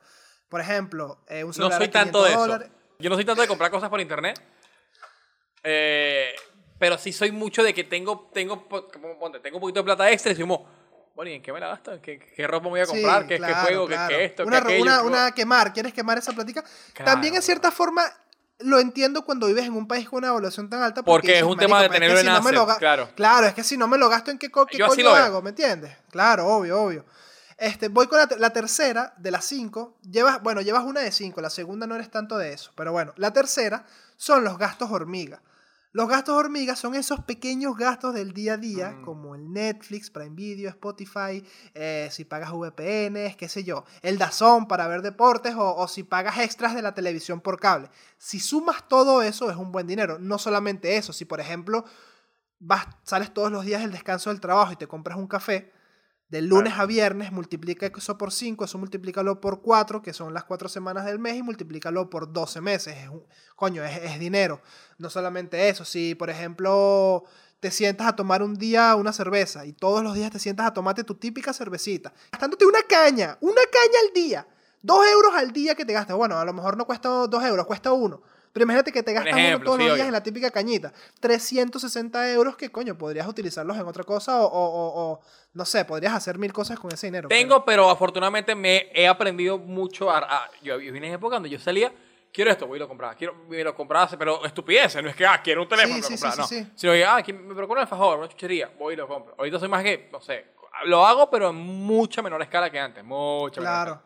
Por 0.50 0.62
ejemplo, 0.62 1.20
eh, 1.28 1.44
un 1.44 1.50
No 1.50 1.54
celular 1.54 1.78
soy 1.80 1.88
de 1.88 1.94
tanto 1.94 2.20
500 2.20 2.24
de 2.26 2.32
eso. 2.32 2.40
dólares. 2.42 2.70
Yo 3.00 3.10
no 3.10 3.16
soy 3.16 3.26
tanto 3.26 3.42
de 3.42 3.48
comprar 3.48 3.72
cosas 3.72 3.90
por 3.90 4.00
internet. 4.00 4.40
Eh, 5.64 6.34
pero 6.78 6.98
sí 6.98 7.12
soy 7.14 7.32
mucho 7.32 7.64
de 7.64 7.74
que 7.74 7.84
tengo, 7.84 8.30
tengo, 8.34 8.68
ponte, 8.68 9.40
tengo 9.40 9.58
un 9.58 9.62
poquito 9.62 9.80
de 9.80 9.84
plata 9.86 10.10
extra 10.12 10.32
y 10.34 10.40
como, 10.40 10.68
bueno, 11.16 11.32
¿y 11.32 11.36
en 11.36 11.42
qué 11.42 11.52
me 11.54 11.60
la 11.60 11.68
gasto? 11.68 11.94
¿En 11.94 12.02
¿Qué, 12.02 12.20
qué 12.20 12.46
ropa 12.48 12.66
me 12.66 12.70
voy 12.72 12.80
a 12.82 12.86
comprar? 12.86 13.24
¿Qué, 13.24 13.36
qué 13.36 13.38
claro, 13.38 13.62
juego? 13.68 13.88
¿Qué- 13.88 13.94
claro. 13.96 14.16
¿Qué, 14.16 14.26
esto? 14.26 14.44
Una, 14.44 14.58
¿Qué 14.62 14.64
aquello? 14.68 14.82
una, 14.84 14.98
¿Qué- 15.02 15.08
una 15.08 15.32
quemar, 15.32 15.74
¿quieres 15.74 15.94
quemar 15.94 16.18
esa 16.18 16.34
plática? 16.34 16.64
Claro, 16.94 17.12
También 17.12 17.36
en 17.36 17.42
cierta 17.42 17.72
forma 17.72 18.04
lo 18.60 18.80
entiendo 18.80 19.26
cuando 19.26 19.48
vives 19.48 19.66
en 19.66 19.74
un 19.74 19.88
país 19.88 20.08
con 20.10 20.20
una 20.20 20.28
evaluación 20.30 20.70
tan 20.70 20.82
alta. 20.82 21.04
Porque 21.04 21.38
es 21.38 21.44
un 21.44 21.58
tema 21.58 21.82
de 21.82 21.90
"Marico, 21.90 21.94
pero 21.94 21.94
es 21.94 22.00
tenerlo 22.00 22.16
que 22.16 22.20
en 22.22 22.44
si 22.44 22.56
no 22.56 22.66
lo 22.66 22.78
claro. 22.78 23.10
Claro, 23.16 23.48
es 23.48 23.54
que 23.54 23.64
si 23.64 23.78
no 23.78 23.88
me 23.88 23.98
lo 23.98 24.10
gasto, 24.10 24.32
¿en 24.32 24.38
qué, 24.38 24.50
qué 24.70 24.78
Yo 24.78 24.88
coño 24.88 25.10
hago? 25.10 25.42
¿Me 25.42 25.50
entiendes? 25.50 25.96
Claro, 26.10 26.48
obvio, 26.48 26.82
obvio. 26.82 27.06
Este, 27.58 27.88
voy 27.88 28.08
con 28.08 28.20
la, 28.20 28.28
la 28.38 28.50
tercera 28.52 29.14
de 29.18 29.32
las 29.32 29.46
cinco. 29.46 29.98
Llevas, 30.04 30.42
bueno, 30.42 30.62
llevas 30.62 30.84
una 30.84 31.02
de 31.02 31.12
cinco, 31.12 31.42
la 31.42 31.50
segunda 31.50 31.88
no 31.88 31.96
eres 31.96 32.12
tanto 32.12 32.38
de 32.38 32.54
eso. 32.54 32.72
Pero 32.76 32.92
bueno, 32.92 33.14
la 33.18 33.32
tercera 33.32 33.86
son 34.18 34.44
los 34.44 34.58
gastos 34.58 34.92
hormiga. 34.92 35.42
Los 35.96 36.10
gastos 36.10 36.36
hormiga 36.36 36.76
son 36.76 36.94
esos 36.94 37.22
pequeños 37.22 37.78
gastos 37.78 38.14
del 38.14 38.34
día 38.34 38.56
a 38.56 38.58
día, 38.58 38.92
Mm. 38.92 39.02
como 39.06 39.34
el 39.34 39.54
Netflix, 39.54 40.10
Prime 40.10 40.36
Video, 40.36 40.70
Spotify, 40.70 41.42
eh, 41.74 42.10
si 42.12 42.26
pagas 42.26 42.52
VPNs, 42.52 43.38
qué 43.38 43.48
sé 43.48 43.64
yo, 43.64 43.86
el 44.02 44.18
Dazón 44.18 44.68
para 44.68 44.88
ver 44.90 45.02
deportes 45.02 45.56
o, 45.56 45.74
o 45.74 45.88
si 45.88 46.04
pagas 46.04 46.38
extras 46.40 46.76
de 46.76 46.82
la 46.82 46.94
televisión 46.94 47.40
por 47.40 47.62
cable. 47.62 47.90
Si 48.18 48.42
sumas 48.42 48.86
todo 48.90 49.22
eso 49.22 49.50
es 49.50 49.56
un 49.56 49.72
buen 49.72 49.88
dinero. 49.88 50.20
No 50.20 50.38
solamente 50.38 50.98
eso, 50.98 51.14
si 51.14 51.24
por 51.24 51.40
ejemplo 51.40 51.86
vas, 52.60 52.86
sales 53.04 53.34
todos 53.34 53.50
los 53.50 53.64
días 53.64 53.82
del 53.82 53.94
descanso 53.94 54.32
del 54.32 54.42
trabajo 54.42 54.74
y 54.74 54.76
te 54.76 54.88
compras 54.88 55.18
un 55.18 55.28
café, 55.28 55.72
del 56.30 56.48
lunes 56.48 56.74
a 56.78 56.86
viernes, 56.86 57.32
multiplica 57.32 57.86
eso 57.86 58.18
por 58.18 58.32
5, 58.32 58.66
eso 58.66 58.78
multiplícalo 58.78 59.40
por 59.40 59.62
4, 59.62 60.02
que 60.02 60.12
son 60.14 60.34
las 60.34 60.44
4 60.44 60.68
semanas 60.70 61.06
del 61.06 61.20
mes, 61.20 61.36
y 61.36 61.44
multiplícalo 61.44 62.10
por 62.10 62.34
12 62.34 62.62
meses. 62.62 62.96
Es 62.98 63.10
un- 63.10 63.24
coño, 63.56 63.84
es, 63.84 63.98
es 64.04 64.20
dinero. 64.20 64.62
No 64.98 65.10
solamente 65.10 65.70
eso, 65.70 65.86
si 65.86 66.16
por 66.16 66.30
ejemplo 66.30 67.24
te 67.60 67.72
sientas 67.72 68.08
a 68.08 68.16
tomar 68.16 68.44
un 68.44 68.56
día 68.56 68.96
una 68.96 69.14
cerveza 69.14 69.66
y 69.66 69.74
todos 69.74 70.04
los 70.04 70.14
días 70.14 70.30
te 70.32 70.40
sientas 70.40 70.68
a 70.68 70.74
tomarte 70.74 71.04
tu 71.04 71.16
típica 71.16 71.54
cervecita, 71.54 72.14
gastándote 72.32 72.66
una 72.66 72.82
caña, 72.84 73.38
una 73.42 73.62
caña 73.72 74.00
al 74.08 74.14
día, 74.14 74.48
2 74.82 75.06
euros 75.14 75.34
al 75.36 75.52
día 75.52 75.74
que 75.76 75.86
te 75.86 75.94
gastas. 75.94 76.18
Bueno, 76.18 76.38
a 76.38 76.46
lo 76.46 76.54
mejor 76.54 76.76
no 76.78 76.86
cuesta 76.86 77.10
2 77.10 77.44
euros, 77.44 77.66
cuesta 77.66 77.92
uno. 77.92 78.22
Pero 78.56 78.64
imagínate 78.64 78.94
que 78.94 79.04
te 79.04 79.12
gastas 79.12 79.34
uno 79.34 79.42
ejemplo, 79.44 79.66
todos 79.66 79.82
sí, 79.82 79.86
los 79.86 79.96
días 79.96 80.08
en 80.08 80.14
la 80.14 80.24
típica 80.24 80.50
cañita. 80.50 80.94
360 81.20 82.32
euros 82.32 82.56
que, 82.56 82.72
coño, 82.72 82.98
podrías 82.98 83.28
utilizarlos 83.28 83.76
en 83.76 83.86
otra 83.86 84.06
cosa 84.06 84.40
o, 84.40 84.46
o- 84.46 84.50
o- 84.50 85.12
o, 85.12 85.20
no 85.56 85.66
sé, 85.66 85.84
podrías 85.84 86.14
hacer 86.14 86.38
mil 86.38 86.54
cosas 86.54 86.80
con 86.80 86.90
ese 86.94 87.08
dinero. 87.08 87.28
Tengo, 87.28 87.66
pero 87.66 87.90
afortunadamente 87.90 88.56
me 88.56 88.88
he 88.94 89.10
aprendido 89.10 89.58
mucho 89.58 90.10
a... 90.10 90.20
a- 90.20 90.50
yo, 90.64 90.78
vine 90.78 91.08
en 91.08 91.16
época 91.16 91.36
donde 91.36 91.50
yo 91.50 91.60
salía, 91.60 91.92
quiero 92.32 92.50
esto, 92.50 92.66
voy 92.66 92.78
y 92.78 92.80
lo 92.80 92.88
compraba, 92.88 93.14
quiero, 93.16 93.36
lo 93.50 93.76
compraba, 93.76 94.10
pero 94.18 94.46
estupideces, 94.46 95.04
no 95.04 95.10
es 95.10 95.18
que, 95.18 95.26
ah, 95.26 95.42
quiero 95.44 95.64
un 95.64 95.68
teléfono, 95.68 95.96
Sí, 95.96 96.02
lo 96.02 96.08
sí, 96.08 96.14
compraba, 96.24 96.48
sí, 96.48 96.56
no. 96.60 96.64
sí. 96.66 96.72
Sino 96.76 96.94
que, 96.94 97.06
ah, 97.06 97.22
que 97.22 97.34
me 97.34 97.54
procuro 97.56 97.80
un 97.82 97.84
alfajor, 97.84 98.20
una 98.20 98.30
chuchería, 98.30 98.72
voy 98.80 98.94
y 98.94 98.98
lo 98.98 99.06
compro. 99.06 99.36
Ahorita 99.38 99.60
soy 99.60 99.68
más 99.68 99.84
que, 99.84 100.08
no 100.14 100.22
sé, 100.22 100.46
lo 100.86 101.06
hago, 101.06 101.30
pero 101.30 101.50
en 101.50 101.58
mucha 101.58 102.22
menor 102.22 102.42
escala 102.42 102.70
que 102.70 102.80
antes, 102.80 103.04
mucha 103.04 103.60
menor 103.60 103.74
Claro. 103.76 103.92
escala. 103.96 104.05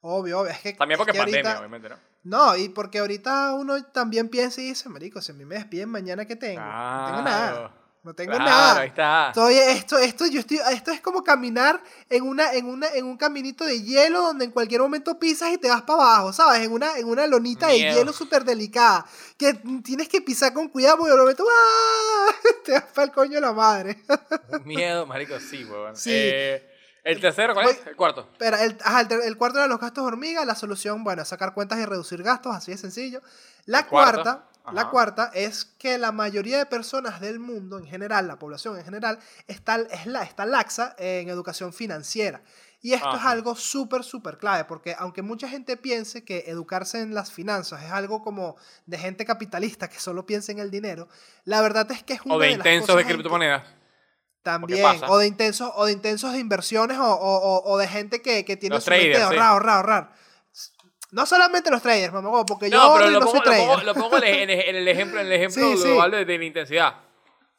Obvio, 0.00 0.40
obvio. 0.40 0.50
Es 0.52 0.58
que, 0.60 0.72
También 0.74 0.92
es 0.92 0.98
porque 0.98 1.12
que 1.12 1.18
pandemia, 1.18 1.50
ahorita- 1.50 1.58
obviamente, 1.60 1.88
¿no? 1.88 1.96
No, 2.24 2.56
y 2.56 2.68
porque 2.68 2.98
ahorita 2.98 3.54
uno 3.54 3.82
también 3.86 4.28
piensa 4.28 4.60
y 4.60 4.68
dice, 4.68 4.88
marico, 4.88 5.20
si 5.22 5.32
a 5.32 5.34
mí 5.34 5.44
me 5.44 5.54
despiden 5.56 5.88
mañana, 5.88 6.24
¿qué 6.26 6.36
tengo? 6.36 6.60
No 6.60 7.06
tengo 7.06 7.22
nada. 7.22 7.50
Claro. 7.52 7.78
No 8.04 8.14
tengo 8.14 8.30
Claro, 8.32 8.44
nada. 8.44 8.80
ahí 8.80 8.88
está. 8.88 9.28
Estoy- 9.30 9.54
esto, 9.58 9.98
esto, 9.98 10.26
yo 10.26 10.40
estoy, 10.40 10.60
esto 10.72 10.92
es 10.92 11.00
como 11.00 11.24
caminar 11.24 11.82
en, 12.08 12.22
una, 12.22 12.52
en, 12.54 12.66
una, 12.66 12.86
en 12.94 13.04
un 13.04 13.16
caminito 13.18 13.64
de 13.64 13.82
hielo 13.82 14.22
donde 14.22 14.44
en 14.46 14.50
cualquier 14.52 14.80
momento 14.80 15.18
pisas 15.18 15.50
y 15.52 15.58
te 15.58 15.68
vas 15.68 15.82
para 15.82 16.02
abajo, 16.02 16.32
¿sabes? 16.32 16.60
En 16.64 16.72
una, 16.72 16.96
en 16.96 17.06
una 17.06 17.26
lonita 17.26 17.66
de 17.66 17.74
Miedo. 17.74 17.96
hielo 17.98 18.12
súper 18.12 18.44
delicada. 18.44 19.04
Que 19.36 19.54
tienes 19.82 20.08
que 20.08 20.20
pisar 20.22 20.54
con 20.54 20.68
cuidado 20.68 20.98
porque 20.98 21.12
de 21.12 21.18
momento 21.18 21.44
¡ah! 21.50 22.26
te 22.64 22.72
vas 22.72 22.84
para 22.94 23.06
el 23.06 23.12
coño 23.12 23.34
de 23.34 23.40
la 23.40 23.52
madre. 23.52 23.98
Miedo, 24.64 25.04
marico, 25.06 25.38
sí, 25.40 25.64
weón. 25.64 25.96
Sí. 25.96 26.10
Eh, 26.14 26.68
el 27.12 27.20
tercero, 27.20 27.54
¿cuál 27.54 27.68
es? 27.68 27.76
Voy- 27.78 27.88
El 27.90 27.96
cuarto. 27.96 28.28
Pero 28.38 28.56
el, 28.56 28.76
ajá, 28.84 29.00
el, 29.02 29.12
el 29.22 29.36
cuarto 29.36 29.58
de 29.58 29.68
los 29.68 29.78
gastos 29.80 30.04
hormiga, 30.04 30.44
la 30.44 30.54
solución, 30.54 31.04
bueno, 31.04 31.22
es 31.22 31.28
sacar 31.28 31.54
cuentas 31.54 31.78
y 31.78 31.84
reducir 31.84 32.22
gastos, 32.22 32.54
así 32.54 32.72
de 32.72 32.78
sencillo. 32.78 33.20
La 33.66 33.86
cuarta, 33.86 34.44
la 34.72 34.90
cuarta 34.90 35.30
es 35.34 35.64
que 35.78 35.96
la 35.98 36.12
mayoría 36.12 36.58
de 36.58 36.66
personas 36.66 37.20
del 37.20 37.38
mundo 37.38 37.78
en 37.78 37.86
general, 37.86 38.26
la 38.28 38.38
población 38.38 38.78
en 38.78 38.84
general, 38.84 39.18
está, 39.46 39.76
es 39.90 40.06
la, 40.06 40.22
está 40.22 40.44
laxa 40.46 40.94
en 40.98 41.28
educación 41.28 41.72
financiera. 41.72 42.42
Y 42.80 42.92
esto 42.92 43.08
es 43.10 43.16
Ajá. 43.16 43.30
algo 43.30 43.56
súper, 43.56 44.04
súper 44.04 44.38
clave, 44.38 44.64
porque 44.64 44.94
aunque 44.98 45.20
mucha 45.22 45.48
gente 45.48 45.76
piense 45.76 46.22
que 46.24 46.44
educarse 46.46 47.00
en 47.00 47.12
las 47.12 47.32
finanzas 47.32 47.82
es 47.82 47.90
algo 47.90 48.22
como 48.22 48.54
de 48.86 48.98
gente 48.98 49.24
capitalista 49.24 49.88
que 49.88 49.98
solo 49.98 50.24
piensa 50.26 50.52
en 50.52 50.60
el 50.60 50.70
dinero, 50.70 51.08
la 51.44 51.60
verdad 51.60 51.90
es 51.90 52.04
que 52.04 52.12
es 52.12 52.20
una 52.24 52.34
O 52.36 52.38
de 52.38 52.48
las 52.48 52.56
intensos 52.58 52.86
cosas 52.86 52.96
de 52.96 53.02
en 53.02 53.08
que- 53.08 53.14
criptomonedas. 53.14 53.62
También, 54.52 55.02
o 55.08 55.18
de 55.18 55.26
intensos, 55.26 55.70
o 55.74 55.84
de 55.86 55.92
intensos 55.92 56.32
de 56.32 56.38
inversiones, 56.38 56.96
o, 56.98 57.62
o- 57.64 57.76
de 57.78 57.86
gente 57.86 58.22
que, 58.22 58.44
que 58.44 58.56
tiene 58.56 58.76
Los 58.76 58.84
su 58.84 58.90
mente 58.90 59.06
de 59.08 59.12
traders, 59.14 59.30
sí. 59.30 59.36
ahorrar, 59.36 59.50
ahorrar, 59.52 59.76
ahorrar. 59.76 60.12
No 61.10 61.24
solamente 61.26 61.70
los 61.70 61.80
traders, 61.82 62.12
mamá, 62.12 62.44
porque 62.46 62.70
yo 62.70 62.76
No, 62.78 62.82
ahorro 62.84 62.98
pero 62.98 63.10
y 63.10 63.12
lo 63.14 63.20
no 63.20 63.26
soy 63.30 63.40
pongo, 63.40 63.50
lo 63.52 63.56
pongo, 63.66 63.82
lo 63.82 63.94
pongo 63.94 64.16
en 64.18 64.24
el, 64.50 64.50
en 64.60 64.76
el 64.76 64.88
ejemplo, 64.88 65.20
en 65.20 65.26
el 65.26 65.32
ejemplo 65.32 65.62
Sí, 65.62 65.76
sí. 65.76 65.82
global 65.84 66.10
de, 66.10 66.24
de 66.24 66.38
la 66.38 66.44
intensidad. 66.44 66.94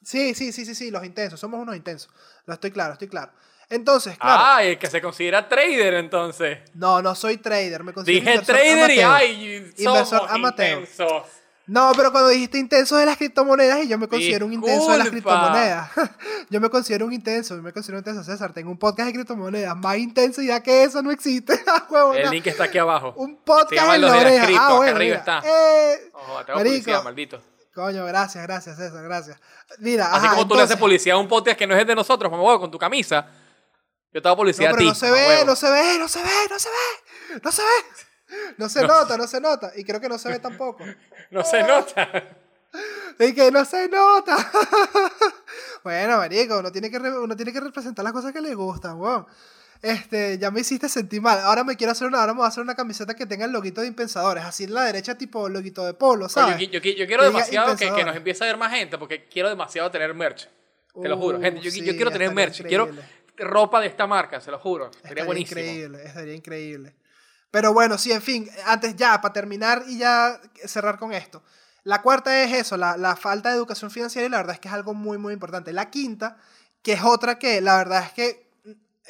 Sí, 0.04 0.34
sí, 0.34 0.52
sí, 0.52 0.66
sí, 0.66 0.76
sí, 0.76 0.92
los 0.92 1.04
intensos, 1.06 1.40
somos 1.40 1.60
unos 1.60 1.76
intensos. 1.76 2.10
Lo 2.46 2.54
estoy 2.54 2.72
claro, 2.72 2.94
estoy 2.94 3.08
claro. 3.08 3.32
Entonces, 3.70 4.18
claro, 4.18 4.42
Ah, 4.44 4.64
y 4.64 4.70
el 4.70 4.80
que 4.80 4.88
se 4.88 5.00
considera 5.02 5.48
trader 5.48 5.94
entonces. 5.96 6.60
no, 6.74 7.02
no 7.04 7.14
soy 7.16 7.38
trader, 7.38 7.84
me 7.84 7.94
considero 7.94 8.20
Dije 8.20 8.32
inversor 8.34 8.56
trader 8.56 8.92
y 8.92 9.02
amateur. 9.02 9.16
ay, 9.16 9.60
somos 9.60 9.80
Inversor 9.80 10.28
amateur. 10.30 10.80
intensos. 10.80 11.24
No, 11.70 11.92
pero 11.96 12.12
cuando 12.12 12.30
dijiste 12.30 12.58
intenso 12.58 12.98
de 12.98 13.06
las 13.06 13.16
criptomonedas, 13.16 13.84
y 13.84 13.88
yo 13.88 14.00
me 14.00 14.08
considero 14.08 14.48
un 14.48 14.54
intenso 14.54 14.92
de 14.92 14.98
las 14.98 15.10
criptomonedas. 15.10 15.92
yo 16.50 16.60
me 16.60 16.68
considero 16.68 17.06
un 17.06 17.14
intenso, 17.14 17.56
yo 17.56 17.62
me 17.62 17.72
considero 17.72 18.00
un 18.00 18.00
intenso, 18.00 18.24
César. 18.24 18.54
Tengo 18.54 18.72
un 18.72 18.80
podcast 18.80 19.06
de 19.08 19.14
criptomonedas. 19.14 19.78
Más 19.78 19.98
intensidad 19.98 20.64
que 20.64 20.84
eso 20.84 21.02
no 21.04 21.12
existe. 21.12 21.60
Ah. 21.92 22.14
El 22.16 22.30
link 22.32 22.48
está 22.48 22.66
aquí 22.66 22.78
abajo. 22.78 23.14
Un 23.18 23.38
podcast 23.38 23.94
en 23.94 24.02
la 24.02 24.16
oreja. 24.16 24.46
cripto, 24.46 24.62
ah, 24.62 24.66
acá 24.68 24.76
bueno, 24.78 24.96
arriba 24.96 25.18
mira. 25.18 25.40
está. 25.40 25.42
Eh, 25.46 26.12
Ojo, 26.14 26.46
publicidad, 26.54 27.04
maldito. 27.04 27.42
coño, 27.74 28.06
gracias, 28.06 28.44
gracias, 28.44 28.78
César, 28.78 29.04
gracias. 29.04 29.40
Mira, 29.80 30.08
Así 30.14 30.26
ajá, 30.26 30.36
como 30.36 30.48
tú 30.48 30.56
le 30.56 30.64
haces 30.64 30.78
publicidad 30.78 31.18
a 31.18 31.20
un 31.20 31.28
podcast 31.28 31.58
que 31.58 31.68
no 31.68 31.76
es 31.76 31.86
de 31.86 31.96
nosotros, 31.96 32.32
mamá 32.32 32.58
con 32.60 32.70
tu 32.72 32.78
camisa. 32.78 33.28
Yo 34.12 34.22
te 34.22 34.28
hago 34.28 34.36
No, 34.36 34.38
publicidad 34.38 34.72
pero 34.72 34.76
a 34.76 34.80
ti. 34.80 34.86
no 34.88 34.96
se 34.96 35.12
ve, 35.12 35.46
no 35.46 35.56
se 35.56 35.70
ve, 35.70 35.98
no 36.00 36.08
se 36.08 36.20
ve, 36.24 36.30
no 36.50 36.60
se 36.60 36.70
ve, 36.70 37.40
no 37.44 37.52
se 37.52 37.62
ve. 37.62 38.09
No 38.58 38.70
se 38.70 38.86
nota, 38.86 39.18
no 39.18 39.28
se 39.28 39.40
nota. 39.42 39.72
Y 39.76 39.84
creo 39.84 40.00
que 40.00 40.10
no 40.10 40.18
se 40.18 40.30
ve 40.30 40.40
tampoco. 40.40 40.84
No 41.32 41.44
se 41.44 41.62
nota. 41.64 42.10
Y 43.20 43.34
que 43.34 43.52
no 43.52 43.66
se 43.66 43.88
nota. 43.90 44.38
bueno, 45.84 46.18
marico, 46.18 46.60
uno 46.60 46.72
tiene 46.72 46.90
que, 46.90 46.98
uno 46.98 47.36
tiene 47.36 47.52
que 47.52 47.60
representar 47.60 48.04
las 48.04 48.14
cosas 48.14 48.32
que 48.32 48.42
le 48.42 48.54
gustan, 48.56 49.00
weón. 49.00 49.26
Este, 49.82 50.38
ya 50.38 50.52
me 50.52 50.60
hiciste 50.62 50.90
sentir 50.90 51.22
mal. 51.22 51.40
Ahora 51.40 51.64
me 51.64 51.76
quiero 51.76 51.92
hacer 51.92 52.08
una, 52.08 52.20
ahora 52.20 52.34
me 52.34 52.38
voy 52.40 52.46
a 52.46 52.50
hacer 52.50 52.62
una 52.62 52.76
camiseta 52.76 53.16
que 53.16 53.26
tenga 53.26 53.46
el 53.46 53.52
loguito 53.52 53.82
de 53.82 53.88
impensadores, 53.88 54.44
así 54.44 54.66
en 54.66 54.74
la 54.74 54.84
derecha 54.84 55.16
tipo 55.18 55.48
loguito 55.50 55.86
de 55.86 55.94
polo, 55.94 56.26
Oye, 56.26 56.34
¿sabes? 56.34 56.60
yo, 56.60 56.68
yo 56.68 56.80
qui- 56.82 56.96
yo 56.96 57.08
quiero 57.08 57.24
demasiado 57.24 57.76
que, 57.78 57.92
que 57.94 58.04
nos 58.04 58.16
empiece 58.16 58.44
a 58.44 58.48
ver 58.48 58.58
más 58.58 58.72
gente 58.72 58.98
porque 58.98 59.26
quiero 59.28 59.50
demasiado 59.50 59.90
tener 59.90 60.14
merch. 60.14 60.50
Te 61.02 61.08
lo 61.08 61.18
juro. 61.18 61.38
Uh, 61.38 61.42
Gente, 61.42 61.62
yo, 61.62 61.72
quiero 61.96 62.12
tener 62.12 62.34
merch. 62.34 62.62
Quiero 62.64 62.90
ropa 63.38 63.80
de 63.80 63.88
esta 63.88 64.06
marca, 64.06 64.42
se 64.42 64.52
lo 64.52 64.60
juro. 64.60 64.92
Sería 64.92 65.00
Estaría 65.04 65.26
buenísimo. 65.26 65.62
increíble, 65.62 66.04
estaría 66.04 66.34
increíble. 66.36 66.94
Pero 67.52 67.74
bueno, 67.74 67.98
sí, 67.98 68.12
en 68.12 68.22
fin, 68.22 68.50
antes 68.66 68.96
ya, 68.96 69.22
para 69.22 69.34
terminar 69.34 69.84
y 69.88 69.98
ya 69.98 70.40
cerrar 70.66 71.00
con 71.00 71.14
esto. 71.14 71.44
La 71.84 72.02
cuarta 72.02 72.44
es 72.44 72.54
eso, 72.54 72.78
la, 72.78 72.98
la 72.98 73.16
falta 73.16 73.50
de 73.50 73.56
educación 73.56 73.90
financiera 73.90 74.28
y 74.28 74.30
la 74.30 74.38
verdad 74.38 74.56
es 74.56 74.60
que 74.60 74.68
es 74.68 74.74
algo 74.74 74.94
muy, 74.94 75.18
muy 75.18 75.34
importante. 75.34 75.74
La 75.74 75.90
quinta, 75.90 76.38
que 76.84 76.94
es 76.94 77.04
otra 77.04 77.40
que 77.40 77.62
la 77.62 77.78
verdad 77.78 78.04
es 78.04 78.14
que 78.14 78.49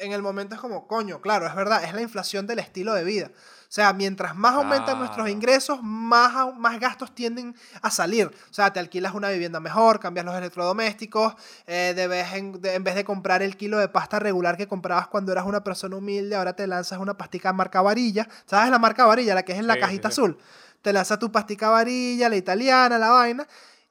en 0.00 0.12
el 0.12 0.22
momento 0.22 0.54
es 0.54 0.60
como, 0.60 0.86
coño, 0.86 1.20
claro, 1.20 1.46
es 1.46 1.54
verdad, 1.54 1.84
es 1.84 1.92
la 1.94 2.00
inflación 2.02 2.46
del 2.46 2.58
estilo 2.58 2.94
de 2.94 3.04
vida. 3.04 3.30
O 3.34 3.72
sea, 3.72 3.92
mientras 3.92 4.34
más 4.34 4.54
aumentan 4.54 4.98
nuestros 4.98 5.28
ingresos, 5.28 5.78
más, 5.82 6.34
más 6.58 6.80
gastos 6.80 7.14
tienden 7.14 7.54
a 7.82 7.90
salir. 7.90 8.26
O 8.26 8.52
sea, 8.52 8.72
te 8.72 8.80
alquilas 8.80 9.14
una 9.14 9.28
vivienda 9.30 9.60
mejor, 9.60 10.00
cambias 10.00 10.26
los 10.26 10.34
electrodomésticos, 10.34 11.34
eh, 11.66 11.92
de 11.94 12.06
vez 12.08 12.32
en, 12.32 12.60
de- 12.60 12.74
en 12.74 12.82
vez 12.82 12.94
de 12.96 13.04
comprar 13.04 13.42
el 13.42 13.56
kilo 13.56 13.78
de 13.78 13.88
pasta 13.88 14.18
regular 14.18 14.56
que 14.56 14.66
comprabas 14.66 15.06
cuando 15.06 15.30
eras 15.32 15.46
una 15.46 15.62
persona 15.62 15.94
humilde, 15.96 16.34
ahora 16.34 16.54
te 16.54 16.66
lanzas 16.66 16.98
una 16.98 17.14
pastica 17.16 17.52
marca 17.52 17.80
varilla. 17.80 18.28
¿Sabes 18.46 18.70
la 18.70 18.78
marca 18.80 19.06
varilla? 19.06 19.34
La 19.34 19.44
que 19.44 19.52
es 19.52 19.58
en 19.58 19.66
la 19.68 19.74
Sí, 19.74 19.80
cajita 19.80 20.08
sí, 20.10 20.16
sí. 20.16 20.20
azul. 20.20 20.38
Te 20.82 20.92
lanzas 20.92 21.18
tu 21.20 21.30
pastica 21.30 21.68
varilla, 21.70 22.28
la 22.28 22.36
italiana, 22.36 22.98
la 22.98 23.10
vaina. 23.10 23.46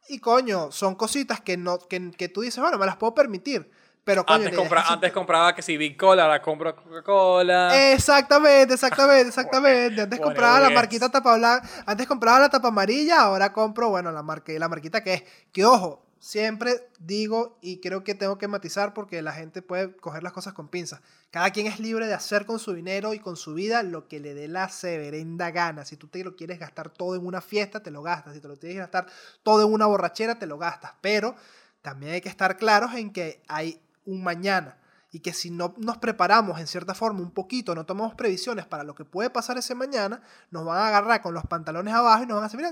Y 0.10 0.19
coño, 0.19 0.72
son 0.72 0.95
cositas 0.95 1.39
que, 1.39 1.56
no, 1.56 1.78
que, 1.80 2.12
que 2.12 2.28
tú 2.30 2.41
dices, 2.41 2.60
bueno, 2.60 2.78
me 2.80 2.86
las 2.86 2.98
puedo 2.98 3.13
permitir. 3.13 3.72
Pero 4.04 4.26
coño, 4.26 4.46
Antes, 4.46 4.58
compra- 4.58 4.82
es- 4.82 4.90
antes 4.92 5.12
compraba 5.12 5.54
que 5.54 5.62
si 5.62 5.78
Big 5.78 5.96
Cola, 5.98 6.24
ahora 6.24 6.42
compro 6.42 6.76
Coca-Cola. 6.76 7.92
Exactamente, 7.92 8.74
exactamente, 8.74 9.28
exactamente. 9.30 10.02
Antes 10.02 10.18
Bueno, 10.20 10.24
compraba 10.24 10.60
la 10.62 10.70
marquita 10.76 11.10
tapa 11.10 11.38
blanca, 11.38 11.70
antes 11.86 12.08
compraba 12.08 12.40
la 12.40 12.50
tapa 12.50 12.70
amarilla, 12.70 13.22
ahora 13.22 13.54
compro, 13.54 13.90
bueno, 13.90 14.12
la 14.12 14.24
marca, 14.24 14.52
la 14.54 14.68
marquita 14.70 15.04
que 15.04 15.14
es. 15.16 15.24
Que 15.52 15.64
ojo, 15.66 16.06
siempre 16.18 16.90
digo 17.00 17.58
y 17.62 17.80
creo 17.82 18.04
que 18.04 18.16
tengo 18.16 18.38
que 18.38 18.48
matizar 18.48 18.94
porque 18.94 19.22
la 19.22 19.32
gente 19.34 19.62
puede 19.62 19.96
coger 19.96 20.24
las 20.24 20.34
cosas 20.34 20.54
con 20.54 20.68
pinzas. 20.70 21.02
Cada 21.32 21.52
quien 21.52 21.68
es 21.68 21.80
libre 21.80 22.08
de 22.08 22.14
hacer 22.16 22.46
con 22.48 22.58
su 22.58 22.74
dinero 22.74 23.14
y 23.14 23.20
con 23.20 23.38
su 23.38 23.54
vida 23.54 23.84
lo 23.84 24.08
que 24.08 24.20
le 24.20 24.34
dé 24.34 24.48
la 24.48 24.70
severenda 24.70 25.52
gana. 25.52 25.86
Si 25.86 25.96
tú 25.98 26.08
te 26.08 26.24
lo 26.24 26.36
quieres 26.36 26.58
gastar 26.60 26.90
todo 26.90 27.16
en 27.16 27.26
una 27.26 27.42
fiesta, 27.42 27.84
te 27.84 27.92
lo 27.92 28.02
gastas. 28.02 28.34
Si 28.34 28.42
te 28.42 28.48
lo 28.48 28.58
tienes 28.58 28.78
que 28.78 28.82
gastar 28.82 29.06
todo 29.44 29.66
en 29.68 29.72
una 29.72 29.86
borrachera, 29.86 30.40
te 30.40 30.48
lo 30.48 30.58
gastas. 30.58 30.94
Pero 31.02 31.36
también 31.84 32.14
hay 32.14 32.22
que 32.22 32.30
estar 32.30 32.58
claros 32.58 32.96
en 32.96 33.14
que 33.14 33.44
hay 33.48 33.80
un 34.10 34.24
mañana 34.24 34.80
y 35.12 35.19
que 35.19 35.34
si 35.34 35.50
no 35.50 35.74
nos 35.78 35.98
preparamos 35.98 36.60
en 36.60 36.67
cierta 36.67 36.93
forma 36.93 37.22
un 37.22 37.32
poquito, 37.32 37.74
no 37.74 37.86
tomamos 37.86 38.13
previsiones 38.13 38.65
para 38.65 38.84
lo 38.84 38.93
que 38.93 39.06
puede 39.06 39.30
pasar 39.30 39.58
ese 39.58 39.74
mañana, 39.74 40.22
nos 40.52 40.65
van 40.65 40.78
a 40.78 40.88
agarrar 40.88 41.22
con 41.22 41.34
los 41.34 41.45
pantalones 41.45 41.93
abajo 41.93 42.24
y 42.24 42.28
nos 42.28 42.36
van 42.36 42.43
a 42.43 42.48
hacer, 42.48 42.58
mira, 42.58 42.72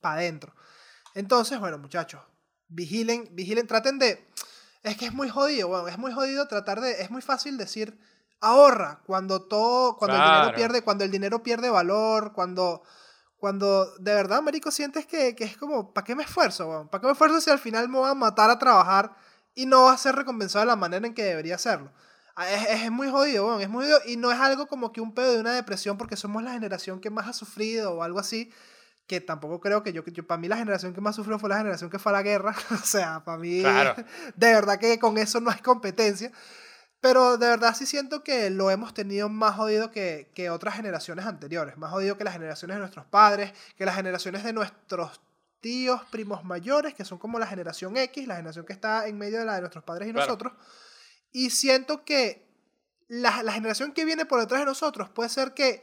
para 0.00 0.16
adentro. 0.16 0.54
Entonces, 1.14 1.58
bueno, 1.60 1.78
muchachos, 1.78 2.20
vigilen, 2.68 3.28
vigilen, 3.32 3.66
traten 3.66 3.98
de... 3.98 4.26
Es 4.82 4.98
que 4.98 5.06
es 5.06 5.14
muy 5.14 5.30
jodido, 5.30 5.68
bueno, 5.68 5.88
es 5.88 5.96
muy 5.96 6.12
jodido 6.12 6.46
tratar 6.48 6.80
de... 6.80 7.00
Es 7.00 7.10
muy 7.10 7.22
fácil 7.22 7.56
decir, 7.56 7.98
ahorra, 8.40 9.00
cuando 9.06 9.46
todo, 9.46 9.96
cuando 9.96 10.16
el 10.18 10.22
dinero 10.22 10.54
pierde, 10.54 10.82
cuando 10.82 11.04
el 11.04 11.10
dinero 11.10 11.42
pierde 11.42 11.70
valor, 11.70 12.32
cuando... 12.32 12.82
Cuando 13.36 13.92
de 13.98 14.14
verdad, 14.14 14.40
marico, 14.40 14.70
sientes 14.70 15.06
que, 15.06 15.36
que 15.36 15.44
es 15.44 15.58
como, 15.58 15.92
¿para 15.92 16.04
qué 16.04 16.14
me 16.14 16.22
esfuerzo? 16.22 16.66
weón? 16.66 16.88
¿Para 16.88 17.02
qué 17.02 17.06
me 17.08 17.12
esfuerzo 17.12 17.42
si 17.42 17.50
al 17.50 17.58
final 17.58 17.90
me 17.90 17.98
voy 17.98 18.08
a 18.08 18.14
matar 18.14 18.48
a 18.48 18.58
trabajar 18.58 19.14
y 19.54 19.66
no 19.66 19.84
va 19.84 19.92
a 19.92 19.98
ser 19.98 20.14
recompensado 20.16 20.64
de 20.64 20.66
la 20.66 20.76
manera 20.76 21.06
en 21.06 21.14
que 21.14 21.22
debería 21.24 21.54
hacerlo? 21.56 21.92
Ah, 22.36 22.50
Es, 22.50 22.82
es 22.82 22.90
muy 22.90 23.08
jodido, 23.10 23.46
weón, 23.46 23.60
es 23.60 23.68
muy 23.68 23.84
jodido. 23.84 24.00
Y 24.06 24.16
no 24.16 24.32
es 24.32 24.40
algo 24.40 24.66
como 24.66 24.92
que 24.92 25.00
un 25.00 25.14
pedo 25.14 25.32
de 25.32 25.40
una 25.40 25.52
depresión 25.52 25.96
porque 25.96 26.16
somos 26.16 26.42
la 26.42 26.52
generación 26.52 27.00
que 27.00 27.10
más 27.10 27.28
ha 27.28 27.32
sufrido 27.32 27.94
o 27.94 28.02
algo 28.02 28.18
así. 28.18 28.50
Que 29.06 29.20
tampoco 29.20 29.60
creo 29.60 29.82
que 29.82 29.92
yo, 29.92 30.02
yo 30.04 30.26
para 30.26 30.40
mí 30.40 30.48
la 30.48 30.56
generación 30.56 30.94
que 30.94 31.00
más 31.00 31.14
sufrió 31.14 31.38
fue 31.38 31.50
la 31.50 31.58
generación 31.58 31.90
que 31.90 31.98
fue 31.98 32.10
a 32.10 32.14
la 32.14 32.22
guerra. 32.22 32.56
o 32.70 32.76
sea, 32.84 33.22
para 33.22 33.38
mí, 33.38 33.60
Claro. 33.60 33.94
de 34.34 34.52
verdad 34.54 34.78
que 34.78 34.98
con 34.98 35.18
eso 35.18 35.40
no 35.40 35.50
hay 35.50 35.58
competencia. 35.60 36.32
Pero 37.00 37.36
de 37.36 37.46
verdad 37.48 37.76
sí 37.76 37.84
siento 37.84 38.24
que 38.24 38.48
lo 38.48 38.70
hemos 38.70 38.94
tenido 38.94 39.28
más 39.28 39.56
jodido 39.56 39.90
que, 39.90 40.30
que 40.34 40.48
otras 40.48 40.74
generaciones 40.76 41.26
anteriores. 41.26 41.76
Más 41.76 41.90
jodido 41.92 42.16
que 42.16 42.24
las 42.24 42.32
generaciones 42.32 42.76
de 42.76 42.80
nuestros 42.80 43.04
padres, 43.04 43.52
que 43.76 43.84
las 43.84 43.94
generaciones 43.94 44.42
de 44.42 44.54
nuestros 44.54 45.20
tíos, 45.64 46.02
primos 46.10 46.44
mayores, 46.44 46.92
que 46.92 47.06
son 47.06 47.16
como 47.16 47.38
la 47.38 47.46
generación 47.46 47.96
X, 47.96 48.26
la 48.28 48.36
generación 48.36 48.66
que 48.66 48.74
está 48.74 49.08
en 49.08 49.16
medio 49.16 49.38
de 49.38 49.46
la 49.46 49.54
de 49.54 49.60
nuestros 49.62 49.82
padres 49.82 50.06
y 50.08 50.12
Claro. 50.12 50.26
nosotros. 50.26 50.52
Y 51.32 51.48
siento 51.48 52.04
que 52.04 52.46
la, 53.08 53.42
la 53.42 53.52
generación 53.52 53.92
que 53.94 54.04
viene 54.04 54.26
por 54.26 54.40
detrás 54.40 54.60
de 54.60 54.66
nosotros 54.66 55.08
puede 55.08 55.30
ser 55.30 55.54
que 55.54 55.82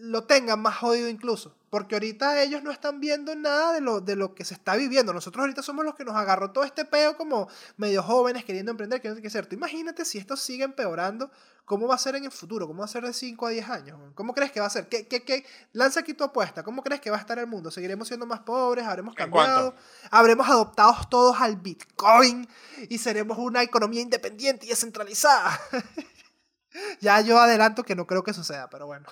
lo 0.00 0.24
tengan 0.24 0.60
más 0.60 0.76
jodido 0.76 1.08
incluso. 1.08 1.54
Porque 1.70 1.94
ahorita 1.94 2.42
ellos 2.42 2.64
no 2.64 2.72
están 2.72 2.98
viendo 2.98 3.34
nada 3.36 3.72
de 3.72 3.80
lo, 3.80 4.00
de 4.00 4.16
lo 4.16 4.34
que 4.34 4.44
se 4.44 4.54
está 4.54 4.74
viviendo. 4.74 5.12
Nosotros 5.12 5.42
ahorita 5.42 5.62
somos 5.62 5.84
los 5.84 5.94
que 5.94 6.04
nos 6.04 6.16
agarró 6.16 6.50
todo 6.50 6.64
este 6.64 6.84
peo 6.84 7.16
como 7.16 7.48
medio 7.76 8.02
jóvenes 8.02 8.44
queriendo 8.44 8.72
emprender, 8.72 9.00
que 9.00 9.20
qué 9.20 9.28
hacer. 9.28 9.46
Tú 9.46 9.54
imagínate 9.54 10.04
si 10.04 10.18
esto 10.18 10.36
sigue 10.36 10.64
empeorando, 10.64 11.30
¿cómo 11.64 11.86
va 11.86 11.94
a 11.94 11.98
ser 11.98 12.16
en 12.16 12.24
el 12.24 12.32
futuro? 12.32 12.66
¿Cómo 12.66 12.80
va 12.80 12.86
a 12.86 12.88
ser 12.88 13.04
de 13.04 13.12
5 13.12 13.46
a 13.46 13.50
10 13.50 13.70
años? 13.70 14.00
¿Cómo 14.16 14.34
crees 14.34 14.50
que 14.50 14.58
va 14.58 14.66
a 14.66 14.70
ser? 14.70 14.88
¿Qué, 14.88 15.06
qué, 15.06 15.22
qué? 15.22 15.46
Lanza 15.72 16.00
aquí 16.00 16.12
tu 16.12 16.24
apuesta. 16.24 16.64
¿Cómo 16.64 16.82
crees 16.82 17.00
que 17.00 17.10
va 17.10 17.18
a 17.18 17.20
estar 17.20 17.38
el 17.38 17.46
mundo? 17.46 17.70
¿Seguiremos 17.70 18.08
siendo 18.08 18.26
más 18.26 18.40
pobres? 18.40 18.84
¿Habremos 18.86 19.12
¿En 19.12 19.30
cambiado? 19.30 19.76
¿Habremos 20.10 20.48
adoptado 20.48 20.96
todos 21.08 21.40
al 21.40 21.54
Bitcoin? 21.54 22.48
¿Y 22.88 22.98
seremos 22.98 23.38
una 23.38 23.62
economía 23.62 24.00
independiente 24.00 24.66
y 24.66 24.70
descentralizada? 24.70 25.60
ya 27.00 27.20
yo 27.20 27.38
adelanto 27.38 27.84
que 27.84 27.94
no 27.94 28.08
creo 28.08 28.24
que 28.24 28.32
suceda, 28.32 28.68
pero 28.68 28.86
bueno. 28.86 29.06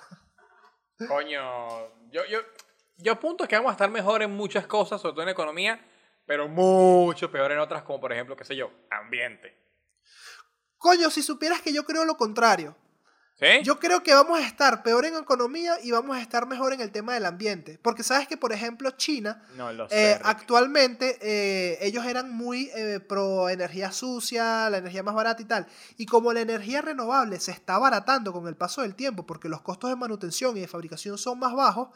Coño, 1.07 2.09
yo, 2.11 2.25
yo, 2.25 2.39
yo 2.97 3.11
apunto 3.13 3.47
que 3.47 3.55
vamos 3.55 3.69
a 3.69 3.73
estar 3.73 3.89
mejor 3.89 4.21
en 4.21 4.31
muchas 4.31 4.67
cosas, 4.67 5.01
sobre 5.01 5.13
todo 5.13 5.23
en 5.23 5.29
economía, 5.29 5.79
pero 6.25 6.47
mucho 6.47 7.31
peor 7.31 7.51
en 7.51 7.59
otras, 7.59 7.83
como 7.83 7.99
por 7.99 8.11
ejemplo, 8.11 8.35
qué 8.35 8.43
sé 8.43 8.55
yo, 8.55 8.71
ambiente. 8.91 9.55
Coño, 10.77 11.09
si 11.09 11.21
supieras 11.21 11.61
que 11.61 11.73
yo 11.73 11.83
creo 11.85 12.05
lo 12.05 12.17
contrario. 12.17 12.75
¿Sí? 13.39 13.63
Yo 13.63 13.79
creo 13.79 14.03
que 14.03 14.13
vamos 14.13 14.37
a 14.37 14.45
estar 14.45 14.83
peor 14.83 15.05
en 15.05 15.15
economía 15.15 15.77
y 15.81 15.91
vamos 15.91 16.17
a 16.17 16.21
estar 16.21 16.45
mejor 16.45 16.73
en 16.73 16.81
el 16.81 16.91
tema 16.91 17.13
del 17.13 17.25
ambiente. 17.25 17.79
Porque 17.81 18.03
sabes 18.03 18.27
que, 18.27 18.35
por 18.35 18.51
ejemplo, 18.51 18.91
China, 18.91 19.41
no 19.55 19.71
lo 19.71 19.85
eh, 19.85 19.87
sé. 19.89 20.21
Actualmente 20.23 21.17
eh, 21.21 21.77
ellos 21.81 22.05
eran 22.05 22.31
muy 22.31 22.69
eh, 22.75 22.99
pro 22.99 23.49
energía 23.49 23.93
sucia, 23.93 24.69
la 24.69 24.79
energía 24.79 25.03
más 25.03 25.15
barata 25.15 25.41
y 25.41 25.45
tal. 25.45 25.67
Y 25.95 26.05
como 26.05 26.33
la 26.33 26.41
energía 26.41 26.81
renovable 26.81 27.39
se 27.39 27.51
está 27.51 27.75
abaratando 27.75 28.33
con 28.33 28.45
el 28.47 28.57
paso 28.57 28.81
del 28.81 28.95
tiempo, 28.95 29.25
porque 29.25 29.47
los 29.47 29.61
costos 29.61 29.89
de 29.89 29.95
manutención 29.95 30.57
y 30.57 30.59
de 30.59 30.67
fabricación 30.67 31.17
son 31.17 31.39
más 31.39 31.53
bajos, 31.53 31.89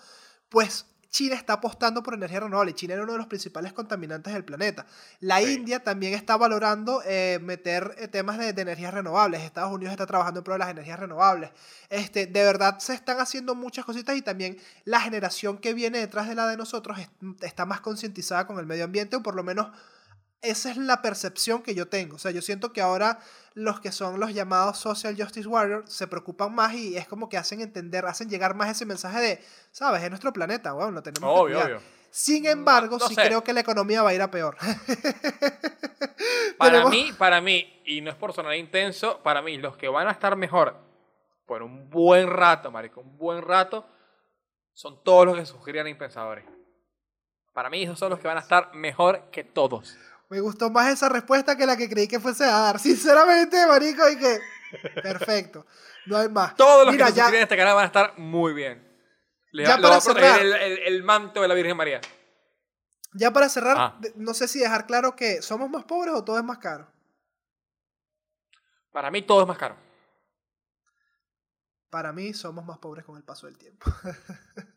pues 0.47 0.85
China 1.13 1.35
está 1.35 1.53
apostando 1.53 2.01
por 2.01 2.15
energía 2.15 2.39
renovable. 2.39 2.73
China 2.73 2.95
era 2.95 3.03
uno 3.03 3.11
de 3.11 3.19
los 3.19 3.27
principales 3.27 3.71
contaminantes 3.71 4.33
del 4.33 4.43
planeta. 4.43 4.87
La 5.19 5.37
Sí. 5.39 5.53
India 5.53 5.79
también 5.83 6.15
está 6.15 6.37
valorando 6.37 7.03
eh, 7.05 7.37
meter 7.39 7.93
eh, 7.99 8.07
temas 8.07 8.39
de, 8.39 8.51
de 8.51 8.61
energías 8.63 8.91
renovables. 8.91 9.41
Estados 9.43 9.71
Unidos 9.71 9.91
está 9.91 10.07
trabajando 10.07 10.39
en 10.39 10.43
pro 10.43 10.53
de 10.55 10.59
las 10.59 10.69
energías 10.69 10.99
renovables. 10.99 11.51
Este, 11.89 12.25
de 12.25 12.43
verdad 12.43 12.79
se 12.79 12.95
están 12.95 13.19
haciendo 13.19 13.53
muchas 13.53 13.85
cositas 13.85 14.17
y 14.17 14.23
también 14.23 14.57
la 14.85 14.99
generación 15.01 15.59
que 15.59 15.75
viene 15.75 15.99
detrás 15.99 16.27
de 16.27 16.33
la 16.33 16.47
de 16.47 16.57
nosotros 16.57 16.97
es- 16.97 17.09
está 17.41 17.67
más 17.67 17.79
concientizada 17.79 18.47
con 18.47 18.57
el 18.57 18.65
medio 18.65 18.83
ambiente 18.83 19.15
o 19.15 19.21
por 19.21 19.35
lo 19.35 19.43
menos 19.43 19.67
esa 20.43 20.69
es 20.69 20.77
la 20.77 21.01
percepción 21.01 21.63
que 21.63 21.73
yo 21.73 21.87
tengo. 21.87 22.17
O 22.17 22.19
sea, 22.19 22.31
yo 22.31 22.41
siento 22.41 22.71
que 22.73 22.81
ahora 22.81 23.19
los 23.55 23.79
que 23.79 23.91
son 23.91 24.19
los 24.19 24.33
llamados 24.33 24.77
Social 24.77 25.15
Justice 25.17 25.47
Warriors 25.47 25.91
se 25.91 26.07
preocupan 26.07 26.53
más 26.53 26.73
y 26.73 26.97
es 26.97 27.07
como 27.07 27.29
que 27.29 27.37
hacen 27.37 27.61
entender, 27.61 28.05
hacen 28.05 28.29
llegar 28.29 28.53
más 28.55 28.69
ese 28.69 28.85
mensaje 28.85 29.19
de, 29.19 29.43
¿sabes? 29.71 30.03
Es 30.03 30.09
nuestro 30.09 30.31
planeta, 30.33 30.73
weón, 30.73 30.93
lo 30.93 31.01
tenemos 31.01 31.27
que 31.33 31.39
Obvio, 31.41 31.55
cuidar. 31.57 31.71
obvio. 31.77 31.81
Sin 32.11 32.45
embargo, 32.45 32.97
No 32.99 33.07
sí 33.07 33.15
sé. 33.15 33.23
creo 33.25 33.43
que 33.43 33.53
la 33.53 33.61
economía 33.61 34.03
va 34.03 34.11
a 34.11 34.13
ir 34.13 34.21
a 34.21 34.29
peor. 34.29 34.55
Para 36.57 36.71
Tenemos- 36.71 36.91
mí, 36.91 37.11
para 37.17 37.41
mí, 37.41 37.81
y 37.85 38.01
no 38.01 38.11
es 38.11 38.15
por 38.15 38.33
sonar 38.33 38.55
intenso, 38.55 39.19
para 39.23 39.41
mí, 39.41 39.57
los 39.57 39.75
que 39.77 39.87
van 39.87 40.07
a 40.07 40.11
estar 40.11 40.35
mejor 40.35 40.75
por 41.45 41.63
un 41.63 41.89
buen 41.89 42.29
rato, 42.29 42.71
marico, 42.71 43.01
un 43.01 43.17
buen 43.17 43.41
rato, 43.41 43.85
son 44.73 45.03
todos 45.03 45.25
los 45.25 45.35
que 45.37 45.45
sugerían 45.45 45.87
impensadores. 45.87 46.45
Para 47.53 47.69
mí 47.69 47.83
esos 47.83 47.99
son 47.99 48.09
los 48.11 48.19
que 48.19 48.27
van 48.27 48.37
a 48.37 48.41
estar 48.41 48.73
mejor 48.73 49.29
que 49.31 49.43
todos. 49.43 49.95
Me 50.29 50.39
gustó 50.39 50.69
más 50.71 50.91
esa 50.91 51.09
respuesta 51.09 51.55
que 51.55 51.65
la 51.65 51.77
que 51.77 51.89
creí 51.89 52.07
que 52.07 52.19
fuese 52.19 52.43
a 52.45 52.59
dar. 52.59 52.79
Sinceramente, 52.79 53.65
marico, 53.67 54.07
y 54.09 54.17
que... 54.17 54.39
Perfecto. 55.01 55.65
No 56.07 56.17
hay 56.17 56.29
más. 56.29 56.55
Todos 56.55 56.85
los 56.85 56.93
Mira, 56.93 57.07
que 57.07 57.13
ya, 57.13 57.27
a 57.27 57.35
este 57.41 57.55
canal 57.55 57.75
van 57.75 57.83
a 57.83 57.87
estar 57.87 58.17
muy 58.17 58.53
bien. 58.53 58.91
Le, 59.51 59.63
Ya 59.65 59.77
lo 59.77 59.83
para 59.83 59.89
va 59.93 59.97
a 59.97 60.01
cerrar. 60.01 60.39
el, 60.41 60.53
el- 60.53 60.79
el 60.79 61.03
manto 61.03 61.41
de 61.41 61.47
la 61.47 61.53
Virgen 61.53 61.77
María. 61.77 62.01
ya 63.13 63.31
para 63.31 63.47
cerrar, 63.49 63.77
Ah. 63.79 63.99
no 64.15 64.33
sé 64.33 64.47
si 64.47 64.57
dejar 64.59 64.87
claro 64.87 65.15
que 65.15 65.41
somos 65.43 65.69
más 65.69 65.83
pobres 65.83 66.13
o 66.15 66.23
todo 66.23 66.37
es 66.39 66.43
más 66.43 66.57
caro. 66.57 66.91
Para 68.91 69.11
mí 69.11 69.21
todo 69.21 69.41
es 69.43 69.47
más 69.47 69.57
caro. 69.59 69.75
Para 71.91 72.11
mí 72.11 72.33
somos 72.33 72.65
más 72.65 72.79
pobres 72.79 73.05
con 73.05 73.15
el 73.17 73.23
paso 73.23 73.45
del 73.45 73.57
tiempo. 73.59 73.85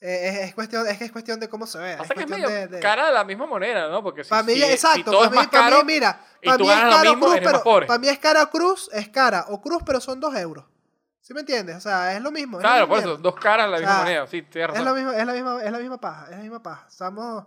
Eh, 0.00 0.28
es, 0.28 0.48
es 0.48 0.54
cuestión, 0.54 0.86
es 0.86 0.96
que 0.96 1.04
es 1.06 1.12
cuestión 1.12 1.40
de 1.40 1.48
cómo 1.48 1.66
se 1.66 1.78
vea. 1.78 1.98
Pasa 1.98 2.14
que 2.14 2.20
es 2.22 2.28
medio 2.28 2.48
de- 2.48 2.68
de- 2.68 2.78
cara 2.80 3.06
de 3.06 3.12
la 3.12 3.24
misma 3.24 3.46
manera, 3.46 3.88
¿no? 3.88 4.02
Porque 4.02 4.22
si, 4.22 4.30
Para 4.30 4.44
mí, 4.44 4.54
si- 4.54 4.62
exacto. 4.62 4.96
si 4.98 5.02
todo 5.04 5.14
para 5.18 5.24
es 5.26 5.30
mí, 5.32 5.36
más 5.38 5.46
para 5.48 5.64
mí, 5.64 5.70
caro, 5.72 5.84
mira, 5.84 6.20
para 6.44 6.56
mí 6.58 6.62
es 6.62 6.68
ganas 6.68 6.84
lo 6.90 6.96
caro 6.98 7.10
mismo, 7.10 7.24
cruz, 7.26 7.36
eres 7.36 7.44
más 7.44 7.52
pero 7.52 7.64
pobre. 7.64 7.86
para 7.86 7.98
mí 7.98 8.08
es 8.08 8.18
cara 8.20 8.46
cruz, 8.46 8.90
es 8.92 9.08
cara 9.08 9.44
o 9.48 9.60
cruz, 9.60 9.82
pero 9.84 10.00
son 10.00 10.20
dos 10.20 10.34
euros. 10.36 10.64
¿Sí 11.20 11.34
me 11.34 11.40
entiendes? 11.40 11.76
O 11.76 11.80
sea, 11.80 12.14
es 12.16 12.22
lo 12.22 12.30
mismo. 12.30 12.58
es 12.58 12.62
la 12.62 12.70
claro, 12.70 12.88
por 12.88 12.98
eso, 13.00 13.16
dos 13.18 13.34
caras 13.34 13.66
de 13.66 13.70
la 13.72 13.76
O 13.76 13.80
misma 13.80 13.94
sea, 13.96 14.02
moneda. 14.04 14.26
Sí, 14.28 14.42
tienes 14.42 14.68
Es 14.70 14.74
razón. 14.80 14.84
la 14.84 14.94
misma, 14.94 15.16
es 15.18 15.26
la 15.26 15.32
misma, 15.32 15.62
es 15.64 15.72
la 15.72 15.78
misma 15.78 16.00
paja, 16.00 16.24
es 16.26 16.30
la 16.30 16.42
misma 16.42 16.62
paja. 16.62 16.86
Estamos. 16.88 17.44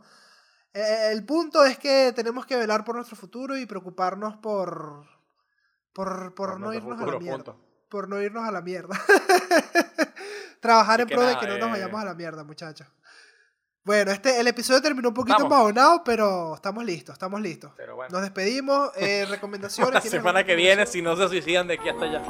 eh, 0.74 1.10
el 1.14 1.26
punto 1.26 1.64
es 1.64 1.78
que 1.80 2.12
tenemos 2.14 2.46
que 2.46 2.58
velar 2.58 2.84
por 2.84 2.96
nuestro 2.96 3.16
futuro 3.16 3.58
y 3.58 3.66
preocuparnos 3.66 4.36
por. 4.38 5.06
Por, 5.94 6.34
por 6.36 6.50
Por 6.52 6.60
no 6.60 6.74
irnos 6.74 6.92
a 6.92 6.96
futuro, 7.00 7.12
la 7.14 7.20
mierda. 7.20 7.38
punto. 7.44 7.66
Por 7.90 8.08
no 8.10 8.22
irnos 8.22 8.48
a 8.48 8.52
la 8.52 8.62
mierda. 8.62 8.96
Trabajar 10.62 11.02
en 11.02 11.08
pro 11.08 11.22
de 11.26 11.38
que 11.38 11.48
no 11.48 11.58
nos 11.58 11.68
eh, 11.68 11.72
vayamos 11.72 12.02
a 12.02 12.06
la 12.06 12.14
mierda, 12.14 12.44
muchachos. 12.46 12.88
Bueno, 13.84 14.12
este, 14.12 14.40
el 14.40 14.48
episodio 14.48 14.80
terminó 14.82 15.10
un 15.10 15.14
poquito 15.16 15.38
Vamos. 15.40 15.52
embajonado, 15.52 16.04
pero 16.06 16.54
estamos 16.56 16.86
listos, 16.86 17.14
estamos 17.14 17.42
listos. 17.42 17.74
Pero 17.76 17.96
bueno. 17.96 18.12
Nos 18.14 18.22
despedimos. 18.22 18.92
eh, 18.96 19.26
recomendaciones. 19.28 19.94
La 19.96 20.02
¿tienes 20.02 20.20
semana 20.20 20.44
que 20.46 20.56
viene, 20.56 20.86
si 20.86 21.02
no 21.02 21.16
se 21.18 21.28
suicidan 21.28 21.68
de 21.68 21.74
aquí 21.74 21.90
hasta 21.90 22.06
allá. 22.06 22.22